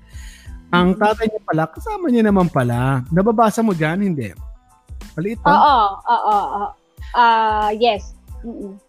Ang 0.72 0.96
mm-hmm. 0.96 1.04
tatay 1.04 1.26
niya 1.32 1.42
pala, 1.48 1.64
kasama 1.68 2.06
niya 2.12 2.24
naman 2.28 2.48
pala. 2.52 3.04
Nababasa 3.12 3.60
mo 3.64 3.72
dyan? 3.72 4.04
Hindi. 4.04 4.32
Maliit 5.16 5.40
pa? 5.44 5.52
Oo, 5.52 5.80
oo, 6.00 6.36
oo. 6.36 6.66
Ah, 7.12 7.72
yes. 7.76 8.16
Mm-mm. 8.48 8.80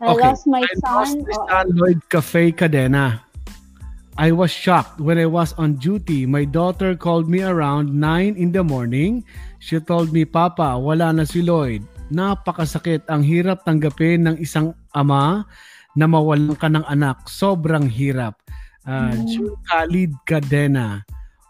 I 0.00 0.06
okay. 0.10 0.22
lost 0.26 0.46
my 0.46 0.62
I 0.62 0.74
son. 0.82 0.94
Lost 0.94 1.18
my 1.22 1.36
son, 1.46 1.66
Lloyd 1.74 2.00
Cafe 2.10 2.52
Cadena. 2.52 3.24
I 4.14 4.30
was 4.30 4.54
shocked 4.54 5.02
when 5.02 5.18
I 5.18 5.26
was 5.26 5.54
on 5.58 5.74
duty. 5.82 6.22
My 6.22 6.46
daughter 6.46 6.94
called 6.94 7.26
me 7.26 7.42
around 7.42 7.90
9 7.90 8.38
in 8.38 8.54
the 8.54 8.62
morning. 8.62 9.26
She 9.58 9.82
told 9.82 10.14
me, 10.14 10.22
Papa, 10.22 10.78
wala 10.78 11.10
na 11.10 11.26
si 11.26 11.42
Lloyd. 11.42 11.82
Napakasakit. 12.14 13.10
Ang 13.10 13.26
hirap 13.26 13.66
tanggapin 13.66 14.22
ng 14.22 14.36
isang 14.38 14.70
ama 14.94 15.42
na 15.98 16.06
mawalan 16.06 16.54
ka 16.54 16.70
ng 16.70 16.86
anak. 16.86 17.26
Sobrang 17.26 17.90
hirap. 17.90 18.38
Uh, 18.86 19.18
mm. 19.18 19.50
Khalid 19.66 20.14
Cadena. 20.22 21.02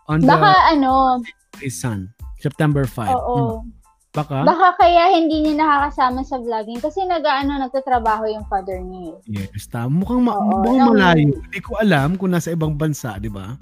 On 0.08 0.24
Baka 0.24 0.52
the, 0.52 0.80
ano? 0.80 1.20
His 1.60 1.76
son. 1.76 2.16
September 2.40 2.88
5. 2.88 3.12
Oo. 3.12 3.60
Mm. 3.60 3.83
Baka? 4.14 4.46
Baka 4.46 4.78
kaya 4.78 5.10
hindi 5.10 5.42
niya 5.42 5.58
nakakasama 5.58 6.22
sa 6.22 6.38
vlogging 6.38 6.78
kasi 6.78 7.02
nag-ano, 7.02 7.58
nagtatrabaho 7.58 8.30
yung 8.30 8.46
father 8.46 8.78
niya. 8.78 9.18
Eh. 9.26 9.42
Yes, 9.42 9.66
ta. 9.66 9.90
Mukhang, 9.90 10.22
ma- 10.22 10.38
Oo, 10.38 10.62
mukhang 10.62 10.94
malayo. 10.94 11.34
Hindi 11.34 11.60
ko 11.60 11.82
alam 11.82 12.14
kung 12.14 12.30
nasa 12.30 12.54
ibang 12.54 12.78
bansa, 12.78 13.18
di 13.18 13.26
ba? 13.26 13.58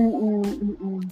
Mm-mm, 0.00 0.40
mm-mm. 0.40 1.04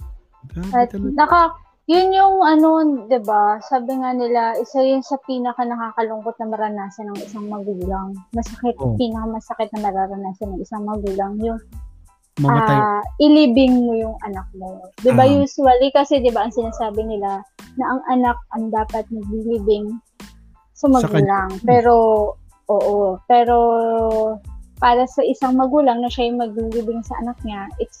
At 0.73 0.89
naka, 1.13 1.53
yun 1.85 2.13
yung 2.13 2.41
ano, 2.41 2.69
'di 3.05 3.19
ba? 3.25 3.57
Sabi 3.65 3.97
nga 3.97 4.13
nila, 4.13 4.53
isa 4.57 4.81
yun 4.81 5.01
sa 5.01 5.17
pinaka 5.25 5.65
nakakalungkot 5.65 6.37
na 6.37 6.47
maranasan 6.49 7.09
ng 7.09 7.19
isang 7.21 7.45
magulang. 7.49 8.13
Masakit, 8.33 8.77
oh. 8.77 8.93
pinaka 8.97 9.25
masakit 9.25 9.69
na 9.73 9.89
mararanasan 9.89 10.53
ng 10.53 10.61
isang 10.61 10.85
magulang 10.85 11.37
yung 11.41 11.57
mamatay. 12.39 12.79
Uh, 12.79 13.03
ilibing 13.19 13.73
mo 13.85 13.93
yung 13.95 14.15
anak 14.25 14.47
mo. 14.55 14.79
'Di 15.03 15.11
ba 15.13 15.27
uh, 15.27 15.31
usually 15.43 15.91
kasi 15.91 16.23
'di 16.23 16.31
ba 16.31 16.47
ang 16.47 16.53
sinasabi 16.55 17.03
nila 17.03 17.43
na 17.75 17.85
ang 17.85 18.01
anak 18.09 18.37
ang 18.55 18.71
dapat 18.71 19.05
maglilibing 19.11 19.99
sa 20.73 20.87
magulang. 20.87 21.51
Sa 21.59 21.63
pero 21.67 21.95
oo, 22.71 23.19
pero 23.27 23.57
para 24.79 25.03
sa 25.05 25.21
isang 25.27 25.59
magulang 25.59 25.99
na 25.99 26.07
siya 26.07 26.31
yung 26.31 26.39
maglilibing 26.39 27.03
sa 27.03 27.19
anak 27.19 27.35
niya, 27.43 27.67
it's 27.83 27.99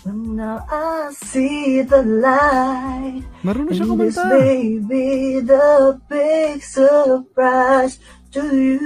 When 0.06 0.38
now 0.38 0.62
I 0.70 1.10
see 1.18 1.82
the 1.82 2.06
light. 2.06 3.26
Marunong 3.42 3.74
siya 3.74 3.90
kumanta. 3.90 4.06
This 4.06 4.18
may 4.22 4.78
be 4.78 5.42
the 5.42 5.98
big 6.06 6.62
surprise 6.62 7.98
to 8.30 8.46
you. 8.46 8.86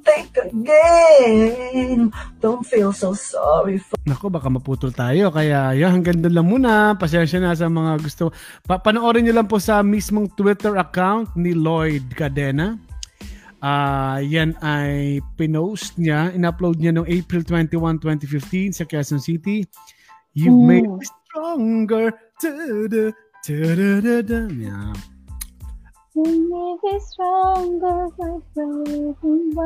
Think 0.00 0.32
again. 0.40 2.08
Don't 2.40 2.64
feel 2.64 2.96
so 2.96 3.12
sorry 3.12 3.76
for... 3.76 4.00
Nako, 4.08 4.32
baka 4.32 4.48
maputol 4.48 4.88
tayo. 4.88 5.28
Kaya 5.28 5.76
yan, 5.76 6.00
hanggang 6.00 6.24
doon 6.24 6.34
lang 6.40 6.48
muna. 6.48 6.72
Pasensya 6.96 7.44
na 7.44 7.52
sa 7.52 7.68
mga 7.68 8.00
gusto. 8.00 8.32
Pa 8.64 8.80
panoorin 8.80 9.28
nyo 9.28 9.36
lang 9.36 9.52
po 9.52 9.60
sa 9.60 9.84
mismong 9.84 10.32
Twitter 10.32 10.80
account 10.80 11.28
ni 11.36 11.52
Lloyd 11.52 12.08
Cadena. 12.16 12.80
Uh, 13.64 14.20
yan 14.20 14.52
ay 14.60 15.24
pinost 15.40 15.96
niya, 15.96 16.28
in-upload 16.36 16.76
niya 16.76 16.92
noong 16.92 17.08
April 17.08 17.40
21, 17.40 18.04
2015 18.04 18.76
sa 18.76 18.84
Quezon 18.84 19.22
City. 19.22 19.64
You 20.36 20.52
mm. 20.52 20.64
made 20.68 20.88
me 20.88 21.04
stronger. 21.04 22.12
Ta-da, 22.36 23.04
ta-da-da-da. 23.40 24.40
Yeah. 24.52 24.92
You 26.12 26.28
made 26.28 26.80
me 26.84 26.94
stronger 27.00 28.12
by 28.12 28.36
breaking 28.52 29.56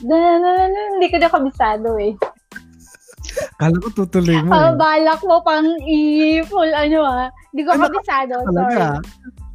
Hindi 0.00 1.06
ko 1.12 1.16
na 1.20 1.28
kabisado 1.28 2.00
eh. 2.00 2.16
Kala 3.60 3.76
ko 3.76 3.88
tutuloy 3.92 4.40
mo. 4.40 4.50
Ah, 4.56 4.72
balak 4.72 5.20
mo 5.20 5.44
pang 5.44 5.68
i-full 5.84 6.72
ano 6.72 7.04
ah. 7.04 7.28
Hindi 7.52 7.62
ko 7.68 7.76
kabisado. 7.76 8.40
Sorry. 8.48 9.04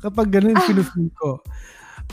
Kapag 0.05 0.29
ganun, 0.29 0.53
ah. 0.53 0.69
ko. 1.17 1.41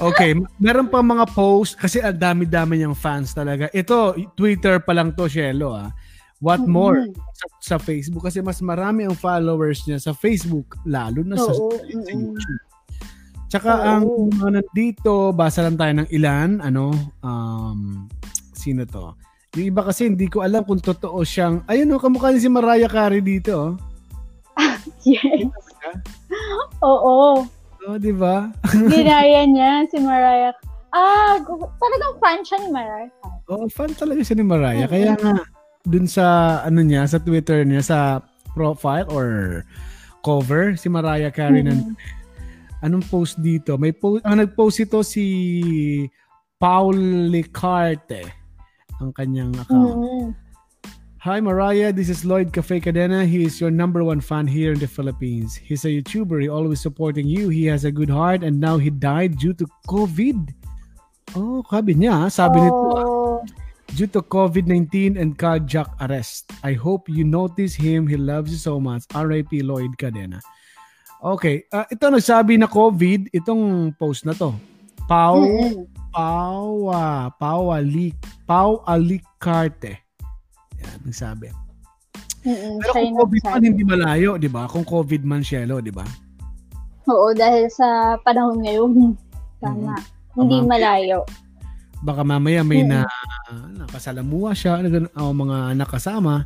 Okay, 0.01 0.33
meron 0.57 0.89
pa 0.89 1.05
mga 1.05 1.29
post 1.37 1.77
kasi 1.77 2.01
ang 2.01 2.17
dami-dami 2.17 2.81
niyang 2.81 2.97
fans 2.97 3.37
talaga. 3.37 3.69
Ito, 3.71 4.17
Twitter 4.35 4.81
pa 4.81 4.97
lang 4.97 5.13
to, 5.13 5.29
Shelo 5.29 5.77
ah. 5.77 5.93
What 6.43 6.67
mm-hmm. 6.67 6.75
more 6.75 7.07
sa, 7.39 7.47
sa 7.63 7.77
Facebook 7.79 8.27
kasi 8.27 8.43
mas 8.43 8.59
marami 8.59 9.07
ang 9.07 9.15
followers 9.15 9.87
niya 9.87 10.03
sa 10.03 10.11
Facebook 10.11 10.75
lalo 10.83 11.23
na 11.23 11.39
sa, 11.39 11.55
Oo, 11.55 11.71
sa 11.71 11.87
YouTube. 11.87 12.63
Tsaka 13.47 13.71
Oo. 13.79 13.85
ang 13.85 14.05
mga 14.33 14.51
nandito, 14.59 15.31
basa 15.37 15.63
lang 15.63 15.77
tayo 15.79 15.93
ng 16.03 16.09
ilan, 16.11 16.59
ano, 16.65 16.91
um, 17.23 18.09
sino 18.57 18.83
to? 18.89 19.15
Yung 19.55 19.71
iba 19.71 19.85
kasi 19.85 20.09
hindi 20.09 20.27
ko 20.27 20.41
alam 20.41 20.65
kung 20.65 20.81
totoo 20.81 21.21
siyang, 21.23 21.61
ayun 21.69 21.93
o, 21.93 22.01
oh, 22.01 22.03
kamukha 22.03 22.33
niya 22.33 22.49
si 22.49 22.51
Mariah 22.51 22.89
Carey 22.89 23.21
dito. 23.21 23.77
Oh. 23.77 23.77
yes. 25.07 25.47
Oo. 26.81 27.45
Oh, 27.87 27.99
di 27.99 28.15
ba? 28.15 28.51
Ginaya 28.71 29.43
niya 29.51 29.87
si 29.91 29.99
Mariah. 29.99 30.55
Ah, 30.93 31.41
talagang 31.81 32.15
fan 32.21 32.41
siya 32.45 32.59
ni 32.63 32.69
Mariah. 32.71 33.13
Oo, 33.51 33.65
oh, 33.65 33.69
fan 33.73 33.91
talaga 33.97 34.21
siya 34.23 34.37
ni 34.39 34.47
Mariah. 34.47 34.87
Kaya 34.87 35.17
nga, 35.17 35.43
dun 35.83 36.07
sa, 36.07 36.61
ano 36.63 36.85
niya, 36.85 37.09
sa 37.09 37.19
Twitter 37.19 37.65
niya, 37.67 37.83
sa 37.83 37.99
profile 38.53 39.09
or 39.11 39.27
cover, 40.23 40.79
si 40.79 40.87
Mariah 40.87 41.33
Carey 41.33 41.67
mm-hmm. 41.67 41.97
Anong 42.83 43.07
post 43.07 43.39
dito? 43.39 43.79
May 43.79 43.95
post, 43.95 44.27
ang 44.27 44.43
nag-post 44.43 44.83
ito 44.83 45.01
si 45.07 45.27
Paul 46.59 46.99
Licarte, 47.31 48.27
ang 48.99 49.15
kanyang 49.15 49.55
account. 49.59 49.97
Mm-hmm. 49.99 50.42
Hi 51.23 51.39
Mariah, 51.39 51.95
this 51.95 52.11
is 52.11 52.27
Lloyd 52.27 52.51
Cafe 52.51 52.83
Cadena. 52.83 53.23
He 53.23 53.47
is 53.47 53.63
your 53.63 53.71
number 53.71 54.03
one 54.03 54.19
fan 54.19 54.43
here 54.43 54.75
in 54.75 54.83
the 54.83 54.91
Philippines. 54.91 55.55
He's 55.55 55.87
a 55.87 55.89
YouTuber. 55.95 56.43
He 56.43 56.51
always 56.51 56.83
supporting 56.83 57.31
you. 57.31 57.47
He 57.47 57.63
has 57.71 57.87
a 57.87 57.95
good 57.95 58.11
heart 58.11 58.43
and 58.43 58.59
now 58.59 58.75
he 58.75 58.91
died 58.91 59.39
due 59.39 59.55
to 59.55 59.65
COVID. 59.87 60.51
Oh, 61.39 61.63
sabi 61.71 61.95
niya, 61.95 62.27
sabi 62.27 62.59
oh. 62.59 62.67
nito. 62.67 62.83
Due 63.95 64.11
to 64.11 64.21
COVID-19 64.27 65.15
and 65.15 65.39
cardiac 65.39 65.95
arrest. 66.03 66.51
I 66.67 66.75
hope 66.75 67.07
you 67.07 67.23
notice 67.23 67.79
him. 67.79 68.11
He 68.11 68.19
loves 68.19 68.51
you 68.51 68.59
so 68.59 68.83
much. 68.83 69.07
R.I.P. 69.15 69.63
Lloyd 69.63 69.95
Cadena. 70.03 70.43
Okay, 71.23 71.71
uh, 71.71 71.87
ito 71.87 72.03
nagsabi 72.11 72.59
na 72.59 72.67
COVID, 72.67 73.31
itong 73.31 73.95
post 73.95 74.27
na 74.27 74.35
to. 74.35 74.59
Pau, 75.07 75.39
mm-hmm. 75.39 75.87
Pau, 76.11 76.91
uh, 76.91 77.31
Pau, 77.39 77.71
Ali, 77.71 78.11
Pau 78.43 78.83
Alicarte. 78.91 80.02
Yan, 80.83 80.99
nagsabi. 81.07 81.49
Mm-mm, 82.43 82.83
Pero 82.83 82.93
kung 82.99 83.15
COVID 83.23 83.43
man, 83.47 83.63
hindi 83.63 83.85
malayo, 83.87 84.31
di 84.35 84.51
ba? 84.51 84.67
Kung 84.67 84.83
COVID 84.83 85.23
man, 85.23 85.47
Shelo, 85.47 85.79
di 85.79 85.95
ba? 85.95 86.03
Oo, 87.07 87.31
dahil 87.35 87.71
sa 87.71 88.19
panahon 88.27 88.63
ngayon. 88.63 89.15
Tama. 89.63 89.95
Mm-hmm. 89.95 90.39
Hindi 90.43 90.57
Ama, 90.59 90.69
malayo. 90.75 91.19
Baka 92.03 92.23
mamaya 92.27 92.67
may 92.67 92.83
mm-hmm. 92.83 93.07
na 93.07 93.87
nakasalamuha 93.87 94.51
siya, 94.59 94.83
o 95.15 95.31
mga 95.31 95.79
nakasama. 95.79 96.43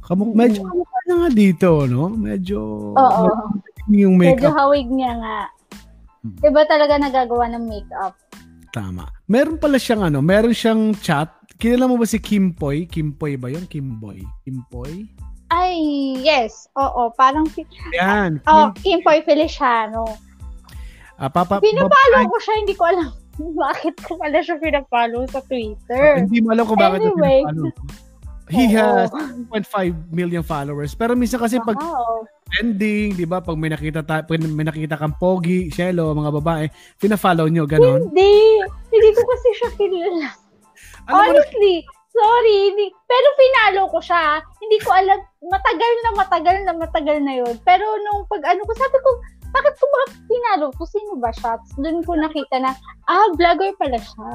Kamuk 0.00 0.32
mm-hmm. 0.32 0.40
medyo 0.40 0.60
kamukha 0.64 0.98
na 1.04 1.14
nga 1.20 1.30
dito, 1.30 1.68
no? 1.84 2.08
Medyo 2.08 2.60
Oo. 2.96 3.24
yung 3.92 4.16
Medyo 4.16 4.48
makeup. 4.48 4.56
hawig 4.56 4.88
niya 4.88 5.12
nga. 5.20 5.38
Hmm. 6.22 6.38
Iba 6.38 6.62
talaga 6.70 6.94
nagagawa 7.02 7.50
ng 7.50 7.64
makeup. 7.66 8.14
Tama. 8.70 9.10
Meron 9.26 9.58
pala 9.58 9.76
siyang 9.76 10.06
ano, 10.06 10.22
meron 10.22 10.54
siyang 10.54 10.94
chat. 11.02 11.28
Kilala 11.62 11.86
mo 11.86 11.94
ba 11.94 12.02
si 12.10 12.18
Kimpoy? 12.18 12.90
Kimpoy 12.90 13.38
ba 13.38 13.46
yun? 13.46 13.62
Kimboy? 13.70 14.18
Kimpoy? 14.42 15.06
Ay, 15.46 15.78
yes. 16.18 16.66
Oo, 16.74 17.14
parang 17.14 17.46
Yan. 17.94 18.42
oh, 18.50 18.74
Kim, 18.74 18.98
Kim 18.98 19.00
Poy 19.06 19.22
Feliciano. 19.22 20.02
ah, 21.22 21.30
papa, 21.30 21.62
Pinapalo 21.62 22.18
ko 22.26 22.36
siya, 22.42 22.54
hindi 22.58 22.74
ko 22.74 22.90
alam 22.90 23.14
bakit 23.62 23.94
ko 24.02 24.18
pala 24.18 24.42
siya 24.42 24.58
pinapalo 24.58 25.22
sa 25.30 25.38
Twitter. 25.46 26.26
Hindi 26.26 26.42
mo 26.42 26.50
alam 26.50 26.66
kung 26.66 26.82
bakit 26.82 26.98
Anyway. 26.98 27.46
pinapalo. 27.46 27.70
He 28.50 28.66
has 28.74 29.08
1.5 29.14 30.10
million 30.12 30.42
followers. 30.42 30.98
Pero 30.98 31.14
minsan 31.14 31.38
kasi 31.38 31.62
pag 31.62 31.78
Wow. 31.78 32.26
trending, 32.50 33.14
di 33.14 33.24
ba? 33.24 33.38
Pag 33.38 33.54
may 33.54 33.70
nakita, 33.70 34.02
ta- 34.02 34.26
pag 34.26 34.36
may 34.42 34.66
nakita 34.66 34.98
kang 34.98 35.14
pogi, 35.14 35.70
shelo, 35.70 36.10
mga 36.12 36.42
babae, 36.42 36.64
pina-follow 36.98 37.46
nyo, 37.48 37.64
ganon. 37.70 38.10
Hindi. 38.10 38.60
Hindi 38.92 39.08
ko 39.14 39.20
kasi 39.24 39.48
siya 39.56 39.70
kilala. 39.78 40.41
Alam 41.08 41.14
mo 41.14 41.22
na, 41.22 41.42
Honestly, 41.42 41.74
sorry. 42.12 42.58
Hindi, 42.72 42.86
pero 43.08 43.28
pinalo 43.38 43.82
ko 43.90 43.98
siya. 43.98 44.38
Hindi 44.60 44.76
ko 44.84 44.90
alam. 44.92 45.18
Matagal 45.42 45.92
na 46.06 46.10
matagal 46.14 46.56
na 46.62 46.72
matagal 46.76 47.18
na 47.22 47.34
yun. 47.42 47.54
Pero 47.66 47.84
nung 48.06 48.22
pag 48.30 48.42
ano 48.46 48.62
ko, 48.62 48.72
sabi 48.78 48.98
ko, 49.02 49.10
bakit 49.52 49.74
ko 49.76 49.84
ba 49.84 50.00
pinalo 50.30 50.66
ko? 50.76 50.82
Sino 50.88 51.18
ba 51.20 51.30
siya? 51.34 51.60
Doon 51.76 52.00
ko 52.06 52.16
nakita 52.16 52.56
na, 52.62 52.72
ah, 53.10 53.28
vlogger 53.36 53.74
pala 53.76 53.98
siya. 54.00 54.30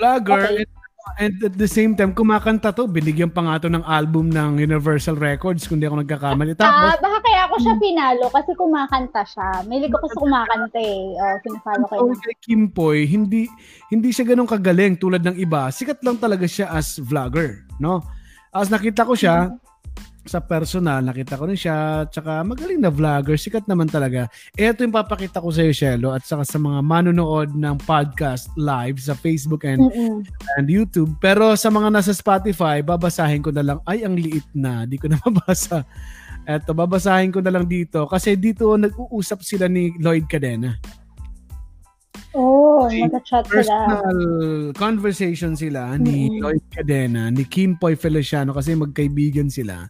vlogger, 0.00 0.40
Okay. 0.42 0.64
and, 0.64 0.83
and 1.20 1.34
at 1.44 1.54
the 1.54 1.68
same 1.68 1.94
time, 1.94 2.16
kumakanta 2.16 2.74
to. 2.74 2.88
Binigyan 2.88 3.30
pa 3.30 3.44
nga 3.44 3.62
to 3.62 3.68
ng 3.70 3.84
album 3.84 4.32
ng 4.32 4.58
Universal 4.58 5.16
Records, 5.20 5.68
kung 5.68 5.78
di 5.78 5.86
ako 5.86 6.02
nagkakamali. 6.02 6.56
Ah, 6.56 6.60
Tapos, 6.64 6.98
baka 7.00 7.18
kaya 7.22 7.40
ako 7.46 7.56
siya 7.60 7.74
pinalo 7.78 8.26
kasi 8.32 8.50
kumakanta 8.56 9.22
siya. 9.22 9.48
May 9.68 9.84
ko 9.86 9.96
kasi 10.00 10.16
kumakanta 10.18 10.80
eh. 10.80 11.00
Oh, 11.14 11.36
pinapalo 11.44 11.84
ko 11.86 11.94
yun. 12.10 12.18
kay 12.18 12.36
Kim 12.40 12.62
Poy, 12.72 13.06
hindi 13.06 13.46
hindi 13.92 14.08
siya 14.10 14.24
ganun 14.26 14.48
kagaling 14.48 14.98
tulad 14.98 15.22
ng 15.22 15.36
iba. 15.38 15.68
Sikat 15.70 16.02
lang 16.02 16.16
talaga 16.18 16.48
siya 16.48 16.72
as 16.72 16.98
vlogger, 16.98 17.62
no? 17.78 18.02
As 18.54 18.70
nakita 18.70 19.04
ko 19.04 19.14
siya 19.18 19.50
sa 20.24 20.40
personal, 20.40 21.04
nakita 21.04 21.36
ko 21.36 21.44
rin 21.44 21.56
siya, 21.56 22.08
tsaka 22.08 22.40
magaling 22.40 22.80
na 22.80 22.88
vlogger, 22.88 23.36
sikat 23.36 23.68
naman 23.68 23.92
talaga. 23.92 24.24
Ito 24.56 24.80
yung 24.80 24.96
papakita 24.96 25.38
ko 25.38 25.52
sa 25.52 25.60
iyo, 25.60 25.76
Shelo, 25.76 26.16
at 26.16 26.24
saka 26.24 26.48
sa 26.48 26.56
mga 26.56 26.80
manonood 26.80 27.52
ng 27.52 27.76
podcast 27.84 28.48
live 28.56 28.96
sa 28.96 29.12
Facebook 29.12 29.68
and, 29.68 29.84
Mm-mm. 29.84 30.24
and 30.56 30.66
YouTube. 30.66 31.12
Pero 31.20 31.52
sa 31.60 31.68
mga 31.68 31.92
nasa 31.92 32.16
Spotify, 32.16 32.80
babasahin 32.80 33.44
ko 33.44 33.52
na 33.52 33.60
lang, 33.60 33.78
ay, 33.84 34.00
ang 34.00 34.16
liit 34.16 34.48
na, 34.56 34.88
di 34.88 34.96
ko 34.96 35.12
na 35.12 35.20
mabasa. 35.28 35.84
Eto, 36.44 36.72
babasahin 36.72 37.32
ko 37.32 37.40
na 37.40 37.52
lang 37.52 37.64
dito 37.64 38.04
kasi 38.04 38.36
dito 38.36 38.68
nag-uusap 38.76 39.40
sila 39.40 39.64
ni 39.64 39.96
Lloyd 39.96 40.28
Cadena 40.28 40.76
Oh, 42.34 42.90
nag-chat 42.90 43.46
sila. 43.46 43.62
personal 43.62 44.18
conversation 44.74 45.54
sila 45.54 45.94
ni 45.96 46.28
Mm. 46.28 46.42
Lloyd 46.42 46.64
Cadena, 46.68 47.30
ni 47.30 47.46
Kim 47.46 47.78
Poy 47.78 47.94
Feliciano 47.94 48.50
kasi 48.50 48.74
magkaibigan 48.74 49.46
sila. 49.46 49.86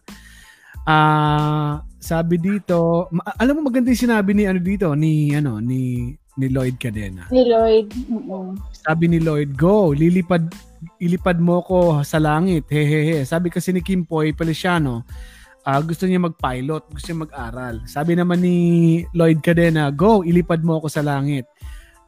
Ah, 0.85 1.81
sabi 1.97 2.37
dito, 2.37 3.09
ma- 3.09 3.33
alam 3.41 3.57
mo 3.57 3.73
maganda 3.73 3.89
yung 3.89 4.05
sinabi 4.05 4.37
ni 4.37 4.45
ano 4.45 4.61
dito, 4.61 4.93
ni 4.93 5.33
ano, 5.33 5.57
ni 5.57 6.13
ni 6.37 6.47
Lloyd 6.51 6.77
Cadena. 6.77 7.25
Ni 7.33 7.41
Lloyd. 7.47 7.89
Mm-mm. 8.11 8.53
Sabi 8.69 9.09
ni 9.09 9.17
Lloyd, 9.17 9.57
"Go, 9.57 9.95
lilipad 9.97 10.45
ilipad 11.01 11.41
mo 11.41 11.65
ko 11.65 12.05
sa 12.05 12.21
langit." 12.21 12.69
Hehehe. 12.69 13.25
Sabi 13.25 13.49
kasi 13.49 13.73
ni 13.73 13.81
Kim 13.81 14.05
Poy 14.05 14.35
Feliciano, 14.37 15.01
ah, 15.65 15.81
gusto 15.81 16.05
niya 16.05 16.21
mag-pilot, 16.21 16.83
gusto 16.93 17.07
niya 17.09 17.23
mag-aral. 17.25 17.75
Sabi 17.89 18.13
naman 18.13 18.45
ni 18.45 18.57
Lloyd 19.17 19.41
Cadena, 19.41 19.89
"Go, 19.89 20.21
ilipad 20.21 20.61
mo 20.61 20.77
ako 20.77 20.87
sa 20.91 21.01
langit." 21.01 21.49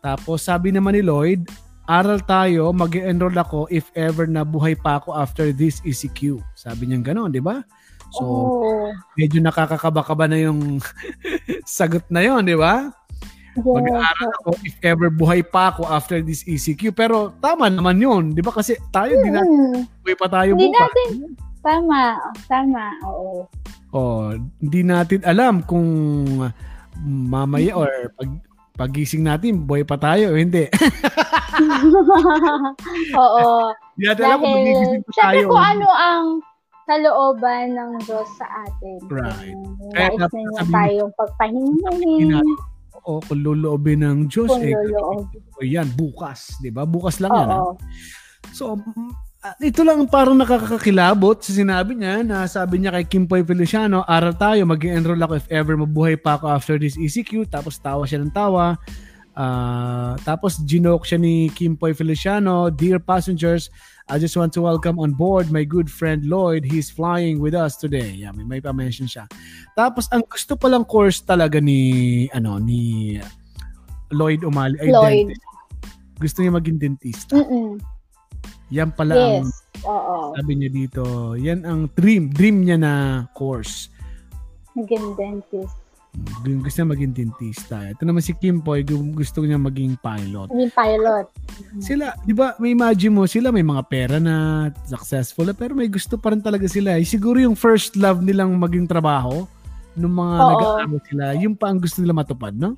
Tapos 0.05 0.45
sabi 0.45 0.69
naman 0.69 0.93
ni 0.93 1.01
Lloyd, 1.01 1.49
aral 1.89 2.21
tayo, 2.27 2.69
mag 2.75 2.93
enroll 2.93 3.33
ako 3.33 3.65
if 3.73 3.89
ever 3.97 4.27
na 4.29 4.45
buhay 4.45 4.77
pa 4.77 5.01
ako 5.01 5.15
after 5.17 5.49
this 5.49 5.81
ECQ. 5.81 6.37
Sabi 6.53 6.91
niya 6.91 7.01
gano'n, 7.01 7.33
di 7.33 7.41
ba? 7.41 7.63
So, 8.09 8.23
oh, 8.23 8.89
medyo 9.13 9.39
nakakakaba-kaba 9.39 10.25
na 10.25 10.37
yung 10.39 10.79
sagot 11.67 12.01
na 12.07 12.21
yon, 12.21 12.43
di 12.43 12.53
ba? 12.53 12.89
Mag-aaral 13.57 14.29
ako 14.37 14.49
if 14.61 14.77
ever 14.79 15.09
buhay 15.09 15.41
pa 15.41 15.69
ako 15.69 15.81
after 15.83 16.21
this 16.21 16.41
ECQ. 16.43 16.91
Pero 16.91 17.33
tama 17.37 17.67
naman 17.67 17.97
yun, 17.97 18.21
di 18.29 18.39
ba? 18.39 18.51
Kasi 18.51 18.77
tayo, 18.89 19.11
di 19.17 19.27
na 19.27 19.41
Mm, 19.41 19.83
buhay 20.01 20.15
pa 20.15 20.27
tayo 20.29 20.53
Hindi 20.53 20.69
bukas. 20.69 20.79
natin, 20.79 21.09
tama, 21.59 22.01
tama, 22.45 22.83
oo. 23.03 23.43
Oh, 23.89 24.29
hindi 24.57 24.81
natin 24.81 25.21
alam 25.23 25.63
kung 25.63 25.87
mamaya 27.01 27.73
or 27.73 27.89
pag 28.13 28.29
pagising 28.77 29.25
natin, 29.25 29.57
buhay 29.59 29.81
pa 29.81 29.97
tayo 29.97 30.31
o 30.31 30.37
hindi. 30.37 30.69
oo. 33.17 33.43
Hindi 33.97 34.05
natin 34.05 34.23
alam 34.23 34.37
kung 34.37 34.53
magigising 34.53 35.01
pa 35.01 35.11
tayo. 35.17 35.45
kung 35.49 35.65
ano 35.65 35.87
ang 35.89 36.25
kalooban 36.87 37.75
ng 37.75 37.91
Diyos 38.01 38.27
sa 38.39 38.47
atin. 38.63 38.97
Right. 39.11 39.53
Kung 39.53 39.91
Kaya 39.91 40.09
nais 40.15 40.31
na 40.31 40.41
niya 40.41 40.63
tayong 40.71 41.11
pagpahingin, 41.13 42.31
Oo, 42.97 43.19
kung 43.23 43.39
loloobin 43.39 44.03
ng 44.03 44.17
Diyos, 44.27 44.47
kung 44.49 44.63
eh, 44.63 44.71
loloob. 44.73 45.27
o 45.31 45.63
yan, 45.63 45.87
bukas, 45.93 46.55
di 46.59 46.71
ba? 46.71 46.83
Bukas 46.83 47.19
lang 47.19 47.31
yan. 47.31 47.47
ah. 47.47 47.71
So, 48.51 48.79
ah, 49.39 49.55
ito 49.59 49.83
lang 49.83 50.07
parang 50.07 50.35
nakakakilabot 50.35 51.39
sa 51.39 51.51
sinabi 51.51 51.95
niya 51.95 52.23
na 52.23 52.47
sabi 52.47 52.79
niya 52.79 52.95
kay 52.95 53.05
Kim 53.07 53.23
Poy 53.23 53.43
Feliciano, 53.43 54.03
aral 54.03 54.35
tayo, 54.35 54.63
mag 54.63 54.79
enroll 54.81 55.19
ako 55.19 55.33
if 55.39 55.47
ever 55.47 55.75
mabuhay 55.75 56.15
pa 56.15 56.35
ako 56.35 56.51
after 56.51 56.75
this 56.75 56.95
ECQ. 56.95 57.47
Tapos 57.47 57.79
tawa 57.79 58.03
siya 58.03 58.23
ng 58.23 58.33
tawa. 58.33 58.75
Ah, 59.37 60.17
tapos 60.25 60.57
ginoke 60.65 61.05
siya 61.05 61.21
ni 61.21 61.47
Kim 61.53 61.77
Poy 61.77 61.93
Feliciano, 61.93 62.73
Dear 62.73 62.97
passengers, 62.97 63.69
I 64.07 64.15
just 64.15 64.39
want 64.39 64.55
to 64.55 64.63
welcome 64.63 65.03
on 65.03 65.11
board 65.11 65.51
my 65.51 65.67
good 65.67 65.91
friend 65.91 66.23
Lloyd. 66.23 66.63
He's 66.63 66.87
flying 66.87 67.43
with 67.43 67.51
us 67.51 67.75
today. 67.75 68.15
Yeah, 68.15 68.31
may, 68.31 68.47
may 68.47 68.61
pa-mention 68.63 69.03
siya. 69.03 69.27
Tapos 69.75 70.07
ang 70.15 70.23
gusto 70.23 70.55
palang 70.55 70.87
course 70.87 71.19
talaga 71.19 71.59
ni 71.59 72.23
ano 72.31 72.55
ni 72.55 73.19
Lloyd 74.15 74.47
Umali 74.47 74.79
ay 74.79 74.89
Lloyd. 74.95 75.27
dentist. 75.35 75.43
Gusto 76.23 76.37
niya 76.39 76.53
maging 76.55 76.77
dentista. 76.79 77.35
Mm-mm. 77.35 77.83
Yan 78.71 78.95
pala 78.95 79.43
ang 79.43 79.47
Yes. 79.47 79.51
Oo. 79.83 80.33
sabi 80.39 80.51
niya 80.55 80.71
dito. 80.71 81.03
Yan 81.35 81.67
ang 81.67 81.91
dream, 81.91 82.31
dream 82.31 82.63
niya 82.63 82.79
na 82.79 82.93
course. 83.35 83.91
Naging 84.71 85.19
dentist. 85.19 85.75
Gu- 86.15 86.61
Gusto 86.63 86.77
niya 86.81 86.93
maging 86.93 87.13
dentista. 87.13 87.77
Ito 87.83 88.01
naman 88.03 88.23
si 88.23 88.33
Kim 88.33 88.63
Poy, 88.63 88.81
gu- 88.81 89.13
gusto 89.13 89.43
niya 89.43 89.59
maging 89.59 89.99
pilot. 90.01 90.49
Naging 90.49 90.73
pilot. 90.73 91.25
Sila, 91.77 92.15
di 92.23 92.33
ba, 92.33 92.57
may 92.57 92.73
imagine 92.73 93.13
mo, 93.13 93.29
sila 93.29 93.53
may 93.53 93.65
mga 93.65 93.83
pera 93.85 94.17
na 94.17 94.67
successful 94.87 95.45
na, 95.45 95.53
pero 95.53 95.77
may 95.77 95.87
gusto 95.87 96.17
pa 96.17 96.33
rin 96.33 96.41
talaga 96.41 96.65
sila. 96.65 96.97
Eh, 96.97 97.05
siguro 97.05 97.37
yung 97.37 97.53
first 97.53 97.93
love 97.99 98.23
nilang 98.23 98.57
maging 98.57 98.89
trabaho, 98.89 99.45
nung 99.97 100.13
mga 100.13 100.35
nag-aaral 100.37 101.01
sila, 101.09 101.25
yung 101.37 101.55
pa 101.57 101.73
ang 101.73 101.81
gusto 101.81 102.01
nila 102.01 102.13
matupad, 102.13 102.53
no? 102.53 102.77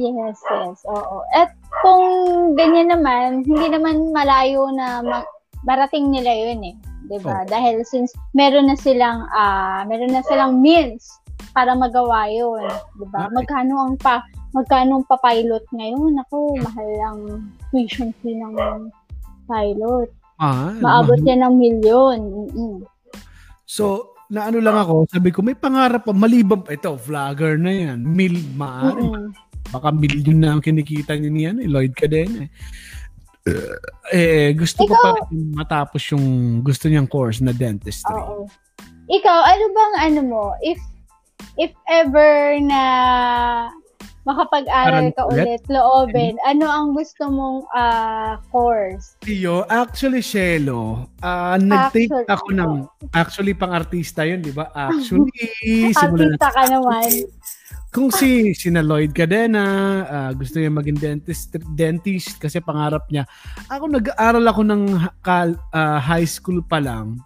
Yes, 0.00 0.40
yes. 0.40 0.80
Oo. 0.88 1.20
At 1.36 1.52
kung 1.84 2.04
ganyan 2.56 2.88
naman, 2.88 3.44
hindi 3.44 3.68
naman 3.68 4.14
malayo 4.16 4.72
na 4.72 5.04
ma- 5.04 5.28
marating 5.64 6.08
nila 6.08 6.32
yun 6.32 6.60
eh. 6.64 6.76
'Di 7.10 7.18
ba? 7.20 7.42
Oo. 7.42 7.46
Dahil 7.50 7.84
since 7.84 8.14
meron 8.32 8.70
na 8.70 8.78
silang 8.78 9.26
ah 9.34 9.84
meron 9.84 10.14
na 10.14 10.24
silang 10.24 10.62
means 10.62 11.10
para 11.50 11.74
magawa 11.74 12.26
yun, 12.26 12.66
'di 12.96 13.06
ba? 13.10 13.26
Magkano 13.28 13.74
ang 13.80 13.94
pa 13.96 14.22
magkano 14.50 14.98
ang 14.98 15.06
pa-pilot 15.06 15.62
ngayon? 15.70 16.18
Ako, 16.26 16.58
mahal 16.58 16.90
ang 17.06 17.20
tuition 17.70 18.10
fee 18.18 18.34
ng 18.34 18.54
pilot. 19.46 20.10
Ah, 20.40 20.72
Maabot 20.78 21.20
mahal. 21.20 21.28
yan 21.28 21.40
ng 21.44 21.54
milyon. 21.54 22.18
Mm-mm. 22.18 22.74
So, 23.62 24.10
naano 24.26 24.58
lang 24.58 24.74
ako, 24.74 25.06
sabi 25.06 25.30
ko, 25.30 25.42
may 25.42 25.54
pangarap 25.54 26.02
pa, 26.02 26.10
maliban 26.10 26.66
ito, 26.66 26.94
vlogger 26.98 27.54
na 27.60 27.70
yan, 27.70 28.02
mil, 28.02 28.34
maaari, 28.58 29.04
Mm-mm. 29.06 29.30
baka 29.70 29.94
milyon 29.94 30.38
na 30.42 30.58
ang 30.58 30.62
kinikita 30.62 31.14
niya 31.14 31.30
niyan, 31.30 31.56
eh, 31.62 31.68
Lloyd 31.70 31.94
Cadena. 31.94 32.46
Eh. 32.46 32.50
eh, 34.10 34.48
gusto 34.54 34.84
ko 34.84 34.92
Ikaw- 34.92 35.02
pa 35.02 35.10
rin 35.30 35.54
matapos 35.54 36.02
yung 36.10 36.26
gusto 36.60 36.90
niyang 36.90 37.06
course 37.06 37.38
na 37.40 37.54
dentistry. 37.54 38.14
Oo. 38.14 38.46
Ikaw, 39.10 39.38
ano 39.42 39.64
bang 39.70 39.94
ano 40.06 40.20
mo, 40.26 40.42
if 40.62 40.78
if 41.56 41.72
ever 41.88 42.58
na 42.62 42.84
makapag-aral 44.28 45.08
Aral 45.08 45.16
ka 45.16 45.22
ulit? 45.26 45.44
ulit, 45.44 45.62
loobin, 45.72 46.34
ano 46.44 46.66
ang 46.68 46.88
gusto 46.92 47.26
mong 47.32 47.64
ah, 47.72 48.36
course? 48.52 49.16
Iyo, 49.24 49.64
actually, 49.66 50.20
Shelo, 50.20 51.08
ah 51.24 51.56
nag-take 51.56 52.12
Actually, 52.12 52.28
ako 52.28 52.48
ng, 52.52 52.72
actually, 53.16 53.54
pang-artista 53.56 54.28
yun, 54.28 54.44
di 54.44 54.52
ba? 54.52 54.68
Actually, 54.76 55.32
simulan 55.96 56.36
Artista 56.36 56.50
ka 56.52 56.62
naman. 56.68 57.08
Kung 57.90 58.14
si 58.14 58.54
sina 58.54 58.86
Lloyd 58.86 59.10
Cadena, 59.10 59.66
ah, 60.06 60.30
gusto 60.30 60.62
niya 60.62 60.70
maging 60.70 60.98
dentist, 61.00 61.58
dentist 61.74 62.38
kasi 62.38 62.62
pangarap 62.62 63.08
niya. 63.10 63.26
Ako 63.66 63.90
nag-aaral 63.90 64.46
ako 64.46 64.62
ng 64.62 64.82
ah, 65.26 65.98
high 65.98 66.28
school 66.28 66.62
pa 66.62 66.78
lang. 66.78 67.18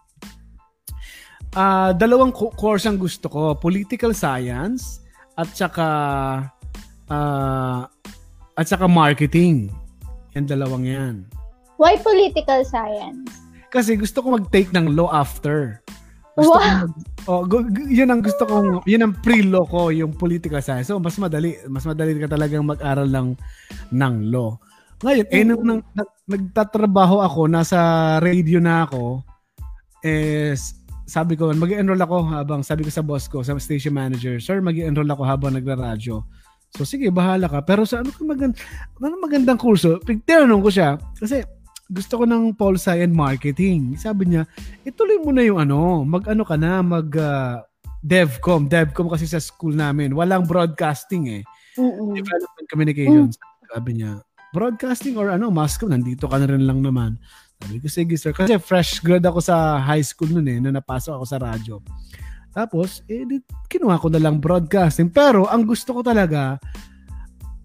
Ah, 1.55 1.94
dalawang 1.94 2.34
co- 2.34 2.50
course 2.50 2.82
ang 2.84 2.98
gusto 2.98 3.30
ko, 3.30 3.55
political 3.55 4.11
science 4.11 4.98
at 5.38 5.46
saka 5.55 5.88
uh, 7.07 7.80
at 8.59 8.66
saka 8.66 8.90
marketing. 8.90 9.70
Yan 10.34 10.50
dalawang 10.50 10.82
yan. 10.82 11.14
Why 11.78 11.94
political 12.02 12.66
science? 12.66 13.30
Kasi 13.70 13.94
gusto 13.94 14.22
ko 14.22 14.34
mag-take 14.34 14.70
ng 14.74 14.94
law 14.94 15.11
after. 15.11 15.82
Gusto 16.34 16.59
Wow. 16.59 16.66
mag, 16.66 16.90
oh, 17.30 17.42
yun 17.86 18.11
ang 18.11 18.22
gusto 18.22 18.42
kong, 18.42 18.82
yun 18.90 19.07
ang 19.07 19.14
pre-law 19.22 19.62
ko, 19.66 19.94
yung 19.94 20.11
political 20.14 20.59
science. 20.59 20.90
So, 20.90 20.98
mas 20.98 21.14
madali, 21.18 21.55
mas 21.70 21.86
madali 21.86 22.18
ka 22.18 22.26
talagang 22.26 22.66
mag-aral 22.66 23.07
ng, 23.07 23.38
ng 23.94 24.14
law. 24.34 24.59
Ngayon, 25.07 25.26
eh, 25.30 25.42
nung, 25.46 25.62
nang, 25.62 25.80
nag- 25.94 26.18
nagtatrabaho 26.26 27.22
ako, 27.22 27.46
nasa 27.46 27.78
radio 28.18 28.59
na 28.59 28.82
ako, 28.82 29.22
eh, 30.02 30.59
s- 30.59 30.74
sabi 31.05 31.36
ko, 31.36 31.52
mag 31.52 31.72
enroll 31.72 32.00
ako 32.00 32.16
habang, 32.32 32.61
sabi 32.64 32.84
ko 32.84 32.90
sa 32.90 33.05
boss 33.05 33.28
ko, 33.28 33.44
sa 33.44 33.57
station 33.61 33.92
manager, 33.92 34.40
sir, 34.40 34.61
mag 34.64 34.76
enroll 34.76 35.09
ako 35.09 35.22
habang 35.24 35.52
nagra-radyo. 35.57 36.24
So, 36.74 36.82
sige, 36.82 37.12
bahala 37.14 37.46
ka. 37.46 37.62
Pero 37.62 37.86
sa 37.86 38.02
ano 38.02 38.11
ka 38.11 38.26
magand 38.26 38.59
ano 38.98 39.14
magandang 39.22 39.61
kurso? 39.61 40.02
Tinanong 40.02 40.62
ko 40.64 40.70
siya, 40.74 40.98
kasi 41.14 41.46
gusto 41.86 42.18
ko 42.18 42.24
ng 42.26 42.57
Paul 42.57 42.80
and 42.80 43.14
Marketing. 43.14 43.94
Sabi 43.94 44.32
niya, 44.32 44.42
ituloy 44.82 45.20
mo 45.20 45.30
na 45.30 45.44
yung 45.44 45.61
ano, 45.61 46.02
mag-ano 46.02 46.42
ka 46.42 46.57
na, 46.59 46.80
mag 46.82 47.07
ah, 47.20 47.62
DevCom. 48.05 48.68
DevCom 48.68 49.09
kasi 49.09 49.24
sa 49.24 49.40
school 49.40 49.72
namin. 49.72 50.12
Walang 50.12 50.44
broadcasting 50.44 51.40
eh. 51.40 51.42
Mm-mm. 51.80 52.12
Development 52.12 52.66
Communications. 52.68 53.36
Sabi 53.72 54.00
niya, 54.00 54.20
broadcasting 54.52 55.16
or 55.16 55.32
ano, 55.32 55.48
mass 55.48 55.74
com, 55.80 55.90
nandito 55.90 56.28
ka 56.28 56.36
na 56.36 56.46
rin 56.46 56.68
lang 56.68 56.84
naman. 56.84 57.16
Sabi 57.65 57.81
ko, 57.81 57.89
sige 57.89 58.15
sir. 58.21 58.37
Kasi 58.37 58.61
fresh 58.61 59.01
grad 59.01 59.25
ako 59.25 59.41
sa 59.41 59.81
high 59.81 60.05
school 60.05 60.29
noon 60.29 60.49
eh, 60.53 60.59
na 60.61 60.77
napasok 60.77 61.17
ako 61.17 61.25
sa 61.25 61.41
radyo. 61.41 61.81
Tapos, 62.53 63.01
eh, 63.09 63.25
kinuha 63.67 63.97
ko 63.99 64.12
na 64.12 64.21
lang 64.21 64.39
broadcasting. 64.39 65.09
Pero, 65.09 65.49
ang 65.49 65.65
gusto 65.65 65.91
ko 65.97 66.01
talaga, 66.05 66.61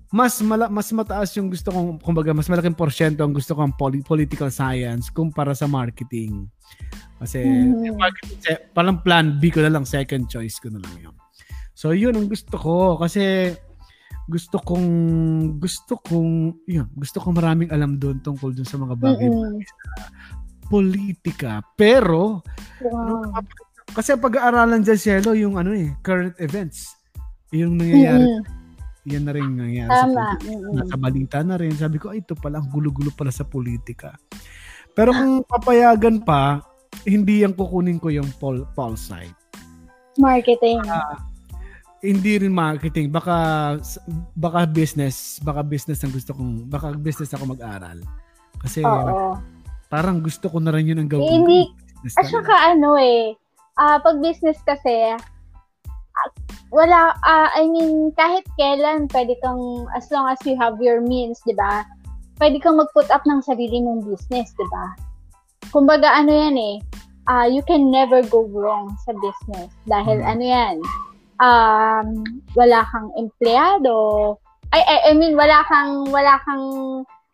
mas 0.09 0.41
mala, 0.41 0.65
mas 0.65 0.89
mataas 0.89 1.29
yung 1.37 1.53
gusto 1.53 1.69
kong, 1.69 2.01
kumbaga, 2.01 2.33
mas 2.33 2.49
malaking 2.49 2.73
porsyento 2.73 3.21
ang 3.21 3.35
gusto 3.35 3.53
kong 3.53 3.77
poli- 3.77 4.01
political 4.01 4.49
science 4.49 5.13
kumpara 5.13 5.53
sa 5.53 5.69
marketing. 5.69 6.49
Kasi, 7.21 7.45
yung 7.45 7.99
marketing, 7.99 8.39
se- 8.41 8.65
parang 8.73 9.03
plan 9.03 9.37
B 9.37 9.53
ko 9.53 9.61
na 9.61 9.69
lang, 9.69 9.85
second 9.85 10.25
choice 10.25 10.57
ko 10.57 10.73
na 10.73 10.81
lang 10.81 10.95
yun. 10.97 11.15
So, 11.77 11.93
yun 11.93 12.17
ang 12.17 12.25
gusto 12.25 12.57
ko. 12.57 12.97
Kasi, 12.97 13.53
gusto 14.29 14.61
kong, 14.61 14.87
gusto 15.57 15.97
kong, 15.97 16.53
yun, 16.69 16.85
gusto 16.93 17.17
kong 17.17 17.41
maraming 17.41 17.69
alam 17.73 17.97
doon 17.97 18.21
tungkol 18.21 18.53
doon 18.53 18.69
sa 18.69 18.77
mga 18.77 18.93
bagay 18.93 19.25
Mm-mm. 19.25 19.57
politika. 20.69 21.65
Pero, 21.73 22.45
Wow. 22.79 23.33
kasi 23.89 24.13
pag-aaralan 24.13 24.85
dyan, 24.85 24.99
Cielo, 25.01 25.33
yung 25.33 25.57
ano 25.57 25.73
eh, 25.73 25.89
current 26.05 26.37
events. 26.37 26.93
Yung 27.49 27.81
nangyayari, 27.81 28.21
Mm-mm. 28.21 29.09
yan 29.09 29.23
na 29.25 29.33
rin 29.33 29.49
nangyayari 29.49 29.89
sa 29.89 30.05
Tama. 30.05 30.13
politika. 30.13 30.45
Mm-mm. 30.53 30.73
Nasa 30.77 30.95
balita 30.95 31.37
na 31.41 31.55
rin. 31.57 31.73
Sabi 31.73 31.97
ko, 31.97 32.13
ay, 32.13 32.21
ito 32.21 32.37
pala, 32.37 32.61
ang 32.61 32.69
gulo-gulo 32.69 33.09
pala 33.09 33.33
sa 33.33 33.41
politika. 33.43 34.13
Pero 34.93 35.09
kung 35.09 35.41
papayagan 35.41 36.21
pa, 36.21 36.61
hindi 37.01 37.41
yung 37.41 37.57
kukunin 37.57 37.97
ko 37.97 38.13
yung 38.13 38.29
pol, 38.37 38.69
pol 38.77 38.93
side. 38.93 39.33
Marketing. 40.21 40.83
Hindi 41.99 42.39
rin 42.39 42.55
marketing. 42.55 43.11
Baka, 43.11 43.75
baka 44.33 44.63
business. 44.63 45.39
Baka 45.43 45.63
business 45.63 45.99
ang 46.03 46.15
gusto 46.15 46.31
kong, 46.31 46.71
baka 46.71 46.95
business 46.95 47.35
ako 47.35 47.55
mag-aral. 47.55 47.99
Kasi 48.63 48.83
Oo. 48.83 49.35
parang 49.91 50.23
gusto 50.23 50.47
ko 50.47 50.63
na 50.63 50.71
rin 50.71 50.87
yun 50.87 50.99
ang 51.03 51.11
gawin. 51.11 51.27
Eh, 51.27 51.33
hindi- 51.35 51.71
At 52.15 52.31
saka 52.31 52.55
ano 52.71 52.95
eh, 52.95 53.35
ah 53.75 53.99
pag 53.99 54.23
business 54.23 54.55
kasi, 54.63 55.11
ah, 55.11 55.19
wala, 56.71 57.11
ah, 57.27 57.51
I 57.51 57.67
mean, 57.67 58.15
kahit 58.15 58.47
kailan, 58.55 59.11
pwede 59.11 59.35
kang, 59.43 59.87
as 59.91 60.07
long 60.13 60.29
as 60.31 60.39
you 60.47 60.55
have 60.55 60.79
your 60.79 61.03
means, 61.03 61.41
di 61.43 61.51
ba? 61.51 61.83
Pwede 62.39 62.63
kang 62.63 62.79
mag-put 62.79 63.11
up 63.11 63.27
ng 63.27 63.43
sarili 63.43 63.83
mong 63.83 64.07
business, 64.07 64.55
di 64.55 64.67
ba? 64.71 64.95
Kumbaga, 65.75 66.15
ano 66.15 66.31
yan 66.31 66.55
eh, 66.55 66.75
ah 67.27 67.45
you 67.45 67.61
can 67.67 67.91
never 67.91 68.23
go 68.25 68.47
wrong 68.49 68.95
sa 69.03 69.11
business. 69.19 69.69
Dahil 69.85 70.23
Hmm. 70.23 70.31
ano 70.31 70.43
yan, 70.43 70.75
um, 71.39 72.07
wala 72.53 72.79
kang 72.91 73.09
empleyado, 73.15 74.35
ay, 74.69 74.83
ay, 74.85 74.99
I 75.09 75.13
mean, 75.17 75.33
wala 75.33 75.65
kang, 75.65 76.07
wala 76.13 76.37
kang 76.45 76.65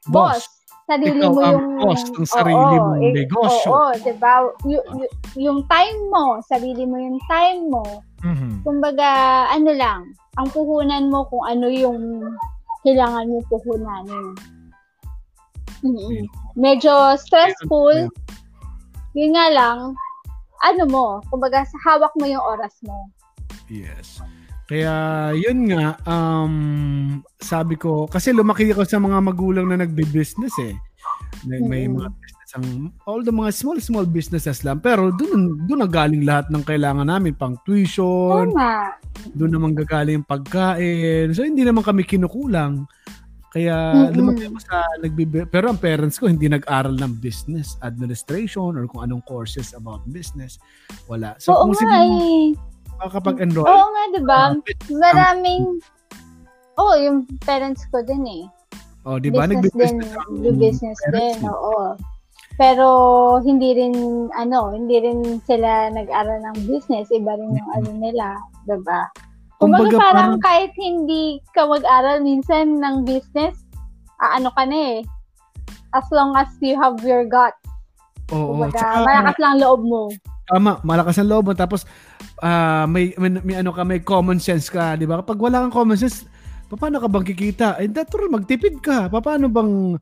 boss. 0.07 0.45
Boss. 0.45 0.53
Sarili 0.85 1.17
Ikaw 1.17 1.33
mo 1.33 1.41
ang 1.41 1.49
yung... 1.49 1.67
boss 1.81 2.03
ng 2.13 2.29
sarili 2.29 2.75
mong 2.77 3.01
eh, 3.01 3.13
negosyo. 3.25 3.69
Oo, 3.73 3.91
di 4.05 4.13
ba? 4.21 4.33
Y- 4.69 4.87
y- 5.01 5.13
yung 5.49 5.65
time 5.65 5.99
mo, 6.13 6.37
sarili 6.45 6.85
mo 6.85 7.01
yung 7.01 7.17
time 7.25 7.61
mo. 7.73 7.83
Mhm. 8.21 8.61
Kumbaga, 8.61 9.09
ano 9.49 9.73
lang, 9.73 10.13
ang 10.37 10.47
puhunan 10.53 11.09
mo 11.09 11.25
kung 11.25 11.41
ano 11.41 11.73
yung 11.73 12.21
kailangan 12.85 13.25
mo 13.33 13.41
puhunanin. 13.49 14.37
Mm-mm. 15.81 16.29
Medyo 16.53 17.17
stressful. 17.17 18.13
Yun 19.17 19.31
nga 19.33 19.47
lang, 19.49 19.97
ano 20.61 20.83
mo, 20.85 21.05
kumbaga, 21.33 21.65
hawak 21.81 22.13
mo 22.17 22.29
yung 22.29 22.45
oras 22.45 22.77
mo. 22.85 23.09
Yes. 23.67 24.21
Kaya 24.65 24.93
yun 25.37 25.69
nga, 25.69 25.93
um, 26.09 26.55
sabi 27.37 27.77
ko, 27.77 28.09
kasi 28.09 28.33
lumaki 28.33 28.73
ako 28.73 28.81
sa 28.81 28.97
mga 28.97 29.21
magulang 29.21 29.69
na 29.69 29.77
nagbe-business 29.77 30.55
eh. 30.65 30.73
May, 31.45 31.61
may 31.61 31.83
Mm. 31.85 32.01
mga 32.01 32.09
business 32.09 32.49
ang, 32.57 32.65
all 33.05 33.21
the 33.21 33.29
mga 33.29 33.51
small, 33.53 33.77
small 33.77 34.07
businesses 34.09 34.65
lang. 34.65 34.81
Pero 34.81 35.13
doon, 35.13 35.69
doon 35.69 35.85
ang 35.85 35.93
galing 35.93 36.25
lahat 36.25 36.49
ng 36.49 36.65
kailangan 36.65 37.05
namin, 37.05 37.37
pang 37.37 37.53
tuition, 37.61 38.49
Tama. 38.57 38.97
doon 39.37 39.51
naman 39.53 39.71
gagaling 39.77 40.17
yung 40.17 40.25
pagkain. 40.25 41.29
So, 41.37 41.45
hindi 41.45 41.61
naman 41.61 41.85
kami 41.85 42.01
kinukulang. 42.01 42.89
Kaya 43.55 43.71
Mm-mm. 44.11 44.19
lumaki 44.19 44.51
ako 44.51 44.59
sa 44.67 44.83
nagbibi 44.99 45.47
pero 45.47 45.71
ang 45.71 45.79
parents 45.79 46.19
ko 46.19 46.27
hindi 46.27 46.51
nag-aral 46.51 46.91
ng 46.91 47.23
business 47.23 47.79
administration 47.79 48.75
or 48.75 48.83
kung 48.83 48.99
anong 48.99 49.23
courses 49.23 49.71
about 49.71 50.03
business. 50.11 50.59
Wala. 51.07 51.39
So 51.39 51.55
Oo 51.55 51.71
kung 51.71 51.71
nga 51.71 51.79
sige 51.79 51.95
eh. 51.95 52.51
Makakapag-enroll, 52.97 53.65
Oo 53.65 53.85
nga, 53.87 54.03
di 54.09 54.21
ba? 54.23 54.41
ah, 54.49 54.55
Maraming, 54.89 55.79
oo, 56.75 56.93
yung 56.97 57.17
parents 57.41 57.83
ko 57.89 58.01
din 58.01 58.23
eh. 58.25 58.43
oh, 59.03 59.17
di 59.17 59.29
ba? 59.29 59.45
business 59.45 59.71
din, 59.71 59.95
do 60.41 60.49
business 60.53 60.99
din, 61.11 61.37
oo. 61.43 61.93
Pero 62.55 62.87
hindi 63.43 63.75
rin 63.75 63.95
ano, 64.31 64.71
hindi 64.71 64.95
rin 64.97 65.43
sila 65.43 65.91
nag-aral 65.91 66.39
ng 66.41 66.57
business, 66.63 67.11
iba 67.11 67.35
rin 67.35 67.51
yung 67.51 67.69
ano 67.75 67.89
nila, 67.99 68.39
'di 68.63 68.79
ba? 68.81 69.11
Kumbaga 69.59 69.91
Kumbaga, 69.91 69.99
parang 69.99 70.15
parang- 70.39 70.39
kahit 70.39 70.71
hindi 70.79 71.43
ka 71.51 71.67
mag-aral 71.67 72.23
minsan 72.23 72.79
ng 72.79 73.03
business, 73.03 73.59
ah, 74.23 74.39
ano 74.39 74.55
ka 74.55 74.63
na 74.63 74.99
eh. 74.99 74.99
As 75.91 76.07
long 76.11 76.31
as 76.35 76.47
you 76.59 76.75
have 76.75 76.95
your 77.03 77.23
gut. 77.23 77.55
Oo. 78.31 78.55
Kumbaga, 78.55 78.79
Tsaka, 78.79 79.03
malakas 79.03 79.37
lang 79.37 79.55
loob 79.59 79.81
mo. 79.83 80.03
Tama, 80.49 80.79
malakas 80.85 81.17
ang 81.19 81.29
loob 81.29 81.51
mo. 81.51 81.53
Tapos, 81.57 81.85
ah, 82.41 82.85
may, 82.85 83.13
may, 83.17 83.41
may 83.41 83.55
ano 83.59 83.73
ka, 83.73 83.81
may 83.81 84.01
common 84.01 84.37
sense 84.37 84.69
ka, 84.69 84.97
di 84.97 85.09
ba? 85.09 85.21
Kapag 85.21 85.37
wala 85.37 85.65
kang 85.65 85.73
common 85.73 85.97
sense, 85.97 86.25
paano 86.73 86.97
ka 86.97 87.07
bang 87.09 87.25
kikita? 87.25 87.67
Eh, 87.81 87.89
natural, 87.89 88.33
magtipid 88.33 88.81
ka. 88.81 89.07
Paano 89.09 89.47
bang 89.47 89.95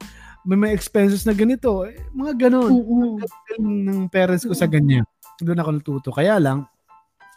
may 0.43 0.59
may 0.59 0.71
expenses 0.75 1.23
na 1.23 1.31
ganito? 1.31 1.87
Eh, 1.87 1.95
mga 2.11 2.47
ganon. 2.47 2.71
Galing 3.19 3.67
ng 3.87 3.99
parents 4.11 4.43
ko 4.43 4.51
sa 4.51 4.67
ganyan. 4.67 5.07
Doon 5.39 5.59
ako 5.59 5.69
natuto. 5.71 6.09
Kaya 6.11 6.35
lang, 6.39 6.67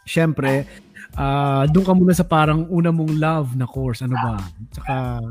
syempre, 0.03 0.67
ah 1.15 1.63
doon 1.71 1.85
ka 1.87 1.93
muna 1.95 2.13
sa 2.15 2.27
parang 2.27 2.67
una 2.67 2.91
mong 2.91 3.13
love 3.15 3.49
na 3.55 3.67
course. 3.67 4.03
Ano 4.03 4.15
ba? 4.19 4.35
Tsaka, 4.75 5.23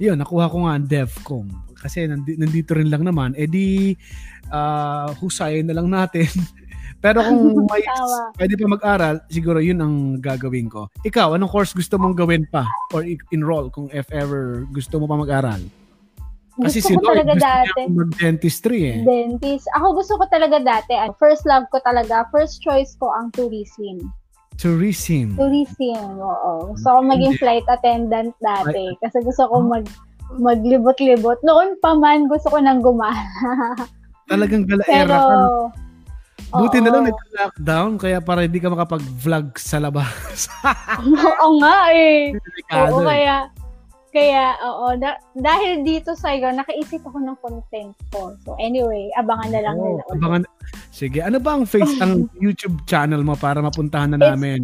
yun, 0.00 0.16
nakuha 0.20 0.52
ko 0.52 0.68
nga 0.68 0.72
ang 0.76 0.88
DevCom. 0.88 1.46
Kasi 1.80 2.08
nandi, 2.08 2.36
nandito 2.36 2.76
rin 2.76 2.88
lang 2.92 3.04
naman. 3.04 3.32
Eh 3.36 3.48
di, 3.48 3.96
ah 4.52 5.08
husayin 5.16 5.64
na 5.68 5.76
lang 5.76 5.88
natin. 5.88 6.28
Pero 7.04 7.20
kung 7.20 7.52
may 7.68 7.84
pwede 8.40 8.54
pa 8.56 8.64
mag-aral, 8.64 9.20
siguro 9.28 9.60
yun 9.60 9.76
ang 9.84 9.94
gagawin 10.24 10.72
ko. 10.72 10.88
Ikaw, 11.04 11.36
anong 11.36 11.52
course 11.52 11.76
gusto 11.76 12.00
mong 12.00 12.16
gawin 12.16 12.48
pa? 12.48 12.64
Or 12.96 13.04
enroll 13.04 13.68
kung 13.68 13.92
if 13.92 14.08
ever 14.08 14.64
gusto 14.72 14.96
mo 14.96 15.04
pa 15.04 15.20
mag-aral? 15.20 15.60
Kasi 16.54 16.80
gusto 16.80 16.88
si 16.88 16.94
Lloyd, 16.96 17.08
talaga 17.12 17.32
gusto 17.34 17.44
dati. 17.44 17.80
niya 17.82 17.98
mag-dentistry 17.98 18.78
eh. 18.88 18.98
Dentist. 19.04 19.66
Ako 19.76 20.00
gusto 20.00 20.16
ko 20.16 20.24
talaga 20.32 20.56
dati. 20.62 20.96
ah, 20.96 21.12
First 21.20 21.44
love 21.44 21.68
ko 21.74 21.82
talaga, 21.84 22.24
first 22.32 22.64
choice 22.64 22.96
ko 22.96 23.12
ang 23.12 23.28
tourism. 23.36 24.00
Tourism. 24.54 25.34
Tourism, 25.34 26.22
oo. 26.22 26.72
Gusto 26.72 26.88
ko 26.88 27.00
maging 27.02 27.34
flight 27.42 27.66
attendant 27.66 28.32
dati. 28.38 28.94
Kasi 29.02 29.18
gusto 29.26 29.50
ko 29.50 29.60
mag 29.60 29.84
maglibot-libot. 30.40 31.42
Noon 31.42 31.76
pa 31.84 31.92
man, 31.98 32.30
gusto 32.30 32.48
ko 32.48 32.62
nang 32.62 32.80
gumana. 32.80 33.18
Talagang 34.30 34.64
Pero, 34.64 34.80
galaera 34.80 35.16
ka. 35.20 35.36
Buti 36.54 36.78
na 36.78 36.90
lang 36.90 37.04
nag-lockdown 37.04 37.90
kaya 37.98 38.18
para 38.18 38.46
hindi 38.46 38.58
ka 38.58 38.70
makapag-vlog 38.70 39.46
sa 39.56 39.78
labas. 39.78 40.46
Oo 41.02 41.58
nga 41.58 41.90
eh. 41.90 42.30
Oo, 42.70 43.02
eh. 43.02 43.06
kaya, 43.06 43.36
kaya, 44.10 44.44
oo. 44.62 44.94
Da- 44.94 45.18
dahil 45.34 45.82
dito 45.82 46.14
sa 46.14 46.30
iyo, 46.30 46.48
nakaisip 46.48 47.02
ako 47.02 47.18
ng 47.18 47.36
content 47.38 47.92
ko. 48.08 48.38
So 48.42 48.54
anyway, 48.56 49.10
abangan 49.14 49.50
na 49.50 49.60
lang 49.60 49.76
Oo, 49.76 49.84
nila. 49.84 50.02
ulit. 50.04 50.16
abangan. 50.16 50.42
Sige, 50.88 51.18
ano 51.20 51.42
ba 51.42 51.58
ang 51.58 51.66
face 51.66 51.98
ang 51.98 52.30
YouTube 52.44 52.86
channel 52.86 53.26
mo 53.26 53.34
para 53.34 53.58
mapuntahan 53.58 54.14
na 54.14 54.18
It's- 54.18 54.30
namin? 54.30 54.62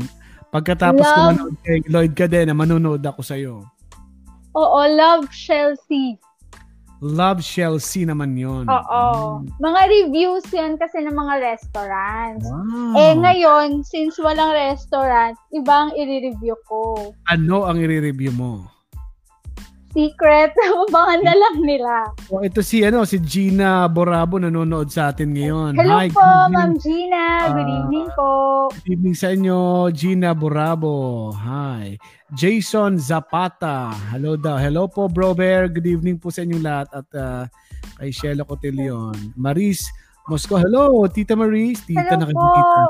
Pagkatapos 0.50 1.02
ko 1.02 1.14
Love. 1.14 1.30
manood 1.30 1.54
kay 1.62 1.78
Lloyd 1.86 2.12
Cadena, 2.14 2.50
manonood 2.50 3.02
ako 3.02 3.22
sa'yo. 3.22 3.62
Oo, 4.50 4.80
Love 4.90 5.30
Chelsea. 5.30 6.18
Love 7.00 7.40
Shell 7.40 7.80
C 7.80 8.04
naman 8.04 8.36
yon. 8.36 8.68
Oo. 8.68 9.40
Mga 9.56 9.80
reviews 9.88 10.44
yan 10.52 10.76
kasi 10.76 11.00
ng 11.00 11.16
mga 11.16 11.34
restaurants. 11.40 12.44
Wow. 12.44 12.92
Eh 12.96 13.14
ngayon, 13.16 13.80
since 13.88 14.20
walang 14.20 14.52
restaurant, 14.52 15.32
ibang 15.56 15.96
i-review 15.96 16.56
ko. 16.68 17.12
Ano 17.32 17.64
ang 17.64 17.80
i-review 17.80 18.32
mo? 18.36 18.79
Secret, 19.90 20.54
abangan 20.86 21.20
na 21.20 21.34
lang 21.34 21.56
nila. 21.60 21.94
Oh, 22.30 22.38
ito 22.40 22.62
si 22.62 22.86
ano 22.86 23.02
si 23.02 23.18
Gina 23.18 23.90
Borabo 23.90 24.38
nanonood 24.38 24.86
sa 24.86 25.10
atin 25.10 25.34
ngayon. 25.34 25.74
Hello 25.74 25.98
Hi, 25.98 26.06
po. 26.08 26.22
Ma'am 26.46 26.78
Gina. 26.78 27.50
Good 27.50 27.66
Ah, 27.66 27.76
evening 27.76 28.08
po. 28.14 28.30
Good 28.70 28.88
evening 28.88 29.16
sa 29.18 29.34
inyo, 29.34 29.58
Gina 29.90 30.30
Borabo. 30.30 30.94
Hi. 31.34 31.98
Jason 32.30 33.02
Zapata. 33.02 33.90
Hello 34.14 34.38
daw. 34.38 34.54
Hello 34.54 34.86
po, 34.86 35.10
Bro 35.10 35.34
Bear. 35.34 35.66
Good 35.66 35.90
evening 35.90 36.22
po 36.22 36.30
sa 36.30 36.46
inyong 36.46 36.62
lahat. 36.62 36.86
At 36.94 37.08
ah, 37.18 37.44
kay 37.98 38.14
Shelo 38.14 38.46
Cotillion. 38.46 39.34
Maris 39.34 39.90
Mosco. 40.24 40.54
Hello, 40.54 41.02
Tita 41.10 41.34
Maris. 41.34 41.82
Tita 41.82 42.14
Hello 42.14 42.30
po. 42.30 42.38
nakikita. 42.38 42.80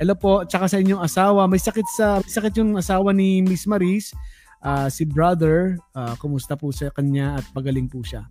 Hello 0.00 0.14
po. 0.16 0.32
Tsaka 0.48 0.64
sa 0.64 0.80
inyong 0.80 1.04
asawa. 1.04 1.44
May 1.44 1.60
sakit 1.60 1.84
sa 1.92 2.24
may 2.24 2.32
sakit 2.32 2.56
yung 2.56 2.80
asawa 2.80 3.12
ni 3.12 3.44
Miss 3.44 3.68
Maris. 3.68 4.16
Ah, 4.60 4.92
si 4.92 5.08
brother, 5.08 5.80
ah, 5.90 6.12
kumusta 6.14 6.52
po 6.52 6.68
sa 6.68 6.92
kanya 6.92 7.40
at 7.40 7.48
pagaling 7.50 7.88
po 7.88 8.04
siya. 8.04 8.28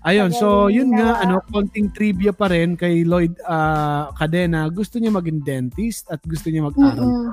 Ayun, 0.00 0.32
so 0.32 0.72
yun 0.72 0.88
nga, 0.88 1.20
ano, 1.20 1.36
konting 1.46 1.92
trivia 1.92 2.32
pa 2.32 2.48
rin 2.48 2.74
kay 2.74 3.04
Lloyd 3.04 3.36
ah, 3.44 4.08
Cadena. 4.16 4.72
Gusto 4.72 4.96
niya 4.96 5.12
maging 5.12 5.44
dentist 5.44 6.08
at 6.08 6.24
gusto 6.24 6.48
niya 6.48 6.64
mag-aral 6.64 7.04
Mm-mm. 7.04 7.32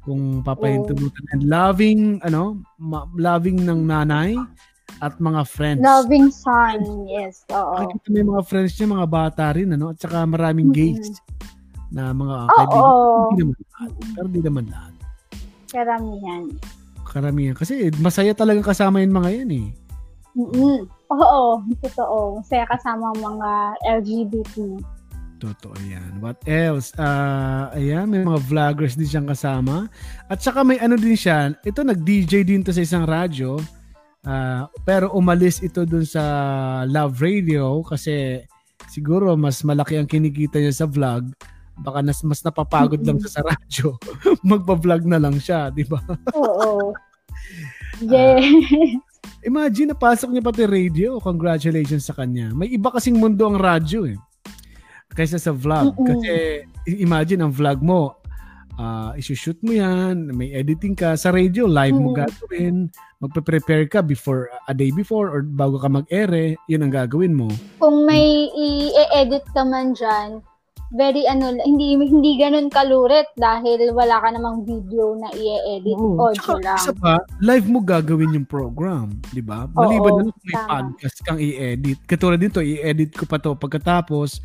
kung 0.00 0.40
papahintunutan 0.40 1.24
and 1.36 1.44
loving 1.44 2.16
ano 2.22 2.62
ma- 2.78 3.04
loving 3.12 3.60
ng 3.60 3.84
nanay 3.84 4.32
at 5.02 5.18
mga 5.20 5.44
friends 5.44 5.82
Loving 5.84 6.32
son. 6.32 6.80
Yes, 7.04 7.44
oo. 7.52 7.76
Nakikita 7.76 8.06
mo 8.08 8.16
yung 8.16 8.30
mga 8.32 8.44
friends 8.48 8.72
niya 8.72 8.88
mga 8.88 9.08
bata 9.10 9.44
rin 9.52 9.68
ano 9.68 9.92
at 9.92 9.98
saka 10.00 10.24
maraming 10.24 10.72
Mm-mm. 10.72 10.96
gays 10.96 11.20
na 11.92 12.08
mga 12.10 12.36
Oo. 12.48 12.56
kaibigan 12.56 12.88
hindi 13.28 13.42
naman 13.44 13.60
lahat 13.68 13.90
pero 14.14 14.26
hindi 14.26 14.40
naman 14.40 14.64
lahat 14.72 14.92
Karamihan. 15.66 16.42
Karamihan 17.06 17.56
kasi 17.56 17.88
masaya 18.02 18.34
talaga 18.34 18.74
kasama 18.74 19.00
yung 19.00 19.16
mga 19.16 19.30
yan 19.42 19.50
eh 19.54 19.68
Mm-mm. 20.36 20.84
Oo, 21.08 21.64
totoo. 21.80 22.44
Masaya 22.44 22.68
kasama 22.68 23.08
ang 23.08 23.20
mga 23.24 23.50
LGBT. 24.04 24.56
Totoo 25.40 25.76
yan. 25.88 26.20
What 26.20 26.44
else? 26.44 26.92
Ah, 27.00 27.72
ayan, 27.72 28.08
may 28.12 28.20
mga 28.20 28.44
vloggers 28.44 29.00
din 29.00 29.08
siyang 29.08 29.28
kasama. 29.28 29.88
At 30.28 30.44
saka 30.44 30.60
may 30.60 30.76
ano 30.76 31.00
din 31.00 31.16
siya, 31.16 31.56
ito 31.64 31.80
nag-DJ 31.80 32.44
din 32.44 32.60
to 32.60 32.72
sa 32.72 32.84
isang 32.84 33.08
radyo. 33.08 33.56
Ah, 34.28 34.68
pero 34.84 35.08
umalis 35.16 35.64
ito 35.64 35.88
dun 35.88 36.04
sa 36.04 36.20
Love 36.84 37.16
Radio 37.24 37.80
kasi 37.80 38.44
siguro 38.92 39.38
mas 39.40 39.64
malaki 39.64 39.96
ang 39.96 40.08
kinikita 40.08 40.60
niya 40.60 40.84
sa 40.84 40.86
vlog. 40.88 41.32
Baka 41.76 42.00
nas, 42.00 42.24
mas 42.24 42.40
napapagod 42.40 43.00
lang 43.04 43.20
siya 43.20 43.32
sa 43.40 43.42
radyo. 43.44 43.96
Magpa-vlog 44.48 45.04
na 45.04 45.20
lang 45.20 45.36
siya, 45.36 45.68
di 45.68 45.84
ba? 45.84 46.00
Oo. 46.32 46.92
Yes. 47.96 48.44
Imagine, 49.40 49.96
napasok 49.96 50.28
niya 50.28 50.44
pati 50.44 50.68
radio. 50.68 51.16
Congratulations 51.16 52.04
sa 52.04 52.12
kanya. 52.12 52.52
May 52.52 52.68
iba 52.68 52.92
kasing 52.92 53.16
mundo 53.16 53.48
ang 53.48 53.56
radyo 53.56 54.04
eh. 54.04 54.20
Kaysa 55.16 55.40
sa 55.40 55.56
vlog. 55.56 55.96
Mm-mm. 55.96 56.04
Kasi 56.04 56.32
imagine 57.00 57.40
ang 57.40 57.56
vlog 57.56 57.80
mo, 57.80 58.20
ah 58.76 59.16
isushoot 59.16 59.56
mo 59.64 59.72
yan, 59.72 60.28
may 60.28 60.52
editing 60.52 60.92
ka. 60.92 61.16
Sa 61.16 61.32
radio, 61.32 61.64
live 61.64 61.96
mo 61.96 62.12
Mm. 62.12 62.18
gagawin. 62.20 62.76
Magpe-prepare 63.16 63.88
ka 63.88 64.04
before, 64.04 64.52
a 64.68 64.76
day 64.76 64.92
before 64.92 65.32
or 65.32 65.40
bago 65.40 65.80
ka 65.80 65.88
mag-ere. 65.88 66.60
Yun 66.68 66.84
ang 66.84 66.92
gagawin 66.92 67.32
mo. 67.32 67.48
Kung 67.80 68.04
may 68.04 68.52
i-edit 68.52 69.48
ka 69.56 69.64
man 69.64 69.96
dyan, 69.96 70.44
very 70.94 71.26
ano, 71.26 71.50
hindi 71.66 71.98
hindi 71.98 72.38
ganun 72.38 72.70
kalurit 72.70 73.26
dahil 73.34 73.90
wala 73.90 74.22
ka 74.22 74.28
namang 74.30 74.62
video 74.62 75.18
na 75.18 75.34
i-edit. 75.34 75.98
Oo. 75.98 76.30
Audio 76.30 76.38
Tsaka, 76.38 76.62
lang. 76.62 76.78
isa 76.78 76.92
pa, 76.94 77.14
live 77.42 77.66
mo 77.66 77.82
gagawin 77.82 78.36
yung 78.38 78.46
program. 78.46 79.10
Di 79.34 79.42
ba? 79.42 79.66
Maliban 79.74 80.22
na 80.22 80.22
lang 80.30 80.30
kung 80.30 80.46
may 80.46 80.58
podcast 80.62 81.18
kang 81.26 81.40
i-edit. 81.42 81.98
Katulad 82.06 82.38
dito, 82.38 82.62
i-edit 82.62 83.10
ko 83.18 83.26
pa 83.26 83.42
to 83.42 83.58
pagkatapos, 83.58 84.38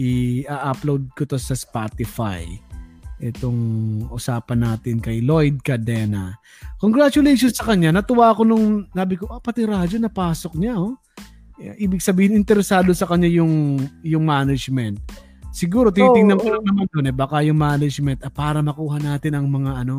i-upload 0.00 1.12
ko 1.12 1.28
to 1.28 1.36
sa 1.36 1.52
Spotify. 1.52 2.48
Itong 3.20 3.60
usapan 4.10 4.64
natin 4.64 4.98
kay 4.98 5.20
Lloyd 5.22 5.62
Cadena. 5.62 6.34
Congratulations 6.80 7.56
sa 7.56 7.72
kanya. 7.72 7.94
Natuwa 7.94 8.32
ako 8.32 8.42
nung 8.44 8.88
nabi 8.92 9.16
ko, 9.16 9.30
ah, 9.30 9.40
pati 9.40 9.64
radyo 9.64 10.00
napasok 10.00 10.56
niya. 10.58 10.76
Oh. 10.80 10.96
Ibig 11.54 12.02
sabihin, 12.02 12.34
interesado 12.34 12.90
sa 12.90 13.06
kanya 13.06 13.30
yung, 13.30 13.78
yung 14.02 14.26
management. 14.26 14.98
Siguro, 15.54 15.94
titingnan 15.94 16.42
ko 16.42 16.50
Oo. 16.50 16.54
lang 16.58 16.66
naman 16.66 16.86
doon 16.90 17.06
eh, 17.06 17.14
baka 17.14 17.38
yung 17.46 17.62
management, 17.62 18.26
ah, 18.26 18.32
para 18.34 18.58
makuha 18.58 18.98
natin 18.98 19.38
ang 19.38 19.46
mga 19.46 19.86
ano, 19.86 19.98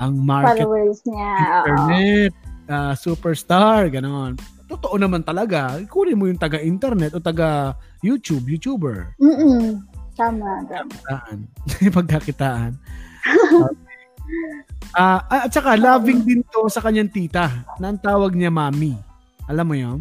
ang 0.00 0.16
market 0.16 0.64
Followers 0.64 1.04
niya. 1.04 1.36
internet, 1.60 2.32
ah, 2.72 2.94
superstar, 2.96 3.92
gano'n. 3.92 4.40
Totoo 4.64 4.96
naman 4.96 5.20
talaga. 5.20 5.76
Kunin 5.84 6.16
mo 6.16 6.24
yung 6.24 6.40
taga-internet 6.40 7.12
o 7.12 7.20
taga-YouTube, 7.20 8.48
YouTuber. 8.56 9.20
Mm-mm. 9.20 9.84
Tama. 10.16 10.64
Pagkakitaan. 10.64 11.38
Pagkakitaan. 12.00 12.72
Ah, 14.90 15.22
at 15.46 15.54
saka, 15.54 15.78
loving 15.78 16.26
din 16.26 16.42
to 16.50 16.66
sa 16.66 16.82
kanyang 16.82 17.10
tita 17.10 17.62
na 17.78 17.94
ang 17.94 17.98
tawag 17.98 18.34
niya 18.34 18.50
mami. 18.50 18.98
Alam 19.46 19.66
mo 19.66 19.74
yun? 19.78 19.98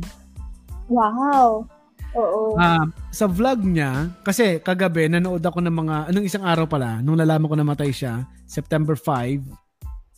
Wow. 0.90 1.70
Oo. 2.14 2.57
Ah, 2.57 2.86
sa 3.10 3.30
vlog 3.30 3.62
niya, 3.62 4.10
kasi 4.22 4.57
kagabi 4.60 5.05
nanood 5.05 5.41
ako 5.41 5.62
ng 5.62 5.76
mga, 5.76 5.95
anong 6.10 6.26
isang 6.26 6.41
araw 6.41 6.66
pala, 6.66 6.99
nung 6.99 7.18
nalaman 7.18 7.45
ko 7.45 7.55
namatay 7.55 7.93
siya, 7.93 8.26
September 8.45 8.97
5, 8.97 9.45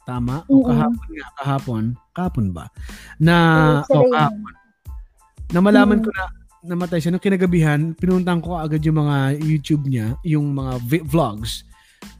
tama? 0.03 0.47
O 0.47 0.63
Mm-mm. 0.63 0.67
kahapon 0.67 1.07
nga, 1.11 1.27
kahapon. 1.37 1.83
Kahapon 2.11 2.45
ba? 2.51 2.65
Na, 3.17 3.35
o 3.85 4.07
yun. 4.07 4.11
kahapon. 4.11 4.53
Na 5.51 5.59
malaman 5.59 5.99
Mm. 5.99 6.05
ko 6.05 6.09
na 6.09 6.23
namatay 6.63 6.99
siya. 6.99 7.11
Nung 7.11 7.21
kinagabihan, 7.21 7.81
pinuntan 7.91 8.39
ko 8.39 8.55
agad 8.55 8.79
yung 8.81 9.01
mga 9.01 9.17
YouTube 9.37 9.83
niya, 9.85 10.15
yung 10.23 10.53
mga 10.53 10.73
vi- 10.81 11.03
vlogs. 11.03 11.67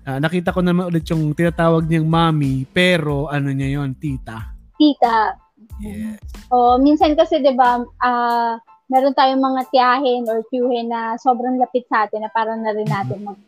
Ah, 0.02 0.18
nakita 0.18 0.52
ko 0.52 0.60
naman 0.60 0.90
ulit 0.90 1.06
yung 1.08 1.32
tinatawag 1.32 1.86
niyang 1.86 2.06
mommy, 2.06 2.66
pero 2.66 3.30
ano 3.30 3.50
niya 3.50 3.80
yon 3.80 3.94
tita. 3.96 4.52
Tita. 4.76 5.38
Yes. 5.78 6.18
O, 6.50 6.78
minsan 6.78 7.14
kasi 7.14 7.38
'di 7.38 7.54
ba, 7.54 7.82
ah 7.98 8.58
meron 8.92 9.16
tayong 9.16 9.40
mga 9.40 9.62
tiyahin 9.72 10.28
or 10.28 10.44
tiyuhin 10.52 10.92
na 10.92 11.16
sobrang 11.16 11.56
lapit 11.56 11.88
sa 11.88 12.04
atin 12.04 12.28
na 12.28 12.30
parang 12.36 12.60
na 12.60 12.76
rin 12.76 12.86
natin 12.86 13.24
mag 13.24 13.40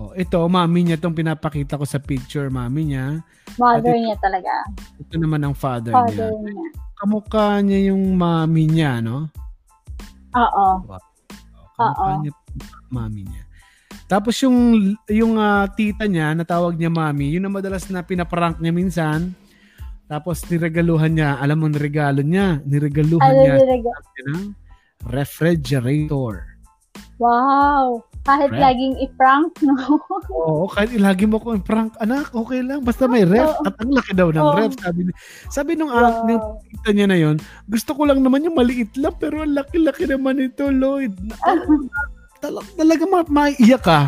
Oh, 0.00 0.16
ito, 0.16 0.40
mami 0.48 0.80
niya 0.86 0.96
itong 0.96 1.12
pinapakita 1.12 1.76
ko 1.76 1.84
sa 1.84 2.00
picture, 2.00 2.48
mami 2.48 2.88
niya. 2.88 3.20
Mother 3.60 3.92
Ate- 3.92 4.00
niya 4.00 4.16
talaga. 4.16 4.64
Ito 4.96 5.14
naman 5.20 5.44
ang 5.44 5.52
father, 5.52 5.92
niya. 5.92 5.98
Father 6.08 6.30
niya. 6.40 6.66
kamukha 6.96 7.60
niya 7.60 7.80
yung 7.92 8.16
mami 8.16 8.64
niya, 8.64 9.04
no? 9.04 9.28
Oo. 10.32 10.66
Kamukha 11.76 11.84
Oo. 12.00 12.24
niya 12.24 12.32
mami 12.88 13.28
niya. 13.28 13.44
Tapos 14.08 14.34
yung 14.40 14.56
yung 15.06 15.36
ah, 15.36 15.68
tita 15.68 16.08
niya, 16.08 16.32
natawag 16.32 16.80
niya 16.80 16.88
mami, 16.88 17.36
yun 17.36 17.44
ang 17.44 17.60
madalas 17.60 17.84
na 17.92 18.00
pinaprank 18.00 18.56
niya 18.56 18.72
minsan. 18.72 19.36
Tapos 20.10 20.42
niregaluhan 20.50 21.14
niya, 21.14 21.38
alam 21.38 21.62
mo 21.62 21.70
regalo 21.70 22.18
niya, 22.18 22.58
niregaluhan 22.66 23.30
Ano 23.30 23.38
niya 23.38 23.54
siya 23.62 24.22
ng 24.26 24.44
refrigerator. 25.06 26.50
Wow. 27.22 28.02
Kahit 28.26 28.50
Right. 28.52 28.60
laging 28.60 28.94
i-prank, 29.00 29.52
no? 29.62 29.76
Oo, 30.50 30.66
kahit 30.68 30.92
ilagi 30.92 31.24
mo 31.30 31.38
ko 31.40 31.54
prank, 31.62 31.94
anak, 32.00 32.32
okay 32.34 32.60
lang. 32.60 32.82
Basta 32.82 33.06
may 33.06 33.24
ref. 33.24 33.54
Oo. 33.54 33.64
At 33.64 33.76
ang 33.80 33.92
laki 33.92 34.12
daw 34.12 34.28
ng 34.28 34.40
Oo. 34.44 34.56
ref. 34.56 34.72
Sabi, 34.76 35.00
ni- 35.08 35.16
sabi 35.46 35.70
nung, 35.78 35.92
ah, 35.92 36.26
Wow. 36.26 36.58
tita 36.64 36.90
niya 36.90 37.06
na 37.06 37.16
yon 37.16 37.36
gusto 37.70 37.94
ko 37.94 38.04
lang 38.04 38.20
naman 38.20 38.44
yung 38.44 38.56
maliit 38.56 38.92
lang, 38.98 39.14
pero 39.16 39.44
ang 39.46 39.54
laki-laki 39.54 40.04
naman 40.10 40.42
ito, 40.42 40.68
Lloyd. 40.68 41.14
Tal- 42.42 42.66
talaga 42.74 43.04
ma- 43.06 43.28
maiiyak 43.30 43.84
ka. 43.84 44.00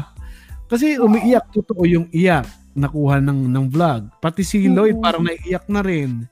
Kasi 0.67 0.97
umiiyak, 0.97 1.53
totoo 1.53 1.85
yung 1.85 2.09
iyak. 2.11 2.49
Nakuha 2.73 3.21
ng, 3.21 3.53
ng 3.53 3.67
vlog. 3.69 4.09
Pati 4.19 4.41
si 4.41 4.65
Lloyd 4.65 4.97
Mm-mm. 4.97 5.05
parang 5.05 5.25
naiiyak 5.25 5.67
na 5.69 5.81
rin. 5.85 6.25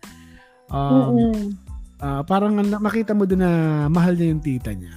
Um, 0.72 1.34
Mm-mm. 1.36 1.46
ah, 2.00 2.22
parang 2.24 2.56
makita 2.56 3.12
mo 3.12 3.28
doon 3.28 3.42
na 3.44 3.52
mahal 3.86 4.16
niya 4.16 4.32
yung 4.32 4.40
tita 4.40 4.72
niya. 4.72 4.96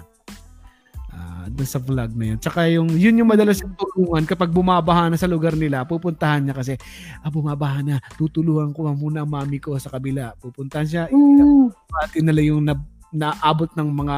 Ah, 1.13 1.45
doon 1.45 1.67
sa 1.67 1.77
vlog 1.77 2.15
na 2.15 2.25
yun. 2.33 2.37
Tsaka 2.39 2.65
yung, 2.71 2.89
yun 2.95 3.19
yung 3.19 3.29
madalas 3.29 3.59
yung 3.61 3.75
tulungan 3.75 4.23
kapag 4.23 4.49
bumabaha 4.49 5.11
na 5.11 5.17
sa 5.19 5.27
lugar 5.27 5.53
nila, 5.53 5.83
pupuntahan 5.83 6.41
niya 6.41 6.55
kasi, 6.55 6.73
ah, 7.21 7.29
bumabaha 7.29 7.83
na, 7.83 7.99
tutulungan 8.15 8.71
ko 8.71 8.87
muna 8.95 9.21
ang 9.21 9.29
mami 9.29 9.59
ko 9.59 9.75
sa 9.77 9.91
kabila. 9.91 10.33
Pupuntahan 10.39 10.87
siya, 10.87 11.03
Mm. 11.11 11.69
pati 11.91 12.23
nila 12.23 12.41
yung 12.41 12.63
na, 12.65 12.73
naabot 13.13 13.69
ng 13.77 13.89
mga 13.93 14.17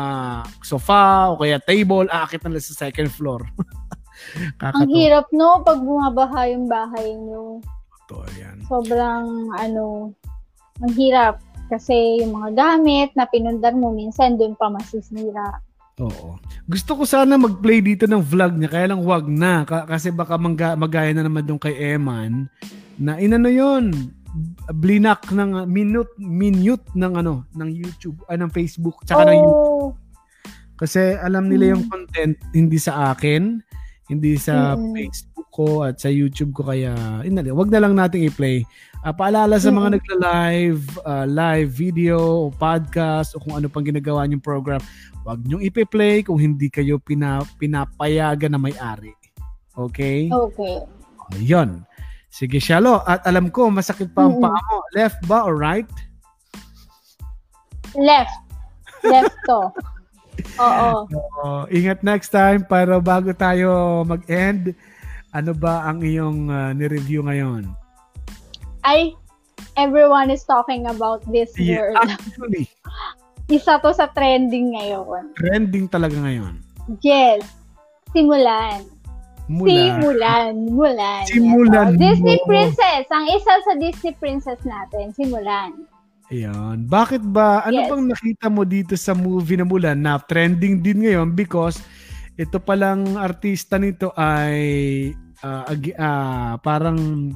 sofa 0.63 1.27
o 1.27 1.35
kaya 1.35 1.59
table, 1.59 2.07
aakit 2.07 2.39
nila 2.47 2.63
sa 2.63 2.87
second 2.87 3.11
floor. 3.11 3.43
Ang 4.61 4.89
hirap 4.89 5.27
no, 5.31 5.61
pag 5.61 5.79
bumabaha 5.79 6.49
yung 6.49 6.65
bahay 6.65 7.13
nyo. 7.13 7.61
Totoo 8.05 8.25
yan. 8.37 8.57
Sobrang, 8.65 9.25
ano, 9.55 10.13
ang 10.79 10.93
hirap. 10.93 11.41
Kasi 11.65 12.21
yung 12.21 12.37
mga 12.37 12.49
gamit 12.53 13.09
na 13.17 13.25
pinundar 13.25 13.73
mo, 13.73 13.89
minsan 13.89 14.37
doon 14.37 14.53
pa 14.53 14.69
masisira. 14.69 15.61
Oo. 15.97 16.35
Gusto 16.67 16.93
ko 16.93 17.03
sana 17.07 17.39
mag-play 17.39 17.79
dito 17.79 18.05
ng 18.05 18.21
vlog 18.21 18.53
niya, 18.53 18.69
kaya 18.69 18.91
lang 18.93 19.01
wag 19.01 19.25
na. 19.25 19.63
Ka- 19.63 19.87
kasi 19.87 20.11
baka 20.11 20.35
mangga- 20.35 20.77
magaya 20.77 21.09
na 21.15 21.25
naman 21.25 21.47
doon 21.47 21.57
kay 21.57 21.95
Eman, 21.95 22.51
na 22.99 23.17
inano 23.17 23.47
yon 23.47 23.91
blinak 24.75 25.31
ng 25.31 25.63
minute 25.63 26.11
minute 26.19 26.83
ng 26.91 27.23
ano 27.23 27.47
ng 27.55 27.69
YouTube 27.71 28.19
ay 28.27 28.35
ng 28.35 28.51
Facebook 28.51 28.99
tsaka 29.07 29.31
ng 29.31 29.39
YouTube 29.39 29.63
Oh, 29.71 29.95
kasi 30.75 31.15
alam 31.15 31.47
nila 31.47 31.71
yung 31.71 31.87
Mm. 31.87 31.91
content 31.91 32.35
hindi 32.51 32.75
sa 32.75 33.15
akin 33.15 33.63
hindi 34.05 34.37
sa. 34.37 34.77
Facebook 34.77 35.49
ko 35.55 35.87
at 35.87 36.03
sa 36.03 36.11
YouTube 36.11 36.51
ko 36.51 36.67
kaya 36.67 36.91
inali 37.23 37.47
wag 37.47 37.71
na 37.71 37.79
lang 37.79 37.95
nating 37.95 38.27
i-play 38.27 38.67
Ah, 39.05 39.13
paalala 39.13 39.61
sa 39.61 39.69
mga 39.69 40.01
nagla-live 40.01 40.83
ah, 41.05 41.29
live 41.29 41.69
video 41.69 42.49
o 42.49 42.51
podcast 42.51 43.37
o 43.37 43.39
kung 43.39 43.53
ano 43.55 43.69
pang 43.69 43.85
ginagawa 43.85 44.25
niyong 44.25 44.41
program 44.43 44.81
wag 45.23 45.45
niyong 45.45 45.61
ipe-play 45.61 46.25
kung 46.25 46.41
hindi 46.41 46.67
kayo 46.67 46.97
pina, 46.99 47.45
pinapayagan 47.61 48.51
na 48.51 48.59
may-ari 48.59 49.13
okay 49.77 50.27
okay. 50.27 50.83
Ayun. 51.33 51.81
Sige, 52.29 52.59
Shalo. 52.59 53.01
At 53.07 53.25
alam 53.25 53.49
ko, 53.49 53.71
masakit 53.71 54.11
pa 54.13 54.27
ang 54.27 54.37
Mm-mm. 54.37 54.45
paa 54.45 54.59
mo. 54.69 54.77
Left 54.93 55.19
ba 55.25 55.41
or 55.47 55.55
right? 55.55 55.87
Left. 57.95 58.35
Left 59.01 59.33
to. 59.47 59.71
Oo. 60.55 60.91
Oo. 61.05 61.49
ingat 61.69 62.01
next 62.01 62.29
time 62.29 62.61
para 62.61 62.97
bago 62.97 63.31
tayo 63.31 63.67
mag-end. 64.03 64.71
Ano 65.29 65.51
ba 65.51 65.83
ang 65.83 65.99
iyong 65.99 66.47
uh, 66.47 66.71
ni-review 66.71 67.19
ngayon? 67.21 67.67
Ay, 68.81 69.11
everyone 69.75 70.31
is 70.31 70.43
talking 70.43 70.87
about 70.87 71.19
this 71.27 71.51
Yeah, 71.59 71.91
word. 71.91 72.07
actually, 72.07 72.71
Isa 73.51 73.77
to 73.77 73.91
sa 73.91 74.09
trending 74.09 74.73
ngayon. 74.73 75.35
trending 75.35 75.85
talaga 75.85 76.15
ngayon. 76.17 76.63
Yes. 76.99 77.43
Simulan. 78.09 78.87
Mula. 79.45 79.69
Simulan. 79.69 80.53
Mulan. 80.65 81.23
Simulan 81.29 81.87
Yes, 81.93 81.93
oh. 81.93 82.01
Disney 82.01 82.37
mo. 82.39 82.45
Princess. 82.47 83.05
Ang 83.11 83.25
isa 83.29 83.53
sa 83.61 83.73
Disney 83.77 84.13
Princess 84.17 84.61
natin. 84.63 85.13
Simulan. 85.13 85.85
Ayan. 86.27 86.85
Bakit 86.85 87.21
ba? 87.23 87.61
Ano 87.61 87.77
Yes. 87.77 87.87
bang 87.87 88.05
nakita 88.07 88.47
mo 88.47 88.63
dito 88.63 88.93
sa 88.95 89.13
movie 89.13 89.55
na 89.55 89.63
Mulan 89.63 89.99
na 89.99 90.17
trending 90.17 90.81
din 90.81 91.05
ngayon 91.05 91.31
because 91.31 91.77
ito 92.35 92.57
palang 92.57 93.15
artista 93.15 93.77
nito 93.77 94.09
ay 94.11 95.13
agi- 95.63 95.93
ah, 95.95 96.57
parang 96.59 97.29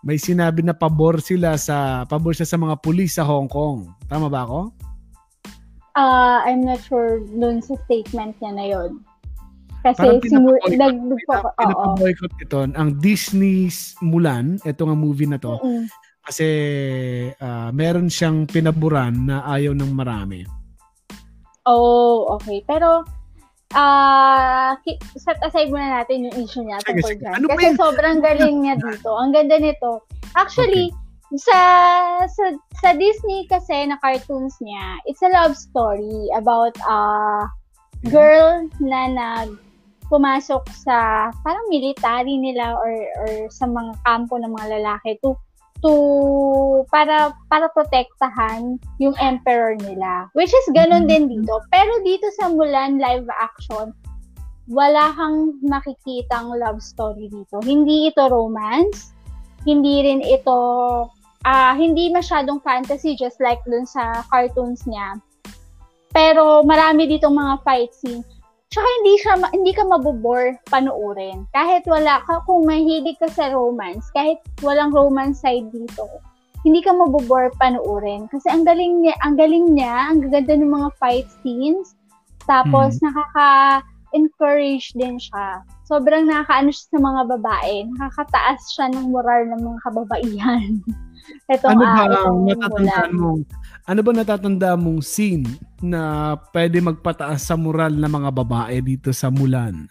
may 0.00 0.16
sinabi 0.16 0.60
na 0.60 0.72
pabor 0.72 1.20
sila 1.20 1.56
sa 1.56 2.04
pabor 2.04 2.32
siya 2.32 2.44
sa 2.44 2.56
mga 2.56 2.76
pulis 2.78 3.16
sa 3.16 3.24
Hong 3.24 3.48
Kong. 3.48 3.88
Tama 4.06 4.28
ba 4.28 4.44
ako? 4.44 4.60
Uh, 5.92 6.44
I'm 6.44 6.62
not 6.62 6.80
sure 6.80 7.18
dun 7.26 7.58
sa 7.58 7.74
statement 7.82 8.36
niya 8.38 8.52
na 8.52 8.66
yun. 8.66 8.90
Kasi 9.80 9.96
Parang 9.98 10.20
simu- 10.20 10.60
pinapaboycott- 10.60 10.76
nag 10.76 10.96
Pinap- 11.00 11.44
oo. 11.48 11.56
Pinapaboycott 11.58 12.34
ito 12.38 12.58
ang 12.70 12.90
Disney's 12.94 13.96
Mulan, 13.98 14.60
ito 14.62 14.82
nga 14.84 14.92
movie 14.94 15.24
na 15.24 15.36
to, 15.36 15.56
Mm-mm. 15.56 15.88
Kasi 16.30 16.48
ah, 17.42 17.74
meron 17.74 18.06
siyang 18.06 18.46
pinaburan 18.46 19.26
na 19.26 19.42
ayaw 19.50 19.74
ng 19.74 19.90
marami. 19.90 20.46
Oh, 21.66 22.38
okay. 22.38 22.62
Pero, 22.64 23.02
ah, 23.74 24.78
ki- 24.86 25.02
set 25.18 25.42
aside 25.42 25.74
muna 25.74 26.00
natin 26.00 26.30
yung 26.30 26.36
issue 26.38 26.62
niya 26.62 26.78
Sige, 26.86 27.02
tungkol 27.02 27.12
sige. 27.18 27.20
dyan. 27.26 27.34
Ano 27.34 27.46
Kasi 27.50 27.66
yun? 27.66 27.76
sobrang 27.76 28.18
galing 28.22 28.56
niya 28.62 28.74
dito. 28.78 29.10
Ang 29.18 29.34
ganda 29.34 29.56
nito. 29.58 30.06
Actually, 30.38 30.94
sa, 31.34 31.58
sa 32.26 32.44
sa 32.82 32.90
Disney 32.94 33.46
kasi 33.50 33.86
na 33.86 33.98
cartoons 33.98 34.54
niya, 34.62 34.98
it's 35.06 35.22
a 35.22 35.30
love 35.30 35.54
story 35.58 36.26
about 36.34 36.74
a 36.86 37.00
girl 38.10 38.66
na 38.82 39.10
nag 39.10 39.50
pumasok 40.10 40.66
sa 40.74 41.30
parang 41.46 41.62
military 41.70 42.34
nila 42.34 42.74
or 42.74 42.90
or 43.22 43.30
sa 43.46 43.70
mga 43.70 43.94
kampo 44.02 44.34
ng 44.42 44.50
mga 44.50 44.82
lalaki 44.82 45.14
to 45.22 45.38
to 45.80 46.84
para 46.92 47.32
para 47.48 47.66
protektahan 47.72 48.76
yung 49.00 49.16
emperor 49.20 49.76
nila. 49.80 50.28
Which 50.36 50.52
is 50.52 50.66
ganun 50.76 51.08
din 51.08 51.28
dito. 51.28 51.54
Pero 51.72 51.92
dito 52.04 52.28
sa 52.40 52.52
Mulan 52.52 53.00
live 53.00 53.28
action 53.40 53.92
wala 54.70 55.10
kang 55.18 55.58
makikitang 55.66 56.54
love 56.54 56.78
story 56.78 57.26
dito. 57.26 57.58
Hindi 57.66 58.06
ito 58.06 58.22
romance. 58.30 59.10
Hindi 59.66 60.06
rin 60.06 60.22
ito 60.22 60.56
ah 61.42 61.72
hindi 61.72 62.12
masyadong 62.12 62.60
fantasy 62.60 63.16
just 63.16 63.40
like 63.40 63.60
dun 63.66 63.84
sa 63.84 64.22
cartoons 64.30 64.86
niya. 64.86 65.18
Pero 66.14 66.62
marami 66.62 67.10
ditong 67.10 67.34
mga 67.34 67.54
fight 67.66 67.92
scene 67.92 68.22
Tsaka 68.70 68.86
hindi 69.02 69.14
siya 69.18 69.34
ma- 69.34 69.50
hindi 69.50 69.72
ka 69.74 69.82
mabobore 69.82 70.54
panuorin. 70.70 71.42
Kahit 71.50 71.82
wala 71.90 72.22
ka 72.22 72.38
kung 72.46 72.70
mahilig 72.70 73.18
ka 73.18 73.26
sa 73.26 73.50
romance, 73.50 74.06
kahit 74.14 74.38
walang 74.62 74.94
romance 74.94 75.42
side 75.42 75.66
dito, 75.74 76.06
hindi 76.62 76.78
ka 76.78 76.94
mabobore 76.94 77.50
panuorin 77.58 78.30
kasi 78.30 78.46
ang 78.46 78.62
galing 78.62 79.02
niya, 79.02 79.18
ang 79.26 79.34
galing 79.34 79.74
niya, 79.74 80.14
ang 80.14 80.22
gaganda 80.22 80.54
ng 80.54 80.70
mga 80.70 80.88
fight 81.02 81.26
scenes. 81.42 81.98
Tapos 82.46 82.94
nakaka-encourage 83.02 84.94
din 84.94 85.18
siya. 85.18 85.66
Sobrang 85.90 86.30
nakakaano 86.30 86.70
siya 86.70 86.86
sa 86.94 86.98
mga 87.02 87.22
babae. 87.26 87.74
Nakakataas 87.98 88.60
siya 88.70 88.86
ng 88.94 89.10
moral 89.10 89.50
ng 89.50 89.60
mga 89.66 89.78
kababaihan. 89.82 90.78
Ito 91.52 91.66
ano 91.66 91.82
ba 91.82 91.90
ah, 91.90 92.06
ang 92.06 92.12
itong 92.14 92.40
natatandaan 92.46 93.12
Mulan. 93.18 93.42
Ano 93.90 94.06
ba 94.06 94.14
natatandaan 94.14 94.78
mong 94.78 95.02
scene 95.02 95.50
na 95.82 96.32
pwede 96.54 96.78
magpataas 96.78 97.42
sa 97.42 97.58
moral 97.58 97.90
ng 97.98 98.06
mga 98.06 98.30
babae 98.30 98.78
dito 98.78 99.10
sa 99.10 99.34
Mulan? 99.34 99.90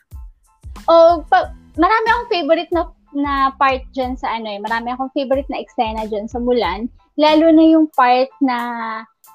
O, 0.88 1.20
pa, 1.28 1.52
marami 1.76 2.08
akong 2.08 2.32
favorite 2.32 2.72
na 2.72 2.88
na 3.10 3.34
part 3.60 3.84
dyan 3.92 4.16
sa 4.16 4.40
ano 4.40 4.48
eh. 4.48 4.62
Marami 4.64 4.96
akong 4.96 5.12
favorite 5.12 5.50
na 5.52 5.60
eksena 5.60 6.08
dyan 6.08 6.32
sa 6.32 6.40
Mulan. 6.40 6.88
Lalo 7.20 7.52
na 7.52 7.66
yung 7.68 7.92
part 7.92 8.32
na 8.40 8.58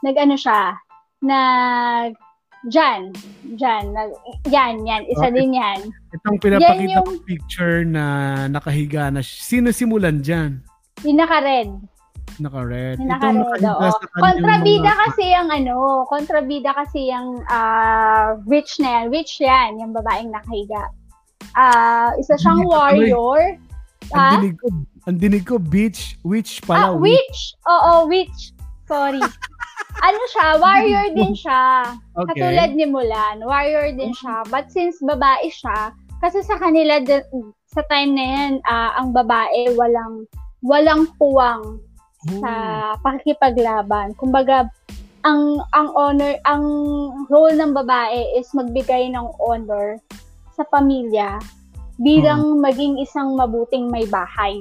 nag-ano 0.00 0.32
siya, 0.32 0.72
nag 1.20 2.16
Jan, 2.64 3.12
Jan, 3.60 3.92
nag, 3.92 4.08
yan, 4.48 4.80
yan, 4.88 5.04
isa 5.04 5.28
Okay. 5.28 5.36
din 5.36 5.52
yan. 5.52 5.84
Itong 6.16 6.40
pinapakita 6.40 6.80
Yan 6.80 7.04
yung- 7.04 7.20
picture 7.20 7.84
na 7.84 8.04
nakahiga 8.48 9.12
na. 9.12 9.20
Sino 9.20 9.68
simulan 9.68 10.24
dyan? 10.24 10.64
Yung 11.04 11.20
naka-red. 11.20 11.68
Naka-red. 12.36 12.98
Itong 12.98 13.08
naka-red, 13.08 13.36
nakahiga 13.62 13.70
oo. 13.70 13.90
Kontrabida 14.18 14.90
mga- 14.90 15.00
kasi 15.06 15.24
yung 15.30 15.48
ano, 15.50 15.74
kontrabida 16.06 16.70
kasi 16.74 17.00
yung 17.08 17.28
ah, 17.46 18.34
witch 18.44 18.82
na 18.82 18.88
yan. 19.00 19.04
Witch 19.10 19.34
yan, 19.38 19.78
yung 19.78 19.92
babaeng 19.94 20.30
nakahiga. 20.30 20.90
Ah, 21.54 22.10
isa 22.18 22.34
siyang 22.34 22.66
tuloy. 22.66 22.74
warrior. 22.74 23.40
Ang 24.10 24.18
Ah? 24.18 24.32
dinig 24.36 24.56
ko, 24.58 24.66
ang 25.04 25.16
dinig 25.16 25.44
ko, 25.44 25.56
beach, 25.56 26.18
witch 26.22 26.58
pala. 26.64 26.90
Ah, 26.90 26.94
witch! 26.96 27.54
Oo, 27.64 28.08
witch. 28.08 28.52
Sorry. 28.84 29.20
ano 30.06 30.20
siya, 30.28 30.46
warrior 30.58 31.06
din 31.14 31.32
siya. 31.32 31.94
Okay. 32.12 32.36
Katulad 32.36 32.70
ni 32.74 32.84
Mulan, 32.84 33.40
warrior 33.40 33.94
din 33.94 34.12
siya. 34.12 34.44
But 34.48 34.68
since 34.68 34.98
babae 35.00 35.48
siya, 35.48 35.92
kasi 36.18 36.42
sa 36.42 36.56
kanila, 36.58 37.00
sa 37.68 37.80
time 37.86 38.12
na 38.12 38.24
yan, 38.24 38.52
ah, 38.66 38.98
ang 38.98 39.12
babae 39.12 39.72
walang 39.72 40.26
walang 40.64 41.04
puwang 41.16 41.76
Sa 42.40 42.52
pakikipaglaban. 43.04 44.16
Kumbaga, 44.16 44.68
ang 45.24 45.60
ang 45.72 45.88
honor, 45.96 46.36
ang 46.44 46.64
role 47.32 47.56
ng 47.56 47.72
babae 47.72 48.36
is 48.36 48.48
magbigay 48.52 49.08
ng 49.12 49.26
honor 49.40 49.96
sa 50.52 50.64
pamilya 50.68 51.40
bilang 51.96 52.58
maging 52.60 53.00
isang 53.00 53.38
mabuting 53.38 53.88
may 53.88 54.04
bahay. 54.08 54.60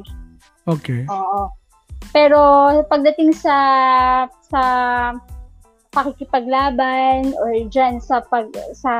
okay. 0.70 1.04
Oo. 1.12 1.50
Pero 2.14 2.40
pagdating 2.88 3.34
sa 3.34 3.58
sa 4.48 4.62
pakikipaglaban 5.94 7.38
or 7.38 7.54
diyan 7.70 8.02
sa 8.02 8.22
pag 8.26 8.50
sa 8.74 8.94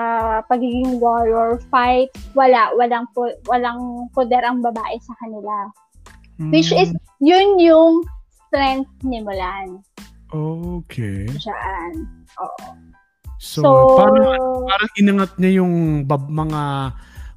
pagiging 0.46 1.02
warrior 1.02 1.62
fight, 1.74 2.10
wala 2.38 2.74
walang 2.78 3.06
po, 3.18 3.30
walang 3.50 4.10
poder 4.14 4.42
ang 4.46 4.62
babae 4.62 4.98
sa 5.02 5.14
kanila. 5.22 5.70
Which 6.50 6.74
is 6.74 6.90
Mm, 6.90 7.02
yun 7.22 7.48
yung 7.62 7.94
strength 8.54 8.94
ni 9.02 9.18
Mulan. 9.26 9.82
Okay. 10.30 11.26
Diyan. 11.26 12.06
Oo. 12.38 12.68
So, 13.42 13.66
So, 13.66 13.98
parang, 13.98 14.38
parang 14.70 14.92
inangat 15.02 15.32
niya 15.42 15.66
yung 15.66 16.06
bab, 16.06 16.30
mga 16.30 16.62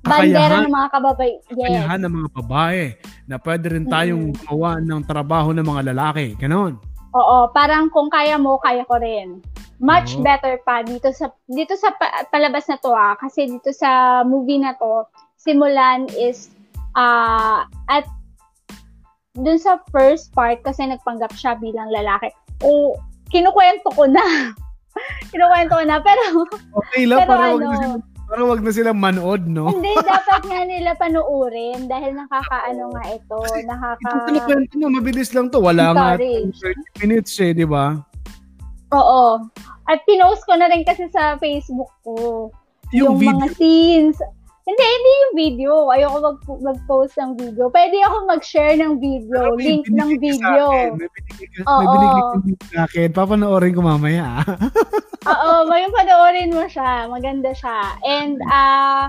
bandera 0.05 0.63
ng 0.63 0.71
mga 0.71 0.89
kababay. 0.93 1.33
Yes. 1.57 1.67
kakayahan 1.67 2.01
ng 2.05 2.15
mga 2.15 2.31
babae 2.37 2.83
na 3.27 3.37
pwede 3.41 3.67
rin 3.73 3.89
tayong 3.89 4.37
gumawa 4.37 4.79
ng 4.79 5.03
trabaho 5.09 5.51
ng 5.57 5.67
mga 5.67 5.83
lalaki. 5.97 6.37
Ganon. 6.37 6.77
Oo, 7.17 7.49
parang 7.51 7.89
kung 7.89 8.13
kaya 8.13 8.37
mo, 8.37 8.61
kaya 8.61 8.85
ko 8.85 9.01
rin. 9.01 9.41
Much 9.81 10.21
Oo. 10.21 10.23
better 10.23 10.61
pa 10.63 10.85
dito 10.85 11.11
sa 11.17 11.33
dito 11.49 11.75
sa 11.77 11.93
pa- 11.97 12.29
palabas 12.33 12.65
na 12.69 12.81
to 12.81 12.93
ah 12.97 13.13
kasi 13.21 13.45
dito 13.45 13.77
sa 13.77 14.25
movie 14.25 14.57
na 14.57 14.73
to 14.81 15.05
simulan 15.37 16.09
is 16.17 16.49
uh, 16.97 17.69
at 17.93 18.09
dun 19.37 19.61
sa 19.61 19.81
first 19.93 20.33
part 20.33 20.61
kasi 20.65 20.89
nagpanggap 20.89 21.33
siya 21.37 21.57
bilang 21.61 21.93
lalaki. 21.93 22.33
O 22.65 22.97
kinukwento 23.29 23.93
ko 23.93 24.09
na. 24.09 24.53
kinukwento 25.33 25.77
ko 25.77 25.85
na 25.85 26.01
pero 26.01 26.25
Okay 26.81 27.05
lang 27.05 27.21
pero 27.25 27.31
para 27.31 27.45
wag 27.53 27.61
ano, 27.61 27.69
na 27.69 27.77
sila, 27.77 27.97
para 28.27 28.43
wag 28.43 28.61
na 28.65 28.73
sila 28.73 28.91
manood, 28.97 29.43
no? 29.45 29.69
hindi 29.71 29.93
dapat 30.09 30.43
nga 30.49 30.61
nila 30.65 30.91
panuurin 30.97 31.85
dahil 31.85 32.17
nakakaano 32.17 32.85
nga 32.97 33.05
ito, 33.13 33.39
nakaka 33.69 34.09
Ito 34.09 34.27
kinikwento 34.27 34.73
mo, 34.81 34.87
mabilis 34.89 35.31
lang 35.37 35.53
to. 35.53 35.61
Wala 35.61 35.93
nga 35.93 36.09
Encourage. 36.17 36.59
30 36.99 37.03
minutes 37.05 37.33
eh, 37.45 37.53
di 37.53 37.67
ba? 37.69 38.01
Oo. 38.97 39.45
At 39.87 40.03
pinost 40.07 40.43
ko 40.47 40.59
na 40.59 40.67
rin 40.67 40.83
kasi 40.83 41.07
sa 41.13 41.39
Facebook 41.39 41.91
ko. 42.03 42.49
Yung, 42.95 43.19
video. 43.19 43.35
mga 43.35 43.47
scenes. 43.59 44.19
Hindi, 44.67 44.83
hindi 44.83 45.11
yung 45.15 45.35
video. 45.37 45.73
Ayoko 45.87 46.19
mag, 46.19 46.39
mag-post 46.61 47.15
ng 47.17 47.39
video. 47.39 47.71
Pwede 47.71 48.03
ako 48.03 48.27
mag-share 48.27 48.75
ng 48.75 48.99
video. 48.99 49.55
May 49.55 49.63
link 49.63 49.87
ng 49.87 50.11
video. 50.19 50.67
May 50.99 51.07
binigay 51.07 51.63
ka, 51.63 51.71
may 51.71 51.87
binigay 51.87 52.23
ka 52.59 52.67
sa 52.67 52.81
akin. 52.85 53.09
Papanoorin 53.15 53.73
ko 53.73 53.81
mamaya. 53.81 54.43
Oo, 55.31 55.71
may 55.71 55.87
panoorin 55.87 56.51
mo 56.51 56.67
siya. 56.67 57.07
Maganda 57.07 57.55
siya. 57.55 57.95
And, 58.03 58.43
ah, 58.45 59.07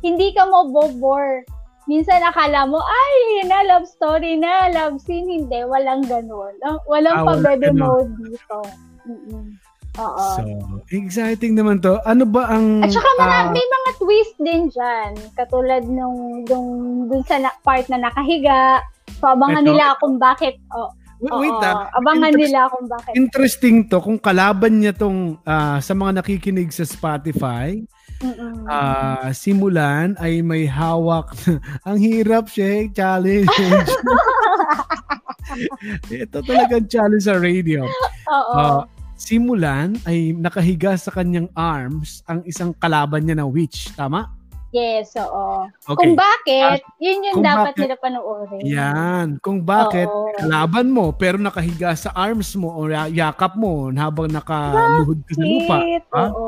hindi 0.00 0.32
ka 0.32 0.48
mo 0.48 0.72
bobor. 0.72 1.44
Minsan 1.84 2.24
akala 2.24 2.64
mo, 2.64 2.80
ay, 2.80 3.12
yun 3.38 3.52
na, 3.52 3.60
love 3.68 3.84
story 3.84 4.40
na, 4.40 4.72
love 4.72 4.96
scene. 4.98 5.28
Hindi, 5.28 5.68
walang 5.68 6.08
ganun. 6.08 6.56
Ah, 6.64 6.80
Walang 6.88 7.12
Ah, 7.12 7.20
pa 7.20 7.32
walang 7.34 7.44
baby 7.44 7.68
ganun. 7.68 7.76
mode 7.76 8.12
dito. 8.24 8.58
Mm-mm. 9.04 9.46
Oo. 9.94 10.26
so, 10.34 10.42
exciting 10.90 11.54
naman 11.54 11.78
to. 11.78 12.02
Ano 12.02 12.26
ba 12.26 12.50
ang... 12.50 12.82
At 12.82 12.90
saka 12.90 13.10
ah, 13.14 13.18
marami, 13.22 13.54
may 13.54 13.66
mga 13.66 13.90
twist 14.02 14.34
din 14.42 14.62
dyan. 14.66 15.10
Katulad 15.38 15.86
nung, 15.86 16.42
nung 16.50 16.70
dun 17.06 17.22
sa 17.22 17.38
na, 17.38 17.54
part 17.62 17.86
na 17.86 18.02
nakahiga. 18.02 18.82
So, 19.22 19.30
abangan 19.30 19.62
Ito, 19.62 19.70
nila 19.70 19.94
kung 20.02 20.18
bakit. 20.18 20.58
Oh, 20.74 20.90
wait, 21.22 21.30
oo, 21.30 21.40
wait 21.46 21.62
ah. 21.62 21.86
abangan 21.94 22.34
nila 22.34 22.66
kung 22.74 22.90
bakit. 22.90 23.12
Interesting 23.14 23.86
to 23.86 24.02
kung 24.02 24.18
kalaban 24.18 24.82
niya 24.82 24.98
tong 24.98 25.38
ah, 25.46 25.78
sa 25.78 25.94
mga 25.94 26.22
nakikinig 26.22 26.74
sa 26.74 26.82
Spotify, 26.82 27.78
Mm-mm. 28.18 28.66
ah, 28.66 29.30
simulan 29.30 30.18
ay 30.18 30.42
may 30.42 30.66
hawak. 30.66 31.30
ang 31.86 32.02
hirap 32.02 32.50
shake 32.50 32.98
challenge. 32.98 33.46
Ito 36.10 36.42
talagang 36.42 36.90
challenge 36.90 37.30
sa 37.30 37.38
radio. 37.38 37.86
Oo. 38.26 38.54
Ah, 38.58 38.82
simulan 39.16 39.94
ay 40.04 40.32
nakahiga 40.32 40.94
sa 40.94 41.10
kanyang 41.10 41.46
arms 41.52 42.20
ang 42.24 42.42
isang 42.44 42.74
kalaban 42.74 43.24
niya 43.24 43.38
na 43.38 43.46
witch. 43.46 43.90
Tama? 43.94 44.30
yes, 44.74 45.14
oo. 45.14 45.70
Okay. 45.86 45.94
Kung 45.94 46.18
bakit, 46.18 46.82
yun 46.98 47.22
yung 47.22 47.46
dapat 47.46 47.78
bakit- 47.78 47.86
nila 47.86 47.94
panoorin. 47.94 48.62
Yan. 48.66 49.26
Kung 49.38 49.62
bakit 49.62 50.10
Oo. 50.10 50.34
kalaban 50.34 50.90
mo 50.90 51.14
pero 51.14 51.38
nakahiga 51.38 51.94
sa 51.94 52.10
arms 52.10 52.58
mo 52.58 52.74
o 52.74 52.90
ya- 52.90 53.06
yakap 53.06 53.54
mo 53.54 53.94
habang 53.94 54.26
nakaluhod 54.26 55.22
ka 55.22 55.32
sa 55.38 55.44
lupa. 55.46 55.76
Ha? 56.10 56.24
Oo. 56.26 56.46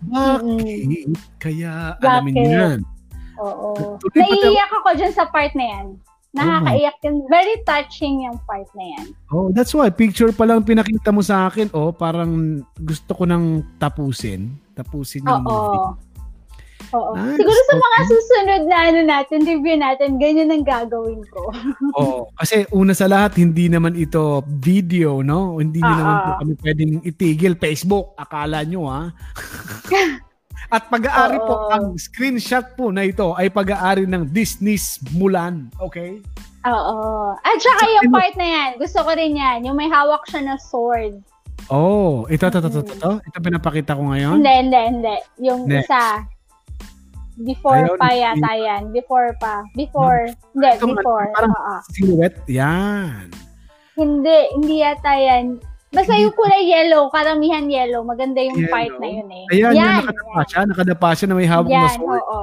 Bakit? 0.00 1.12
Kaya 1.36 1.92
alamin 2.00 2.34
Bakit? 2.34 2.48
yan. 2.48 2.78
Oo. 3.36 4.00
Tuloy 4.00 4.16
pa 4.16 4.24
tayo- 4.24 4.48
Naiiyak 4.48 4.72
ako 4.72 4.88
dyan 4.96 5.12
sa 5.12 5.24
part 5.28 5.52
na 5.52 5.64
yan. 5.68 5.86
Nakakaiyak 6.38 6.96
yun. 7.02 7.16
Very 7.26 7.54
touching 7.66 8.16
yung 8.24 8.38
part 8.46 8.68
na 8.72 8.84
yan. 8.94 9.06
Oh, 9.28 9.50
that's 9.50 9.74
why 9.74 9.90
picture 9.90 10.30
pa 10.30 10.46
lang 10.46 10.62
pinakita 10.62 11.10
mo 11.10 11.20
sa 11.20 11.50
akin, 11.50 11.68
oh, 11.74 11.90
parang 11.90 12.62
gusto 12.78 13.10
ko 13.12 13.26
nang 13.26 13.66
tapusin. 13.76 14.54
Tapusin 14.72 15.26
yung 15.26 15.42
movie. 15.42 15.80
Oo. 15.82 16.06
Oo. 16.88 17.12
Nice, 17.12 17.36
Siguro 17.36 17.60
sa 17.68 17.76
mga 17.76 17.98
okay. 18.00 18.08
susunod 18.08 18.62
na 18.64 18.76
ano 18.88 19.00
natin, 19.04 19.38
review 19.44 19.76
natin, 19.76 20.16
ganyan 20.16 20.48
ang 20.48 20.64
gagawin 20.64 21.20
ko. 21.28 21.52
Oo, 22.00 22.32
kasi 22.32 22.64
una 22.72 22.96
sa 22.96 23.04
lahat 23.04 23.36
hindi 23.36 23.68
naman 23.68 23.92
ito 23.92 24.40
video, 24.48 25.20
no? 25.20 25.60
Hindi 25.60 25.84
Ah, 25.84 25.92
naman 25.92 26.16
po 26.16 26.30
ah. 26.32 26.36
kami 26.40 26.52
pwedeng 26.64 26.92
itigil 27.04 27.54
Facebook, 27.60 28.16
akala 28.16 28.64
nyo 28.64 28.88
ha. 28.88 29.12
At 30.68 30.84
pag-aari 30.86 31.40
po 31.40 31.72
ang 31.72 31.96
screenshot 31.96 32.76
po 32.76 32.92
na 32.92 33.08
ito 33.08 33.32
ay 33.32 33.48
pag-aari 33.48 34.04
ng 34.04 34.28
Disney's 34.28 35.00
Mulan, 35.16 35.72
okay? 35.80 36.20
Oo. 36.68 37.32
At 37.34 37.56
saka 37.56 37.88
Sa- 37.88 37.94
yung 37.96 38.12
part 38.12 38.34
na 38.36 38.44
yan, 38.46 38.68
gusto 38.76 39.00
ko 39.00 39.10
rin 39.16 39.32
yan, 39.32 39.64
yung 39.64 39.76
may 39.76 39.88
hawak 39.88 40.20
siya 40.28 40.44
na 40.44 40.60
sword. 40.60 41.16
Oh, 41.68 42.28
ito 42.28 42.48
ito 42.48 42.58
ito 42.58 42.68
ito. 42.70 42.80
ito. 42.86 43.10
Ito 43.18 43.38
pinapakita 43.40 43.96
ko 43.96 44.12
ngayon. 44.12 44.40
Hindi, 44.40 44.52
hindi, 44.68 44.80
hindi. 44.88 45.16
Yung 45.42 45.60
Next. 45.64 45.88
isa. 45.88 46.04
Before 47.38 47.78
Ayun, 47.78 47.96
pa 47.96 48.08
yata 48.10 48.52
yan. 48.52 48.82
Before 48.90 49.30
pa. 49.38 49.62
Before. 49.72 50.26
Hindi, 50.52 50.68
Itong 50.74 50.92
ano, 50.92 51.00
before. 51.00 51.26
parang- 51.32 51.54
Oo. 51.54 51.74
Silhouette, 51.92 52.40
yan. 52.50 53.30
Hindi, 53.94 54.38
hindi 54.54 54.74
yata 54.80 55.12
yan. 55.14 55.44
Basta 55.88 56.12
yung 56.14 56.32
kulay 56.32 56.68
yellow, 56.68 57.08
karamihan 57.08 57.64
yellow. 57.64 58.02
Maganda 58.02 58.38
yung 58.38 58.58
Yellow? 58.58 58.68
part 58.70 58.92
na 58.98 59.08
yun 59.08 59.28
eh. 59.30 59.44
Ayan, 59.48 59.72
yan, 59.72 59.74
yan. 59.74 59.96
nakadapa 60.02 60.40
siya. 60.44 60.60
Nakadapa 60.64 61.08
siya 61.12 61.26
na 61.26 61.34
may 61.34 61.48
hawak 61.48 61.68
na 61.70 61.88
sword. 61.90 62.20
oo. 62.22 62.40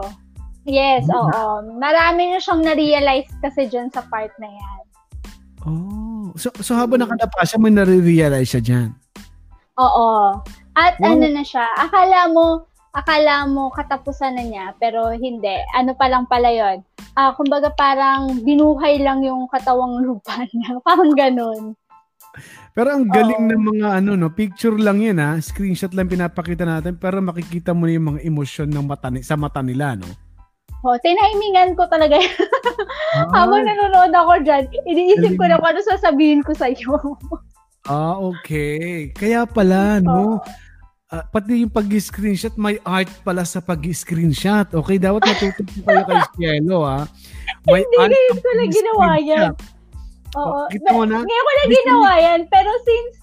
Yes, 0.66 1.04
Yan. 1.04 1.14
oo. 1.14 1.43
Marami 1.78 2.22
na 2.28 2.39
siyang 2.39 2.62
na-realize 2.62 3.30
kasi 3.39 3.70
dyan 3.70 3.93
sa 3.93 4.02
part 4.04 4.34
na 4.36 4.50
yan. 4.50 4.82
Oh. 5.62 6.34
So, 6.34 6.50
so 6.58 6.74
habang 6.74 7.00
nakadapa 7.00 7.46
siya, 7.46 7.58
may 7.60 7.70
nare-realize 7.70 8.50
siya 8.50 8.62
dyan. 8.64 8.89
Oo. 9.78 10.41
At 10.74 10.98
Wow. 10.98 11.14
ano 11.14 11.26
na 11.30 11.43
siya, 11.43 11.70
akala 11.78 12.28
mo, 12.28 12.66
akala 12.91 13.46
mo 13.46 13.70
katapusan 13.70 14.36
na 14.36 14.43
niya, 14.43 14.66
pero 14.76 15.12
hindi. 15.12 15.54
Ano 15.72 15.93
pa 15.93 16.10
lang 16.10 16.26
pala 16.26 16.50
yun? 16.50 16.82
Ah, 17.14 17.32
kumbaga 17.32 17.70
parang 17.70 18.41
binuhay 18.41 19.00
lang 19.00 19.22
yung 19.22 19.46
katawang 19.48 20.02
lupa 20.02 20.34
niya. 20.50 20.82
Parang 20.82 21.14
ganun. 21.14 21.78
Pero 22.76 22.91
ang 22.91 23.07
galing 23.07 23.39
Oo. 23.39 23.49
ng 23.49 23.61
mga 23.71 23.88
ano 23.95 24.11
no, 24.13 24.28
picture 24.30 24.76
lang 24.76 24.99
'yan 24.99 25.15
ha, 25.17 25.39
screenshot 25.39 25.95
lang 25.95 26.11
pinapakita 26.11 26.67
natin 26.67 26.99
pero 26.99 27.23
makikita 27.23 27.71
mo 27.71 27.88
na 27.88 27.95
yung 27.95 28.07
mga 28.13 28.21
emosyon 28.21 28.67
ng 28.67 28.84
mata 28.84 29.07
ni- 29.07 29.23
sa 29.23 29.39
mata 29.39 29.63
nila 29.63 29.95
no. 29.95 30.11
O, 30.84 30.93
tinahimingan 30.99 31.73
ko 31.73 31.88
talaga 31.88 32.13
yun. 32.13 32.36
Habang 33.34 33.63
Ah, 33.63 33.67
nanonood 33.73 34.13
ako 34.13 34.34
dyan, 34.43 34.63
iniisip 34.86 35.34
ko 35.34 35.47
na 35.47 35.57
kung 35.57 35.71
ano 35.71 35.82
sasabihin 35.82 36.45
ko 36.45 36.53
sa'yo. 36.53 36.93
ah, 37.88 38.19
okay. 38.19 39.09
Kaya 39.09 39.47
pala 39.47 39.97
no. 39.97 40.43
Ah, 41.07 41.23
pati 41.23 41.63
yung 41.63 41.71
pag-screenshot, 41.71 42.53
may 42.55 42.78
art 42.82 43.07
pala 43.23 43.45
sa 43.45 43.61
pag-screenshot. 43.61 44.73
Okay, 44.76 44.99
dapat 44.99 45.23
matututo 45.23 45.80
kayo 45.82 46.03
kay 46.03 46.21
Cielo 46.36 46.84
ha. 46.84 47.05
May 47.63 47.82
Hindi, 47.82 47.97
art 47.97 48.38
ko 48.38 48.49
lang 48.51 48.69
ginawa 48.69 49.07
yan. 49.17 49.49
Oo. 50.36 50.66
Oh, 50.66 50.66
kita 50.68 50.90
mo 50.92 51.04
na? 51.08 51.24
Ngayon 51.24 51.46
ko 51.46 51.52
lang 51.52 51.68
Gusto 51.68 51.80
ginawa 51.80 52.12
yan. 52.20 52.42
Pero 52.52 52.72
since 52.84 53.14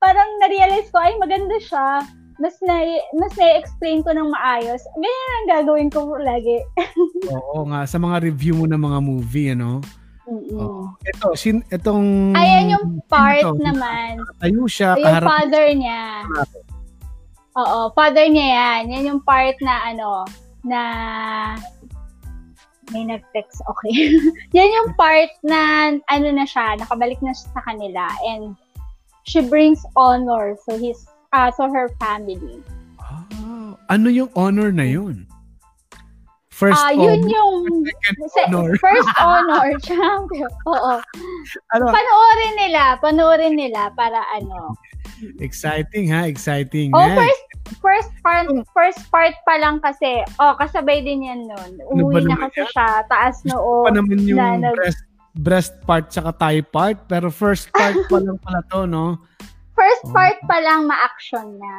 parang 0.00 0.28
na-realize 0.44 0.88
ko, 0.92 0.98
ay 1.00 1.16
maganda 1.16 1.56
siya, 1.60 2.04
mas 2.36 2.56
na 2.66 2.82
mas 3.16 3.32
na-explain 3.38 4.02
ko 4.02 4.10
ng 4.12 4.28
maayos. 4.32 4.82
Ganyan 4.98 5.32
ang 5.32 5.48
gagawin 5.48 5.90
ko 5.92 6.18
lagi. 6.20 6.60
Oo 7.36 7.64
nga, 7.70 7.86
sa 7.88 7.96
mga 7.96 8.20
review 8.24 8.58
mo 8.58 8.66
ng 8.68 8.80
mga 8.80 8.98
movie, 9.00 9.48
ano. 9.54 9.80
Mm-mm. 10.24 10.56
Oo. 10.56 10.84
Ito, 11.04 11.36
sin, 11.36 11.60
itong... 11.68 12.32
Ayan 12.32 12.72
yung 12.72 12.86
part 13.12 13.44
ito, 13.44 13.60
naman. 13.60 14.24
Tayo 14.40 14.64
siya, 14.64 14.96
Yung 14.96 15.04
kaharap 15.04 15.28
father 15.28 15.66
niya. 15.76 16.24
Oo, 17.54 17.78
father 17.92 18.26
niya 18.32 18.46
yan. 18.50 18.82
Yan 18.88 19.08
yung 19.14 19.22
part 19.22 19.56
na 19.60 19.84
ano, 19.84 20.24
na 20.64 20.80
may 22.92 23.04
nag-text, 23.04 23.62
okay. 23.68 24.18
yan 24.56 24.68
yung 24.68 24.90
part 24.98 25.30
na 25.46 25.92
ano 26.10 26.28
na 26.32 26.44
siya, 26.44 26.76
nakabalik 26.76 27.20
na 27.24 27.32
siya 27.32 27.48
sa 27.54 27.62
kanila 27.64 28.04
and 28.26 28.56
she 29.24 29.40
brings 29.40 29.80
honor 29.96 30.56
so 30.68 30.76
his 30.76 31.08
uh, 31.32 31.48
so 31.52 31.68
her 31.68 31.88
family. 31.96 32.60
Ah, 33.00 33.76
ano 33.88 34.08
yung 34.12 34.28
honor 34.36 34.68
na 34.72 34.84
yun? 34.84 35.24
First 36.54 36.78
Ah, 36.78 36.94
yun 36.94 37.26
honor, 37.26 37.34
yung 37.34 37.58
second 38.30 38.54
honor. 38.54 38.76
first 38.84 39.10
honor, 39.18 39.74
champion. 39.82 40.52
Oo. 40.70 40.94
Ano? 41.74 41.84
Panoorin 41.90 42.54
nila, 42.54 42.82
panoorin 43.02 43.58
nila 43.58 43.90
para 43.98 44.22
ano. 44.38 44.78
Exciting 45.42 46.14
ha, 46.14 46.30
exciting. 46.30 46.94
Oh, 46.94 47.02
Next. 47.02 47.18
first 47.18 47.44
first 47.78 48.12
part 48.20 48.44
first 48.70 49.00
part 49.08 49.34
pa 49.42 49.54
lang 49.56 49.78
kasi. 49.78 50.20
Oh, 50.36 50.52
kasabay 50.54 51.00
din 51.00 51.22
yan 51.22 51.44
noon. 51.44 51.70
Ano 51.78 51.90
ba 52.04 52.14
Umuwi 52.14 52.20
na 52.22 52.34
naman 52.34 52.48
kasi 52.48 52.60
yan? 52.60 52.70
siya, 52.70 52.88
taas 53.06 53.36
noo. 53.42 53.82
pa 53.82 53.90
naman 53.90 54.18
yung 54.22 54.36
na 54.36 54.60
nag- 54.62 54.76
breast, 54.76 55.02
breast 55.34 55.74
part 55.82 56.04
tsaka 56.08 56.30
thigh 56.32 56.62
part, 56.62 56.98
pero 57.04 57.28
first 57.28 57.68
part 57.70 57.96
pa 58.06 58.18
lang 58.18 58.36
pala 58.38 58.60
to, 58.68 58.84
no? 58.84 59.16
First 59.74 60.04
Oh. 60.04 60.12
part 60.12 60.38
pa 60.44 60.58
lang 60.58 60.86
ma-action 60.86 61.58
na. 61.58 61.74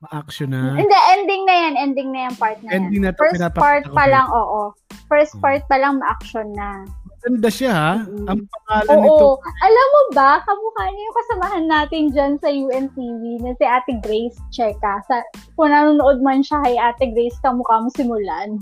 Ma-action 0.00 0.48
na. 0.48 0.74
Hindi, 0.74 0.94
ending 1.10 1.42
na 1.42 1.54
yan. 1.56 1.74
Ending 1.76 2.08
na 2.10 2.20
yung 2.26 2.36
part 2.36 2.58
na 2.60 2.70
Ending 2.72 3.02
yan. 3.02 3.04
na 3.04 3.10
to, 3.10 3.18
First 3.20 3.42
part 3.52 3.84
pa 3.88 4.04
lang, 4.04 4.26
oo. 4.28 4.70
First 5.06 5.34
Hmm. 5.34 5.42
part 5.42 5.62
pa 5.66 5.76
lang 5.76 5.98
ma-action 5.98 6.50
na. 6.52 6.86
Ganda 7.22 7.48
siya 7.48 7.70
ha. 7.70 7.92
Ang 8.02 8.42
pangalan 8.44 8.98
nito. 8.98 9.26
Oo. 9.32 9.38
Alam 9.38 9.86
mo 9.88 10.00
ba, 10.10 10.42
kamukha 10.42 10.84
niya 10.90 11.02
yung 11.02 11.18
kasamahan 11.18 11.66
natin 11.66 12.02
dyan 12.10 12.32
sa 12.36 12.50
UNTV 12.50 13.22
na 13.40 13.54
si 13.54 13.64
Ate 13.64 13.94
Grace 14.02 14.34
Cheka. 14.50 14.98
Sa, 15.06 15.22
kung 15.54 15.70
nanonood 15.70 16.18
man 16.18 16.42
siya 16.42 16.58
kay 16.66 16.74
Ate 16.74 17.14
Grace, 17.14 17.38
kamukha 17.40 17.78
mo 17.78 17.88
simulan. 17.94 18.58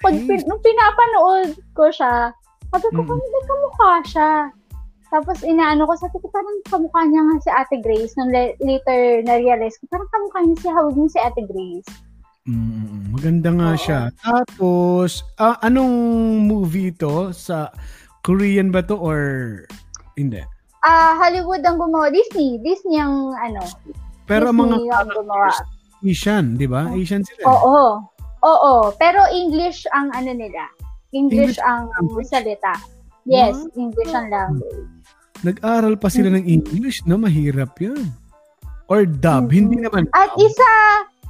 pag 0.00 0.16
pin, 0.16 0.40
nung 0.48 0.64
pinapanood 0.64 1.54
ko 1.76 1.92
siya, 1.92 2.32
sabi 2.72 2.88
ko, 2.88 3.04
Mm. 3.04 3.20
kamukha 3.44 3.90
siya. 4.02 4.30
Tapos 5.10 5.44
inaano 5.44 5.84
ko, 5.84 5.92
sabi 5.92 6.16
ko, 6.16 6.26
parang 6.32 6.56
kamukha 6.66 7.04
niya 7.04 7.20
nga 7.20 7.36
si 7.38 7.50
Ate 7.52 7.76
Grace. 7.78 8.16
Nung 8.16 8.32
le- 8.32 8.56
later 8.58 9.20
na-realize 9.22 9.76
ko, 9.76 9.86
parang 9.92 10.08
kamukha 10.08 10.40
niya 10.40 10.56
si 10.56 10.68
Hawag 10.72 10.96
niya 10.96 11.10
si 11.12 11.20
Ate 11.20 11.42
Grace. 11.44 11.90
Mm, 12.48 13.12
maganda 13.12 13.48
nga 13.52 13.70
Oo. 13.70 13.78
siya. 13.78 14.00
Tapos, 14.16 15.10
ah, 15.36 15.60
anong 15.60 15.92
movie 16.48 16.88
ito? 16.88 17.28
Sa 17.36 17.68
Korean 18.20 18.68
ba 18.68 18.82
to 18.82 18.94
or 18.94 19.20
hindi? 20.14 20.44
Ah, 20.80 21.12
Hollywood 21.14 21.60
ang 21.60 21.76
gumawa. 21.76 22.08
Disney. 22.08 22.56
Disney 22.58 22.96
ang 22.96 23.32
ano. 23.34 23.60
Pero 24.24 24.48
ang 24.48 24.56
mga 24.58 24.76
Disney 24.76 24.90
ang 24.90 25.08
gumawa. 25.10 25.48
Asian, 26.00 26.44
di 26.56 26.64
ba? 26.64 26.88
Asian 26.88 27.20
sila. 27.20 27.40
eh. 27.40 27.46
Oo. 27.46 28.00
Oo. 28.42 28.72
Pero 28.96 29.20
English 29.30 29.84
ang 29.90 30.08
ano 30.10 30.32
nila. 30.32 30.64
English, 31.10 31.56
English 31.56 31.60
ang 31.60 31.92
language? 31.92 32.28
salita. 32.28 32.72
Yes, 33.26 33.52
Ah. 33.54 33.76
English 33.76 34.08
ang 34.10 34.28
language. 34.28 34.88
Nag-aral 35.40 35.96
pa 35.96 36.08
sila 36.08 36.28
ng 36.30 36.44
English, 36.44 37.04
no? 37.04 37.16
Mahirap 37.16 37.76
yun. 37.76 38.08
Or 38.86 39.04
dub. 39.04 39.48
Mhm. 39.48 39.52
Hindi 39.52 39.76
naman 39.82 40.08
At 40.10 40.32
isa, 40.36 40.70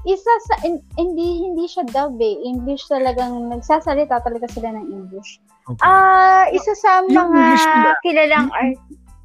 isa 0.05 0.33
sa, 0.49 0.55
in- 0.65 0.85
hindi, 0.97 1.45
hindi 1.45 1.69
siya 1.69 1.85
dub 1.89 2.17
eh. 2.17 2.41
English 2.45 2.89
talagang, 2.89 3.53
nagsasalita 3.53 4.25
talaga 4.25 4.49
sila 4.49 4.73
ng 4.73 4.87
English. 4.89 5.41
Okay. 5.69 5.85
Ah, 5.85 6.49
isa 6.51 6.73
sa 6.75 7.05
Yung 7.05 7.31
mga 7.31 7.37
English 7.37 7.65
nila. 7.65 7.91
kilalang 8.01 8.49
art. 8.53 8.79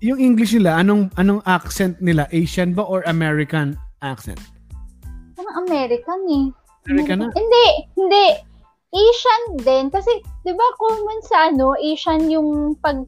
yung 0.03 0.19
English 0.21 0.53
nila, 0.53 0.77
anong 0.77 1.09
anong 1.17 1.41
accent 1.49 1.97
nila? 1.97 2.29
Asian 2.29 2.75
ba 2.75 2.83
or 2.85 3.01
American 3.07 3.73
accent? 4.05 4.37
Mga 5.33 5.51
American 5.65 6.19
eh. 6.29 6.45
American 6.85 7.17
na? 7.25 7.33
Hindi, 7.33 7.67
hindi. 7.97 8.25
Asian 8.93 9.43
din. 9.65 9.85
Kasi, 9.89 10.11
di 10.45 10.53
ba 10.53 10.67
common 10.77 11.19
sa 11.25 11.49
ano, 11.49 11.73
Asian 11.75 12.29
yung 12.29 12.77
pag, 12.79 13.01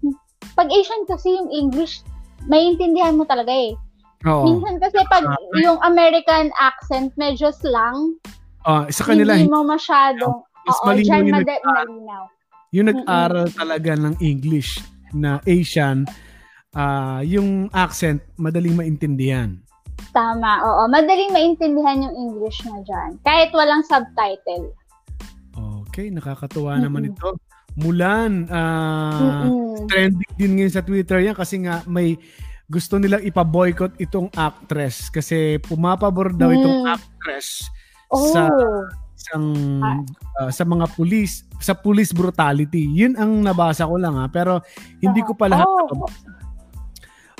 pag 0.57 0.67
Asian 0.67 1.05
kasi 1.05 1.37
yung 1.37 1.47
English, 1.53 2.01
maintindihan 2.49 3.15
mo 3.15 3.23
talaga 3.23 3.51
eh. 3.53 3.77
Oo. 4.23 4.43
Minsan 4.47 4.79
kasi 4.79 4.97
pag 5.05 5.21
yung 5.55 5.77
American 5.79 6.49
accent, 6.57 7.13
medyo 7.15 7.51
slang, 7.51 8.17
Ah, 8.61 8.83
sa 8.89 9.05
kanila, 9.05 9.31
hindi 9.31 9.47
mo 9.47 9.63
masyadong, 9.63 10.33
mas 10.65 10.75
oo, 10.75 10.85
malinaw 10.85 11.05
dyan 11.07 11.21
yung, 11.21 11.35
mada- 11.37 11.47
nag- 11.47 11.63
malinaw. 11.63 12.23
yung 12.69 12.87
nag-aral 12.89 13.47
talaga 13.49 13.91
ng 13.95 14.15
English 14.19 14.83
na 15.13 15.39
Asian, 15.45 16.03
ah 16.73 17.21
yung 17.21 17.71
accent, 17.71 18.19
madaling 18.35 18.75
maintindihan. 18.75 19.55
Tama, 20.11 20.61
oo. 20.61 20.83
Madaling 20.87 21.31
maintindihan 21.31 22.01
yung 22.01 22.15
English 22.17 22.59
na 22.63 22.81
dyan. 22.81 23.15
Kahit 23.21 23.49
walang 23.49 23.81
subtitle. 23.81 24.73
Okay, 25.87 26.09
nakakatuwa 26.09 26.75
Mm-mm. 26.75 26.83
naman 26.83 27.03
ito. 27.07 27.39
Mulan, 27.77 28.49
ah, 28.49 29.45
Mm-mm. 29.45 29.85
trending 29.87 30.33
din 30.35 30.51
ngayon 30.55 30.73
sa 30.73 30.81
Twitter 30.81 31.21
yan 31.21 31.33
kasi 31.33 31.61
nga 31.61 31.85
may 31.85 32.17
gusto 32.67 32.99
nilang 32.99 33.23
ipa-boycott 33.23 33.95
itong 33.97 34.27
actress 34.33 35.07
kasi 35.07 35.55
pumapabor 35.57 36.35
daw 36.35 36.51
itong 36.51 36.83
Mm. 36.83 36.93
actress 36.93 37.63
Oh, 38.07 38.31
sa 38.31 38.47
isang 39.13 39.45
ah, 40.37 40.47
sa 40.47 40.63
mga 40.63 40.87
pulis 40.93 41.43
sa 41.59 41.71
police 41.73 42.11
brutality. 42.11 42.87
Yun 42.87 43.15
ang 43.15 43.39
nabasa 43.41 43.83
ko 43.83 43.95
lang 43.95 44.15
ha, 44.15 44.27
pero 44.27 44.59
hindi 44.99 45.19
ko 45.21 45.31
pa 45.31 45.47
lahat 45.47 45.63
Oh. 45.65 45.87
nabasa. 45.87 46.29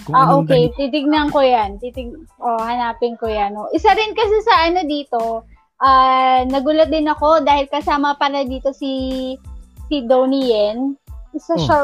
Kung 0.04 0.16
Ah, 0.16 0.32
okay. 0.34 0.72
dali- 0.72 0.76
Titignan 0.78 1.28
ko 1.28 1.40
yan. 1.40 1.76
Titig 1.78 2.08
oh, 2.40 2.60
hanapin 2.60 3.16
ko 3.16 3.28
yan. 3.28 3.52
Oh. 3.54 3.68
Isa 3.70 3.92
rin 3.92 4.12
kasi 4.12 4.36
sa 4.42 4.64
ano 4.66 4.84
dito, 4.84 5.44
ah 5.78 6.44
nagulat 6.44 6.88
din 6.88 7.06
ako 7.06 7.44
dahil 7.44 7.68
kasama 7.68 8.16
pala 8.16 8.44
dito 8.44 8.72
si 8.72 9.36
si 9.86 10.04
Donnie 10.04 10.48
Yen. 10.48 10.96
Isa 11.32 11.54
Oh. 11.54 11.60
siya, 11.60 11.80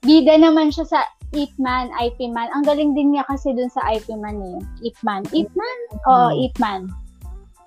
bida 0.00 0.36
naman 0.36 0.68
siya 0.68 0.84
sa 0.86 1.00
Ip 1.30 1.52
Man, 1.56 1.92
IP 1.94 2.24
Man. 2.26 2.48
Ang 2.50 2.64
galing 2.64 2.92
din 2.92 3.12
niya 3.12 3.24
kasi 3.24 3.52
dun 3.52 3.68
sa 3.68 3.84
IP 3.86 4.08
Man 4.14 4.40
eh. 4.40 4.58
Ip 4.82 4.96
Man. 5.02 5.28
Ip 5.30 5.52
Man? 5.52 5.78
Oo, 6.06 6.28
Hmm. 6.30 6.40
Ip 6.40 6.56
Man. 6.56 6.82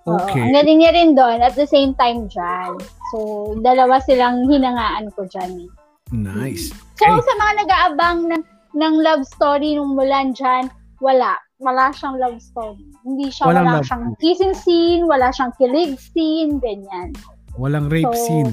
Oo, 0.10 0.18
Okay. 0.18 0.42
Ang 0.42 0.52
galing 0.52 0.78
niya 0.82 0.92
rin 0.92 1.14
doon 1.14 1.40
at 1.40 1.54
the 1.54 1.66
same 1.66 1.94
time 1.94 2.26
dyan. 2.26 2.74
So, 3.12 3.18
dalawa 3.62 4.02
silang 4.02 4.50
hinangaan 4.50 5.14
ko 5.14 5.30
dyan 5.30 5.62
eh. 5.62 5.70
Nice. 6.10 6.74
So, 6.98 7.06
Okay. 7.06 7.22
sa 7.22 7.34
mga 7.38 7.54
nag-aabang 7.62 8.20
ng, 8.28 8.44
ng 8.74 8.94
love 8.98 9.24
story 9.30 9.78
nung 9.78 9.94
Mulan 9.94 10.34
dyan, 10.34 10.74
wala. 10.98 11.38
Wala 11.62 11.94
siyang 11.94 12.18
love 12.18 12.42
story. 12.42 12.82
Hindi 13.06 13.30
siya, 13.30 13.46
Walang 13.46 13.62
wala 13.64 13.74
love 13.78 13.86
siyang 13.86 14.06
kissing 14.18 14.56
scene, 14.58 15.06
wala 15.06 15.30
siyang 15.30 15.54
kilig 15.56 15.94
scene, 16.02 16.58
ganyan. 16.58 17.14
Walang 17.54 17.86
rape 17.86 18.10
So, 18.10 18.18
scene. 18.18 18.52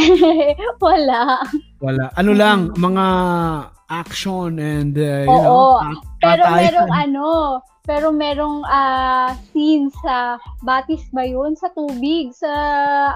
wala. 0.80 1.44
Wala. 1.78 2.04
Ano 2.16 2.32
lang, 2.32 2.72
mga 2.74 3.04
action 3.90 4.62
and 4.62 4.94
uh, 4.96 5.26
you 5.26 5.34
Oo. 5.34 5.42
know, 5.42 5.66
pat- 5.82 6.06
Pero 6.22 6.42
merong 6.46 6.92
ano, 6.94 7.26
pero 7.82 8.06
merong 8.14 8.62
ah, 8.70 9.34
scene 9.50 9.90
sa 10.06 10.38
batis 10.62 11.02
ba 11.10 11.26
yun? 11.26 11.58
Sa 11.58 11.68
tubig, 11.74 12.30
sa 12.32 12.52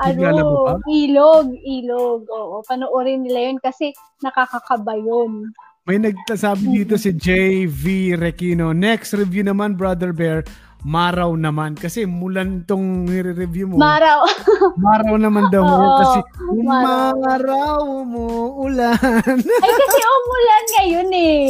ano, 0.03 0.83
ilog, 0.91 1.55
ilog. 1.63 2.27
Oo, 2.27 2.61
panoorin 2.67 3.23
nila 3.23 3.55
yun 3.55 3.59
kasi 3.63 3.95
nakakakaba 4.19 4.99
yun. 4.99 5.55
May 5.85 6.01
nagsasabi 6.01 6.81
dito 6.81 6.97
si 6.97 7.13
JV 7.13 8.17
Requino. 8.17 8.73
Next 8.73 9.13
review 9.13 9.45
naman, 9.45 9.77
Brother 9.77 10.17
Bear, 10.17 10.41
Maraw 10.85 11.33
naman. 11.33 11.75
Kasi 11.75 12.05
mulan 12.05 12.63
tong 12.63 13.09
nire-review 13.09 13.73
mo. 13.73 13.77
Maraw. 13.77 14.29
Maraw 14.77 15.17
naman 15.17 15.49
daw 15.49 15.65
mo. 15.67 15.75
Oo, 15.75 15.97
Kasi 15.99 16.19
Maraw. 16.61 17.81
mo 18.05 18.25
ulan. 18.61 18.97
Ay, 19.65 19.73
kasi 19.75 20.01
umulan 20.05 20.65
ngayon 20.71 21.11
eh. 21.11 21.41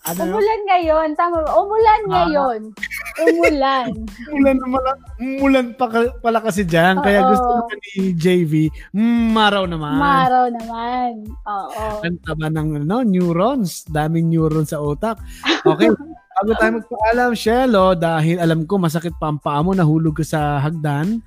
ano? 0.00 0.20
Umulan 0.26 0.60
ngayon. 0.66 1.08
Tama 1.12 1.44
ba? 1.44 1.50
Umulan 1.54 2.00
Ah. 2.00 2.10
ngayon. 2.10 2.60
Umulan. 3.20 3.88
Mulan 4.32 4.56
naman. 4.56 4.80
Mulan 5.20 5.66
pa, 5.76 5.86
pala 6.16 6.40
kasi 6.40 6.64
dyan. 6.64 7.04
Kaya 7.04 7.20
Oo. 7.20 7.28
gusto 7.28 7.48
naman 7.52 7.76
ni 7.84 8.16
JV, 8.16 8.52
mm, 8.90 9.24
Maraw 9.30 9.68
naman. 9.68 9.92
Maraw 9.94 10.48
naman. 10.48 11.12
Oo. 11.44 12.00
Ang 12.00 12.16
taba 12.24 12.48
ng 12.48 12.80
ano, 12.80 13.04
neurons. 13.04 13.84
Daming 13.86 14.32
neurons 14.32 14.72
sa 14.72 14.80
utak. 14.80 15.20
Okay. 15.60 15.92
Bago 16.40 16.56
tayo 16.56 16.72
magpaalam, 16.80 17.30
Shelo, 17.36 17.92
dahil 17.92 18.40
alam 18.40 18.64
ko 18.64 18.80
masakit 18.80 19.12
pa 19.20 19.28
ang 19.28 19.36
paa 19.36 19.60
mo, 19.60 19.76
nahulog 19.76 20.16
ka 20.16 20.24
sa 20.24 20.56
hagdan. 20.56 21.20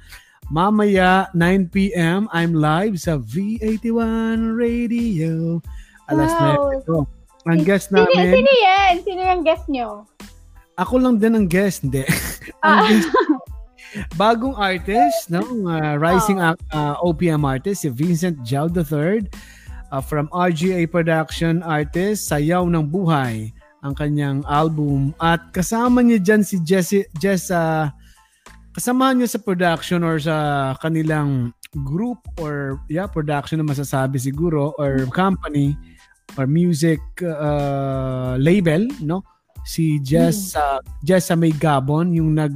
Mamaya, 0.50 1.30
9pm, 1.32 2.26
I'm 2.34 2.58
live 2.58 2.98
sa 2.98 3.22
V81 3.22 4.58
Radio. 4.58 5.62
Alas 6.10 6.34
Wow. 6.34 6.74
9 6.74 6.82
ito. 6.82 6.98
Ang 7.44 7.62
guest 7.62 7.88
Sino, 7.88 8.02
namin, 8.02 8.34
sino 8.34 8.52
yan? 8.52 8.94
Sino 9.04 9.22
yung 9.22 9.44
guest 9.44 9.66
nyo? 9.70 9.88
ako 10.74 10.98
lang 10.98 11.22
din 11.22 11.38
ang 11.38 11.46
guest, 11.46 11.86
hindi. 11.86 12.02
ang 12.66 12.74
Ah. 12.74 12.82
guest, 12.90 13.06
bagong 14.18 14.58
artist, 14.58 15.30
no? 15.30 15.46
Uh, 15.70 15.94
rising 15.96 16.42
Oh. 16.42 16.58
uh, 16.74 16.98
OPM 17.00 17.46
artist, 17.46 17.86
si 17.86 17.94
Vincent 17.94 18.42
Jao 18.42 18.66
III 18.66 19.30
uh, 19.94 20.02
from 20.02 20.26
RGA 20.34 20.90
Production 20.90 21.62
Artist, 21.62 22.26
Sayaw 22.26 22.66
ng 22.66 22.90
Buhay, 22.90 23.54
ang 23.84 23.94
kanyang 23.94 24.40
album. 24.48 25.12
At 25.20 25.52
kasama 25.52 26.00
niya 26.00 26.24
dyan 26.24 26.42
si 26.42 26.64
Jesse, 26.64 27.06
Jess, 27.20 27.52
uh, 27.52 27.92
kasama 28.72 29.12
niya 29.12 29.36
sa 29.36 29.44
production 29.44 30.02
or 30.08 30.18
sa 30.18 30.72
kanilang 30.80 31.52
group 31.84 32.24
or 32.40 32.80
yeah, 32.88 33.06
production 33.06 33.60
na 33.60 33.68
masasabi 33.68 34.18
siguro 34.18 34.72
or 34.80 35.04
company 35.12 35.76
or 36.40 36.48
music 36.48 37.04
uh, 37.22 38.40
label, 38.40 38.88
no? 39.04 39.22
Si 39.68 40.00
Jess, 40.00 40.56
uh, 40.56 40.80
Jess 41.04 41.32
sa 41.32 41.36
May 41.36 41.52
Gabon, 41.56 42.16
yung 42.16 42.36
nag 42.36 42.56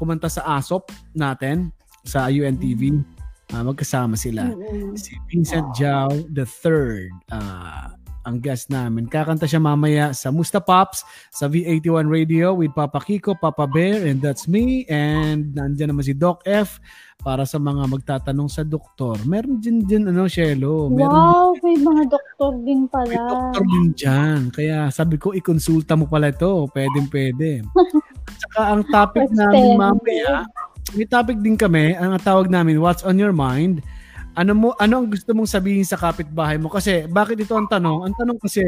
kumanta 0.00 0.32
sa 0.32 0.56
ASOP 0.56 0.88
natin 1.12 1.68
sa 2.08 2.32
UNTV. 2.32 3.04
Ah, 3.52 3.66
magkasama 3.66 4.16
sila. 4.16 4.48
Si 4.96 5.12
Vincent 5.28 5.66
Jao 5.76 6.08
the 6.32 6.46
third 6.46 7.10
ah, 7.34 7.92
ang 8.24 8.36
guest 8.40 8.68
namin. 8.68 9.08
Kakanta 9.08 9.48
siya 9.48 9.62
mamaya 9.62 10.12
sa 10.12 10.28
Musta 10.28 10.60
Pops 10.60 11.04
sa 11.32 11.48
V81 11.48 12.04
Radio 12.08 12.52
with 12.52 12.72
Papa 12.76 13.00
Kiko, 13.00 13.32
Papa 13.32 13.64
Bear, 13.64 14.04
and 14.04 14.20
that's 14.20 14.44
me. 14.44 14.84
And 14.92 15.56
nandyan 15.56 15.92
naman 15.92 16.04
si 16.04 16.12
Doc 16.12 16.44
F 16.44 16.80
para 17.20 17.44
sa 17.44 17.60
mga 17.60 17.84
magtatanong 17.88 18.48
sa 18.48 18.64
doktor. 18.64 19.20
Meron 19.28 19.60
din 19.60 19.84
din 19.84 20.08
ano, 20.08 20.24
Shelo. 20.28 20.88
Meron 20.88 21.12
Wow, 21.12 21.48
may 21.60 21.76
mga 21.76 22.02
doktor 22.08 22.52
din 22.64 22.88
pala. 22.88 23.08
may 23.08 23.20
doktor 23.20 23.64
din 23.64 23.86
dyan. 23.92 24.40
Kaya 24.52 24.88
sabi 24.92 25.16
ko, 25.20 25.32
ikonsulta 25.32 25.96
mo 25.96 26.08
pala 26.08 26.32
ito. 26.32 26.68
Pwedeng 26.72 27.08
pwede. 27.12 27.64
At 28.28 28.36
saka 28.36 28.60
ang 28.72 28.82
topic 28.88 29.28
namin 29.32 29.76
mamaya, 29.76 30.48
may 30.96 31.06
topic 31.06 31.38
din 31.44 31.60
kami, 31.60 31.92
ang 31.96 32.16
tawag 32.24 32.48
namin, 32.48 32.80
what's 32.80 33.04
on 33.04 33.20
your 33.20 33.32
mind? 33.36 33.84
Ano 34.38 34.52
mo 34.54 34.68
ano 34.78 35.02
ang 35.02 35.08
gusto 35.10 35.34
mong 35.34 35.50
sabihin 35.50 35.86
sa 35.86 35.98
kapitbahay 35.98 36.56
mo? 36.56 36.70
Kasi 36.70 37.06
bakit 37.10 37.40
ito 37.42 37.54
ang 37.58 37.66
tanong? 37.66 38.06
Ang 38.06 38.14
tanong 38.14 38.38
kasi 38.38 38.62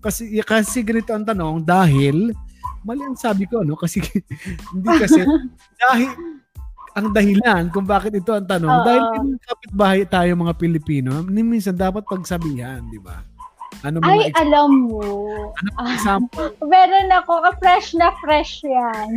kasi 0.00 0.40
kasi 0.40 0.80
ganito 0.80 1.12
ang 1.12 1.26
tanong 1.26 1.64
dahil 1.64 2.32
mali 2.86 3.02
ang 3.02 3.18
sabi 3.18 3.50
ko 3.50 3.66
no 3.66 3.74
kasi 3.74 3.98
hindi 4.72 4.88
kasi 4.96 5.20
dahil 5.82 6.10
ang 6.96 7.12
dahilan 7.12 7.68
kung 7.68 7.84
bakit 7.84 8.16
ito 8.16 8.32
ang 8.32 8.48
tanong. 8.48 8.72
Oo. 8.72 8.84
Dahil 8.88 9.02
kapitbahay 9.44 10.02
tayo 10.08 10.32
mga 10.32 10.56
Pilipino, 10.56 11.20
minsan 11.28 11.76
dapat 11.76 12.08
pagsabihan, 12.08 12.80
di 12.88 12.96
ba? 12.96 13.20
Ano 13.84 14.00
mga 14.00 14.08
Ay, 14.08 14.32
ex- 14.32 14.40
alam 14.40 14.88
mo. 14.88 15.04
ano 15.52 15.68
mga 15.76 15.90
example? 15.92 16.48
Meron 16.72 17.12
ako, 17.12 17.44
ka-fresh 17.44 17.92
na 18.00 18.08
fresh 18.24 18.64
yan. 18.64 19.08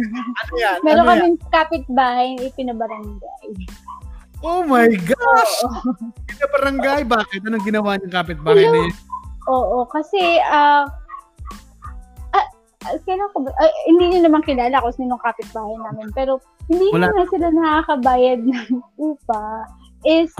Ano 0.43 0.51
yan? 0.59 0.77
Meron 0.83 1.07
ano 1.07 1.11
kaming 1.15 1.37
kapitbahay, 1.47 2.35
ipinabarangay. 2.43 3.47
Oh 4.39 4.63
my 4.63 4.87
gosh! 5.03 5.55
Oo. 5.67 5.91
Kita 6.31 6.45
barangay, 6.55 7.03
bakit? 7.03 7.43
Anong 7.43 7.65
ginawa 7.67 7.99
niyang 7.99 8.23
kapitbahay 8.23 8.71
na 8.71 8.79
yun? 8.87 8.95
Oo, 9.51 9.83
kasi, 9.91 10.39
ah, 10.47 10.87
ah, 12.31 12.47
kailan 13.03 13.27
ko 13.35 13.43
ba, 13.43 13.51
hindi 13.89 14.15
niyo 14.15 14.19
naman 14.23 14.45
kilala 14.47 14.79
kung 14.79 14.95
sinong 14.95 15.19
kapitbahay 15.19 15.75
namin, 15.83 16.07
pero 16.15 16.39
hindi 16.71 16.87
Wala. 16.95 17.11
naman 17.11 17.25
sila 17.33 17.47
nakakabayad 17.51 18.39
ng 18.47 18.79
upa. 18.95 19.67
Is, 20.07 20.31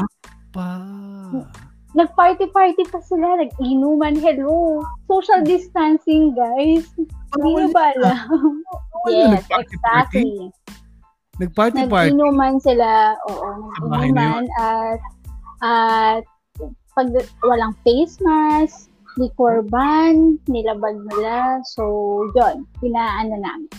Pa. 0.55 0.80
nag-party-party 1.97 2.88
pa 2.88 3.03
sila, 3.03 3.35
nag-inuman, 3.43 4.15
hello. 4.15 4.80
Social 5.11 5.43
distancing, 5.43 6.31
guys. 6.38 6.88
Hindi 7.35 7.67
ba 7.76 7.91
alam? 7.99 8.63
Yes, 9.11 9.43
nag-party-party? 9.43 10.53
Exactly. 11.40 11.48
Nag-party-party? 11.48 12.11
Nag-inuman 12.11 12.56
sila, 12.60 13.16
oo, 13.32 13.48
nag-inuman 13.88 14.45
at 14.60 15.02
at 15.60 16.24
pag 16.95 17.07
walang 17.48 17.72
face 17.88 18.20
mask, 18.20 18.91
liquor 19.16 19.64
ban, 19.64 20.36
nilabag 20.52 20.99
nila. 21.16 21.64
So, 21.76 21.84
yun, 22.36 22.68
pinaano 22.84 23.40
namin. 23.40 23.72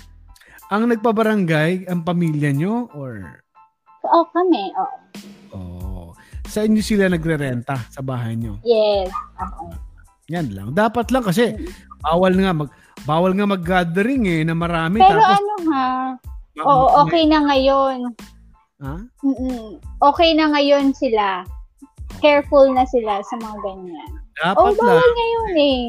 Ang 0.71 0.89
nagpabarangay, 0.89 1.91
ang 1.91 2.07
pamilya 2.07 2.55
nyo? 2.55 2.89
Or, 2.95 3.43
Oo, 4.09 4.25
kami, 4.33 4.73
oo. 4.81 4.97
oh, 5.53 6.07
sa 6.49 6.65
inyo 6.65 6.81
sila 6.81 7.13
nagre-renta 7.13 7.77
sa 7.93 8.01
bahay 8.01 8.35
nyo? 8.41 8.57
Yes. 8.65 9.13
oo. 9.37 9.91
Yan 10.31 10.55
lang. 10.55 10.73
Dapat 10.73 11.11
lang 11.11 11.27
kasi 11.27 11.59
bawal 12.01 12.39
nga 12.39 12.55
mag 12.55 12.71
bawal 13.03 13.35
nga 13.35 13.51
mag-gathering 13.51 14.31
eh 14.31 14.41
na 14.47 14.55
marami 14.55 15.03
Pero 15.03 15.19
tapos 15.19 15.43
ano 15.43 15.55
ha, 15.75 15.89
oo, 16.59 16.87
okay 17.07 17.25
na 17.31 17.39
ngayon. 17.47 18.11
Ha? 18.81 18.97
Mm-mm. 19.23 19.79
Okay 20.01 20.33
na 20.35 20.51
ngayon 20.51 20.97
sila. 20.97 21.45
Careful 22.19 22.73
na 22.73 22.89
sila 22.89 23.23
sa 23.23 23.35
mga 23.39 23.57
ganyan. 23.63 24.11
Oh, 24.57 24.73
Dapat 24.73 24.75
bawal 24.81 24.97
lang. 24.99 25.15
ngayon 25.15 25.55
eh. 25.61 25.85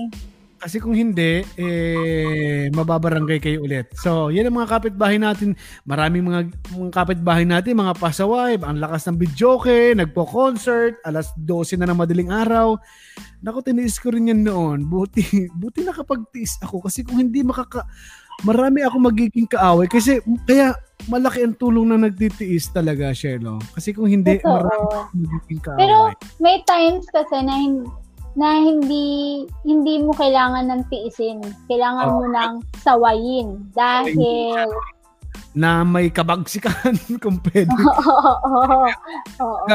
Kasi 0.61 0.77
kung 0.77 0.93
hindi, 0.93 1.41
eh, 1.57 2.69
mababarangay 2.69 3.41
kayo 3.41 3.65
ulit. 3.65 3.89
So, 3.97 4.29
yan 4.29 4.45
ang 4.45 4.61
mga 4.61 4.77
kapitbahay 4.77 5.17
natin. 5.17 5.57
Maraming 5.89 6.21
mga, 6.21 6.53
mga 6.77 6.93
kapitbahay 6.93 7.49
natin, 7.49 7.81
mga 7.81 7.97
pasaway, 7.97 8.61
ang 8.61 8.77
lakas 8.77 9.09
ng 9.09 9.17
bidyoke, 9.17 9.97
nagpo-concert, 9.97 11.01
alas 11.01 11.33
12 11.33 11.81
na 11.81 11.89
ng 11.89 11.97
madaling 11.97 12.29
araw. 12.29 12.77
Naku, 13.41 13.65
tiniis 13.65 13.97
ko 13.97 14.13
rin 14.13 14.29
yan 14.29 14.45
noon. 14.45 14.85
Buti, 14.85 15.25
buti 15.61 15.81
nakapagtiis 15.81 16.61
ako. 16.61 16.85
Kasi 16.85 17.01
kung 17.01 17.17
hindi 17.17 17.41
makaka... 17.41 17.81
Marami 18.41 18.81
ako 18.81 18.97
magiging 18.97 19.47
kaaway. 19.49 19.85
Kasi 19.85 20.21
kaya 20.49 20.73
malaki 21.09 21.45
ang 21.45 21.57
tulong 21.57 21.93
na 21.93 22.09
nagtitiis 22.09 22.73
talaga, 22.73 23.13
Shelo. 23.13 23.61
Kasi 23.73 23.93
kung 23.93 24.09
hindi, 24.09 24.41
Totoo. 24.41 24.53
marami 24.61 24.83
akong 24.85 25.21
magiging 25.21 25.61
kaaway. 25.61 25.79
Pero 25.81 25.97
may 26.41 26.57
times 26.65 27.05
kasi 27.13 27.37
na 27.45 27.55
na 28.31 28.63
hindi 28.63 29.43
hindi 29.67 29.99
mo 29.99 30.15
kailangan 30.15 30.71
ng 30.71 30.81
tiisin. 30.87 31.43
Kailangan 31.67 32.07
Oo. 32.07 32.15
mo 32.15 32.25
ng 32.31 32.53
sawayin 32.79 33.59
dahil 33.75 34.71
na 35.51 35.83
may 35.83 36.07
kabagsikan 36.07 36.95
kung 37.23 37.43
pwede. 37.51 37.71
Oo. 37.91 38.87
Oo. 39.43 39.65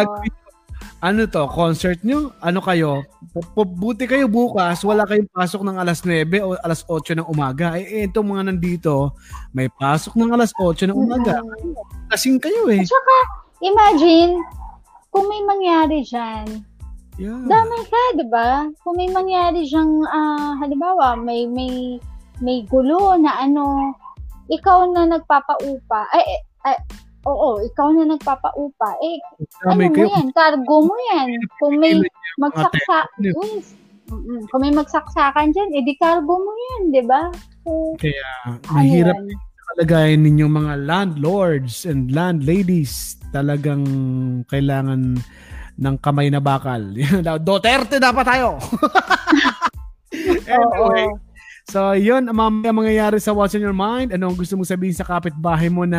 Ano 1.06 1.22
to, 1.30 1.46
concert 1.54 2.02
nyo? 2.02 2.34
Ano 2.42 2.58
kayo? 2.58 3.06
Buti 3.54 4.10
kayo 4.10 4.26
bukas, 4.26 4.82
wala 4.82 5.06
kayong 5.06 5.30
pasok 5.30 5.62
ng 5.62 5.78
alas 5.78 6.02
9 6.02 6.26
o 6.42 6.58
alas 6.58 6.82
8 6.82 7.22
ng 7.22 7.30
umaga. 7.30 7.78
Eh, 7.78 8.10
itong 8.10 8.34
mga 8.34 8.50
nandito, 8.50 9.14
may 9.54 9.70
pasok 9.70 10.18
ng 10.18 10.34
alas 10.34 10.50
8 10.58 10.90
ng 10.90 10.98
umaga. 10.98 11.38
Mm-mm. 11.38 11.78
Lasing 12.10 12.42
kayo 12.42 12.66
eh. 12.74 12.82
At 12.82 12.90
saka, 12.90 13.16
imagine, 13.62 14.42
kung 15.14 15.30
may 15.30 15.46
mangyari 15.46 16.02
dyan, 16.02 16.66
Yeah. 17.16 17.48
damay 17.48 17.80
ka, 17.88 18.02
di 18.20 18.26
ba? 18.28 18.68
Kung 18.84 19.00
may 19.00 19.08
mangyari 19.08 19.64
dyang, 19.64 20.04
ah, 20.12 20.52
halimbawa, 20.60 21.16
may, 21.16 21.48
may, 21.48 21.96
may 22.44 22.60
gulo 22.68 23.16
na 23.16 23.40
ano, 23.40 23.94
ikaw 24.52 24.84
na 24.92 25.08
nagpapaupa, 25.08 26.12
ay, 26.12 26.20
ay, 26.20 26.40
ay, 26.68 26.76
oo, 27.26 27.48
ikaw 27.66 27.90
na 27.90 28.14
nagpapaupa, 28.14 28.90
eh, 29.02 29.18
ano 29.66 29.74
Damay 29.74 29.88
mo 29.90 29.94
kayo. 29.98 30.06
yan, 30.14 30.26
cargo 30.30 30.76
mo 30.86 30.94
yan. 31.10 31.28
Kung 31.58 31.74
may 31.82 31.98
magsaksa, 32.38 33.10
yes. 33.18 33.74
Kung 34.54 34.60
may 34.62 34.70
magsaksakan 34.70 35.50
dyan, 35.50 35.74
edi 35.74 35.98
cargo 35.98 36.38
mo 36.38 36.52
yan, 36.54 36.94
di 36.94 37.02
ba? 37.02 37.26
So, 37.66 37.98
Kaya 37.98 38.22
ano 38.46 38.62
mahirap 38.70 39.18
yan? 39.18 39.34
kalagayan 39.66 40.20
ninyong 40.22 40.54
mga 40.54 40.74
landlords 40.86 41.82
and 41.82 42.14
landladies. 42.14 43.18
Talagang 43.34 43.82
kailangan 44.46 45.18
ng 45.76 45.96
kamay 45.98 46.30
na 46.30 46.38
bakal. 46.38 46.94
Duterte 47.46 47.98
dapat 47.98 48.24
tayo! 48.24 48.56
anyway, 50.46 51.10
Oo. 51.10 51.25
So, 51.66 51.98
yun, 51.98 52.30
ang 52.30 52.38
mamaya 52.38 52.70
mangyayari 52.70 53.18
sa 53.18 53.34
What's 53.34 53.58
on 53.58 53.64
Your 53.66 53.74
Mind. 53.74 54.14
Ano 54.14 54.30
ang 54.30 54.38
gusto 54.38 54.54
mong 54.54 54.70
sabihin 54.70 54.94
sa 54.94 55.02
kapitbahay 55.02 55.66
mo 55.66 55.82
na 55.82 55.98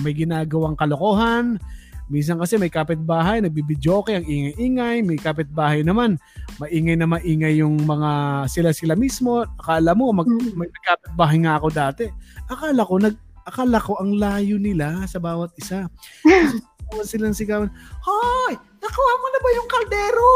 may 0.00 0.16
ginagawang 0.16 0.80
kalokohan? 0.80 1.60
Minsan 2.08 2.40
kasi 2.40 2.56
may 2.56 2.72
kapitbahay, 2.72 3.44
nagbibidyoke, 3.44 4.16
ang 4.16 4.24
ingay-ingay. 4.24 5.04
May 5.04 5.20
kapitbahay 5.20 5.84
naman, 5.84 6.16
maingay 6.56 6.96
na 6.96 7.04
maingay 7.04 7.60
yung 7.60 7.84
mga 7.84 8.10
sila-sila 8.48 8.96
mismo. 8.96 9.44
Akala 9.60 9.92
mo, 9.92 10.08
mag, 10.08 10.24
Mm. 10.24 10.56
may 10.56 10.68
kapitbahay 10.80 11.36
nga 11.44 11.52
ako 11.60 11.68
dati. 11.68 12.04
Akala 12.48 12.88
ko, 12.88 12.96
nag, 12.96 13.16
akala 13.44 13.76
ko 13.76 14.00
ang 14.00 14.16
layo 14.16 14.56
nila 14.56 15.04
sa 15.04 15.20
bawat 15.20 15.52
isa. 15.60 15.84
Kasi 16.24 17.04
silang 17.12 17.36
sigawan, 17.36 17.68
Hoy! 18.08 18.56
Nakuha 18.80 19.12
mo 19.20 19.26
na 19.28 19.38
ba 19.38 19.48
yung 19.52 19.68
kaldero? 19.68 20.32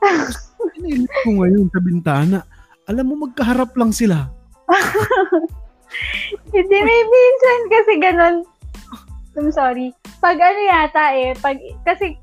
Inilit 0.78 1.10
ko 1.26 1.28
ngayon 1.34 1.66
sa 1.66 1.80
bintana. 1.82 2.38
Alam 2.90 3.14
mo, 3.14 3.14
magkaharap 3.30 3.70
lang 3.78 3.94
sila. 3.94 4.26
Hindi, 6.54 6.78
may 6.82 7.00
minsan 7.06 7.60
kasi 7.70 7.92
ganun. 8.02 8.36
I'm 9.38 9.50
sorry. 9.54 9.94
Pag 10.18 10.42
ano 10.42 10.60
yata 10.66 11.14
eh, 11.14 11.30
pag, 11.38 11.54
kasi, 11.86 12.18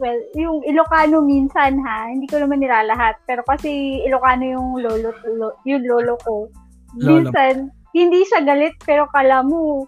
well, 0.00 0.16
yung 0.32 0.64
Ilocano 0.64 1.20
minsan 1.20 1.76
ha, 1.84 2.08
hindi 2.08 2.24
ko 2.24 2.40
naman 2.40 2.64
nilalahat, 2.64 3.20
pero 3.28 3.44
kasi 3.44 4.00
Ilocano 4.08 4.44
yung 4.44 4.68
lolo, 4.80 5.12
lo, 5.28 5.60
yung 5.68 5.84
lolo 5.84 6.16
ko. 6.24 6.48
Minsan, 6.96 7.68
hindi 7.92 8.24
siya 8.24 8.40
galit, 8.48 8.72
pero 8.88 9.04
kala 9.12 9.44
mo, 9.44 9.84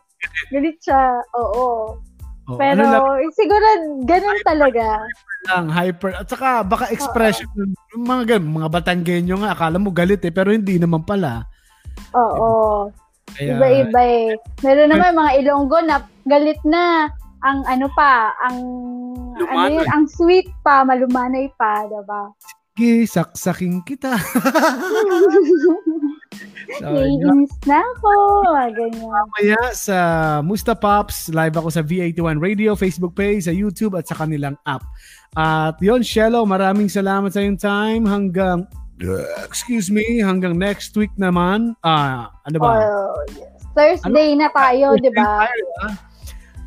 galit 0.52 0.76
siya, 0.84 1.24
oo. 1.32 1.96
Oh, 2.44 2.60
Pero, 2.60 2.84
ano 2.84 3.16
lang, 3.16 3.32
siguro, 3.32 3.66
ganun 4.04 4.40
talaga. 4.44 5.00
lang, 5.48 5.64
hyper. 5.72 6.12
At 6.12 6.28
saka, 6.28 6.60
baka 6.60 6.92
expression, 6.92 7.48
yung 7.96 8.04
mga 8.04 8.36
ganun, 8.36 8.60
mga 8.60 8.68
Batanggenyo 8.68 9.40
nga, 9.40 9.56
akala 9.56 9.80
mo 9.80 9.88
galit 9.88 10.20
eh, 10.24 10.32
pero 10.32 10.52
hindi 10.52 10.76
naman 10.76 11.04
pala. 11.04 11.48
Oo. 12.12 12.92
Kaya, 13.32 13.56
Iba-iba 13.56 14.00
eh. 14.04 14.36
Meron 14.60 14.92
naman 14.92 15.16
mga 15.16 15.32
Ilonggo 15.40 15.78
na 15.82 16.04
galit 16.28 16.60
na 16.68 17.08
ang 17.44 17.60
ano 17.64 17.88
pa, 17.92 18.32
ang 18.40 18.56
ano 19.36 19.40
Lumanay. 19.40 19.76
yun, 19.76 19.88
ang 19.88 20.04
sweet 20.08 20.48
pa, 20.60 20.84
malumanay 20.84 21.48
pa, 21.56 21.84
diba? 21.84 22.32
Sige, 22.74 23.06
saksaking 23.06 23.86
kita. 23.86 24.18
So. 26.80 26.90
Naiinis 26.90 27.54
na 27.70 27.78
ako, 27.78 28.10
mga 28.50 28.66
ganyan. 28.74 29.06
Mamaya 29.06 29.62
sa 29.76 29.98
Musta 30.42 30.74
Pops, 30.74 31.30
live 31.30 31.54
ako 31.54 31.70
sa 31.70 31.86
V81 31.86 32.42
Radio, 32.42 32.74
Facebook 32.74 33.14
page, 33.14 33.46
sa 33.46 33.54
YouTube 33.54 33.94
at 33.94 34.10
sa 34.10 34.18
kanilang 34.18 34.58
app. 34.66 34.82
At 35.38 35.78
yon 35.78 36.02
Shelo, 36.02 36.42
maraming 36.42 36.90
salamat 36.90 37.30
sa 37.30 37.46
iyong 37.46 37.60
time 37.60 38.02
hanggang 38.10 38.66
excuse 39.46 39.86
me, 39.92 40.18
hanggang 40.18 40.58
next 40.58 40.98
week 40.98 41.14
naman. 41.14 41.78
Ah, 41.86 42.34
ano 42.42 42.58
ba? 42.58 42.70
Oh, 42.74 43.22
yes. 43.38 43.62
Thursday 43.78 44.34
na 44.34 44.50
tayo, 44.50 44.98
di 44.98 45.14
ba? 45.14 45.46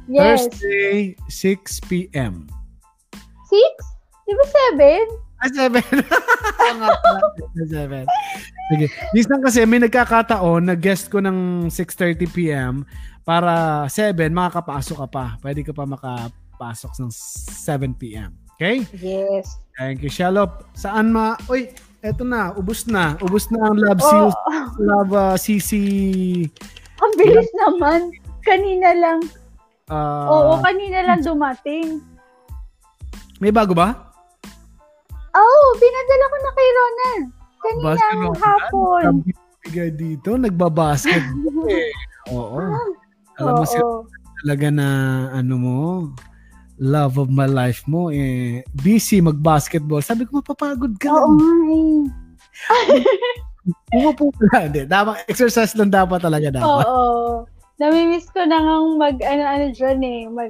Yes. 0.07 0.47
Thursday, 0.47 1.19
6 1.27 1.89
p.m. 1.91 2.47
Six? 3.51 3.73
Di 4.23 4.31
ba 4.31 4.45
seven? 4.47 5.26
Ah, 5.37 5.49
7. 5.49 5.77
Oo 5.77 6.73
nga 6.81 6.89
pala, 6.97 7.19
7. 7.53 8.05
Sige. 8.67 8.85
Minsan 9.13 9.39
kasi 9.39 9.63
may 9.63 9.79
nagkakataon 9.79 10.65
na 10.65 10.75
guest 10.75 11.07
ko 11.07 11.21
ng 11.21 11.69
6.30 11.69 12.25
p.m. 12.27 12.83
para 13.21 13.85
7, 13.87 14.17
makakapasok 14.27 14.97
ka 15.05 15.07
pa. 15.07 15.25
Pwede 15.39 15.61
ka 15.61 15.71
pa 15.71 15.85
makapasok 15.85 16.91
ng 16.97 17.11
7 17.13 17.93
p.m. 17.95 18.33
Okay? 18.57 18.81
Yes. 18.97 19.61
Thank 19.77 20.01
you, 20.01 20.09
Shalop. 20.09 20.65
Saan 20.73 21.13
ma... 21.13 21.37
Uy, 21.45 21.69
eto 22.01 22.25
na. 22.25 22.57
Ubus 22.57 22.89
na. 22.89 23.13
Ubus 23.21 23.53
na 23.53 23.69
ang 23.69 23.77
Love 23.77 24.01
Oh, 24.01 24.09
Seals. 24.09 24.35
Love 24.81 25.11
uh, 25.13 25.35
CC... 25.37 25.71
ang 26.97 27.13
bilis 27.13 27.45
naman. 27.61 28.09
Kanina 28.41 28.89
lang. 28.97 29.21
Ah, 29.85 30.25
Oo, 30.27 30.51
kanina 30.59 31.05
lang 31.05 31.21
dumating. 31.21 32.01
may 33.37 33.53
bago 33.53 33.77
ba? 33.77 34.06
Oh, 35.37 35.67
pinadala 35.77 36.25
ko 36.25 36.35
na 36.35 36.51
kay 36.51 36.69
Ronald. 36.69 37.25
Kanina 37.57 37.85
Basketball. 37.87 38.35
hapon. 38.39 39.03
Sabi 39.03 39.31
bigay 39.61 39.89
dito, 39.91 40.29
nagbabasket. 40.33 41.23
eh. 41.67 41.91
Oo. 42.35 42.59
Alam 43.37 43.53
mo 43.53 43.63
Oo. 43.63 43.97
talaga 44.41 44.67
na 44.69 44.87
ano 45.31 45.53
mo, 45.55 45.77
love 46.77 47.17
of 47.17 47.29
my 47.29 47.45
life 47.45 47.85
mo, 47.85 48.09
eh, 48.09 48.61
busy 48.73 49.19
mag-basketball. 49.19 50.01
Sabi 50.01 50.25
ko, 50.25 50.39
mapapagod 50.39 50.93
ka 50.97 51.09
Oo 51.09 51.33
lang. 51.33 51.37
nga 51.37 51.53
eh. 51.67 52.01
Umupo 53.97 54.31
ka 54.31 54.43
lang. 54.47 54.63
Hindi, 54.71 54.81
dapat, 54.85 55.27
exercise 55.27 55.75
lang 55.75 55.91
dapat 55.91 56.23
talaga 56.23 56.47
dapat. 56.49 56.85
Oo. 56.85 57.43
Namimiss 57.77 58.25
ko 58.31 58.41
na 58.41 58.57
ngang 58.57 58.87
mag, 58.97 59.15
ano-ano 59.21 59.65
dyan 59.69 59.99
eh, 60.01 60.21
mag 60.25 60.49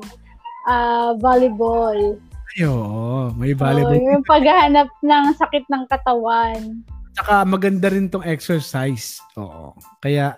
ah, 0.64 1.12
volleyball. 1.18 2.16
Oo. 2.60 3.30
May 3.34 3.52
Oo, 3.52 3.60
volleyball. 3.60 3.98
yung 3.98 4.26
paghahanap 4.26 4.90
ng 5.00 5.26
sakit 5.36 5.66
ng 5.68 5.84
katawan. 5.86 6.82
Tsaka 7.14 7.42
maganda 7.44 7.88
rin 7.88 8.08
tong 8.08 8.22
exercise. 8.22 9.22
Oo. 9.36 9.74
Kaya, 10.00 10.34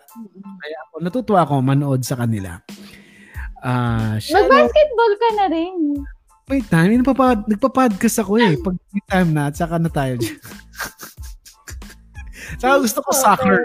kaya 0.56 0.78
ako, 0.86 0.94
natutuwa 1.00 1.40
ako 1.44 1.54
manood 1.60 2.02
sa 2.02 2.16
kanila. 2.16 2.60
Siya, 4.18 4.36
Mag-basketball 4.36 5.14
ka 5.16 5.30
na 5.36 5.46
rin. 5.50 5.76
may 6.48 6.64
time, 6.64 6.98
nagpapad, 6.98 7.46
nagpa-podcast 7.46 8.18
ako 8.20 8.40
eh. 8.40 8.58
Pag 8.58 8.76
may 8.90 9.04
time 9.06 9.30
na, 9.30 9.52
tsaka 9.52 9.78
na 9.78 9.86
tayo 9.86 10.18
dyan. 10.18 10.40
tsaka 12.60 12.74
gusto 12.80 13.00
ko 13.00 13.10
soccer. 13.14 13.60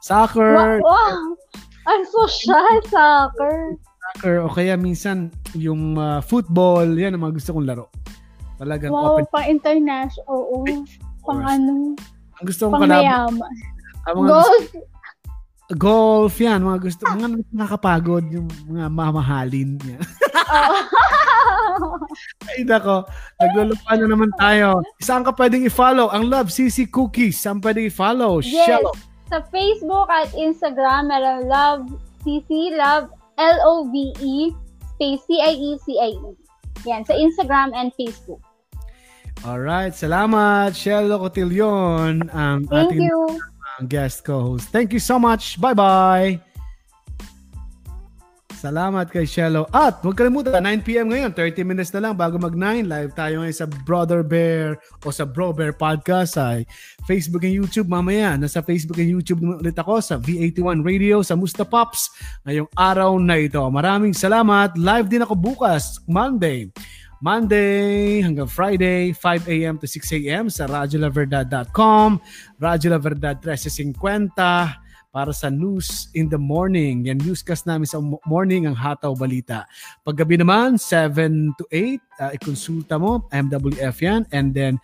Soccer, 0.00 0.52
Wow, 0.54 0.78
wow. 0.80 1.20
Ang 1.86 2.02
social, 2.06 2.76
soccer. 2.86 3.74
Soccer, 4.10 4.42
o 4.42 4.50
kaya 4.50 4.74
minsan 4.74 5.30
yung 5.54 5.94
ah, 5.94 6.18
football, 6.20 6.86
yan 6.90 7.14
ang 7.14 7.22
mga 7.22 7.34
gusto 7.38 7.54
kong 7.54 7.66
laro. 7.66 7.86
Talagang 8.58 8.92
Wow, 8.92 9.16
open. 9.16 9.24
pang 9.30 9.46
international. 9.46 10.26
Oo. 10.28 10.66
Pang 11.24 11.40
ano, 11.40 11.94
Ang 12.40 12.44
gusto 12.44 12.68
kong 12.68 12.82
kalaban, 12.82 13.38
ang 14.04 14.14
mga 14.16 14.26
gusto, 14.26 14.32
Golf. 14.40 14.64
golf, 15.78 16.34
yan, 16.36 16.60
mga 16.60 16.80
gusto, 16.82 17.02
mga 17.06 17.28
nakakapagod, 17.52 18.24
yung 18.28 18.48
mga 18.66 18.88
mamahalin. 18.90 19.76
Oo. 19.78 20.74
Ay, 22.50 22.66
nako. 22.66 23.06
Naglulupa 23.38 23.90
na 23.94 24.06
naman 24.06 24.30
tayo. 24.34 24.82
Saan 24.98 25.22
ka 25.22 25.30
pwedeng 25.32 25.62
i-follow? 25.62 26.10
Ang 26.10 26.26
Love 26.26 26.50
CC 26.50 26.90
Cookies. 26.90 27.38
Saan 27.38 27.62
pwedeng 27.62 27.86
i-follow? 27.86 28.42
Yes. 28.42 28.66
Shallow. 28.66 28.92
Sa 29.30 29.38
Facebook 29.48 30.10
at 30.10 30.26
Instagram, 30.34 31.06
meron 31.06 31.46
Love 31.46 31.86
CC, 32.26 32.74
Love 32.74 33.14
L-O-V-E, 33.40 34.52
space 34.96 35.22
C-I-E-C-I-E. 35.24 36.30
Yan, 36.84 37.02
sa 37.08 37.16
Instagram 37.16 37.72
and 37.72 37.88
Facebook. 37.96 38.40
Alright. 39.40 39.96
Salamat, 39.96 40.76
Shello 40.76 41.16
Cotillion, 41.16 42.28
ang 42.28 42.68
Thank 42.68 42.92
ating 42.92 43.08
you. 43.08 43.24
guest 43.88 44.20
co-host. 44.28 44.68
Thank 44.68 44.92
you 44.92 45.00
so 45.00 45.16
much. 45.16 45.56
Bye-bye. 45.56 46.49
Salamat 48.60 49.08
kay 49.08 49.24
Shello. 49.24 49.64
At 49.72 50.04
huwag 50.04 50.20
kalimutan, 50.20 50.60
9pm 50.60 51.08
ngayon, 51.08 51.32
30 51.32 51.64
minutes 51.64 51.96
na 51.96 52.04
lang 52.04 52.12
bago 52.12 52.36
mag-9. 52.36 52.84
Live 52.84 53.16
tayo 53.16 53.40
ngayon 53.40 53.56
sa 53.56 53.64
Brother 53.88 54.20
Bear 54.20 54.76
o 55.00 55.08
sa 55.08 55.24
Bro 55.24 55.56
Bear 55.56 55.72
Podcast 55.72 56.36
sa 56.36 56.60
Facebook 57.08 57.40
and 57.48 57.56
YouTube. 57.56 57.88
Mamaya, 57.88 58.36
nasa 58.36 58.60
Facebook 58.60 59.00
and 59.00 59.08
YouTube 59.08 59.40
naman 59.40 59.64
ulit 59.64 59.80
ako 59.80 60.04
sa 60.04 60.20
V81 60.20 60.84
Radio, 60.84 61.24
sa 61.24 61.40
Musta 61.40 61.64
Pops 61.64 62.12
ngayong 62.44 62.68
araw 62.76 63.16
na 63.16 63.40
ito. 63.40 63.64
Maraming 63.64 64.12
salamat. 64.12 64.76
Live 64.76 65.08
din 65.08 65.24
ako 65.24 65.40
bukas, 65.40 65.96
Monday. 66.04 66.68
Monday 67.24 68.20
hanggang 68.20 68.48
Friday, 68.48 69.16
5 69.16 69.48
a.m. 69.48 69.80
to 69.80 69.88
6 69.88 70.04
a.m. 70.20 70.52
sa 70.52 70.68
radyolaverdad.com, 70.68 72.20
Radyo 72.60 72.88
La 72.92 73.00
Verdad 73.00 73.40
1350 73.40 74.79
para 75.10 75.34
sa 75.34 75.50
News 75.50 76.08
in 76.14 76.30
the 76.30 76.38
Morning. 76.38 77.10
Yan 77.10 77.18
newscast 77.18 77.66
namin 77.66 77.86
sa 77.86 77.98
mo- 77.98 78.22
morning 78.22 78.70
ang 78.70 78.78
Hataw 78.78 79.12
Balita. 79.18 79.66
Paggabi 80.06 80.38
naman, 80.38 80.78
7 80.78 81.50
to 81.58 81.66
8, 81.68 81.98
uh, 82.22 82.30
ikonsulta 82.34 82.94
mo, 82.96 83.26
MWF 83.34 83.96
yan. 83.98 84.22
And 84.30 84.54
then, 84.54 84.78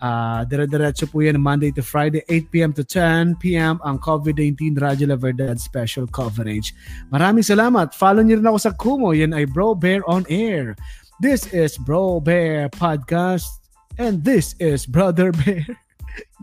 uh, 0.00 0.48
dire-diretso 0.48 1.12
po 1.12 1.20
yan 1.20 1.36
Monday 1.36 1.68
to 1.76 1.84
Friday, 1.84 2.24
8 2.28 2.48
p.m. 2.48 2.72
to 2.72 2.82
10 2.82 3.36
p.m. 3.36 3.76
ang 3.84 4.00
COVID-19 4.00 4.80
Radyo 4.80 5.12
La 5.12 5.20
Verdad 5.20 5.60
special 5.60 6.08
coverage. 6.08 6.72
Maraming 7.12 7.44
salamat. 7.44 7.92
Follow 7.92 8.24
niyo 8.24 8.40
rin 8.40 8.48
ako 8.48 8.58
sa 8.58 8.72
Kumo. 8.72 9.12
Yan 9.12 9.36
ay 9.36 9.44
Bro 9.44 9.76
Bear 9.76 10.00
on 10.08 10.24
Air. 10.32 10.72
This 11.20 11.52
is 11.52 11.76
Bro 11.76 12.24
Bear 12.24 12.72
Podcast. 12.72 13.48
And 13.96 14.20
this 14.24 14.52
is 14.60 14.84
Brother 14.84 15.32
Bear. 15.44 15.64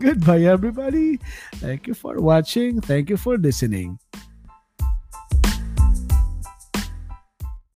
Goodbye, 0.00 0.42
everybody. 0.42 1.18
Thank 1.56 1.86
you 1.86 1.94
for 1.94 2.20
watching. 2.20 2.80
Thank 2.80 3.10
you 3.10 3.16
for 3.16 3.36
listening. 3.38 3.98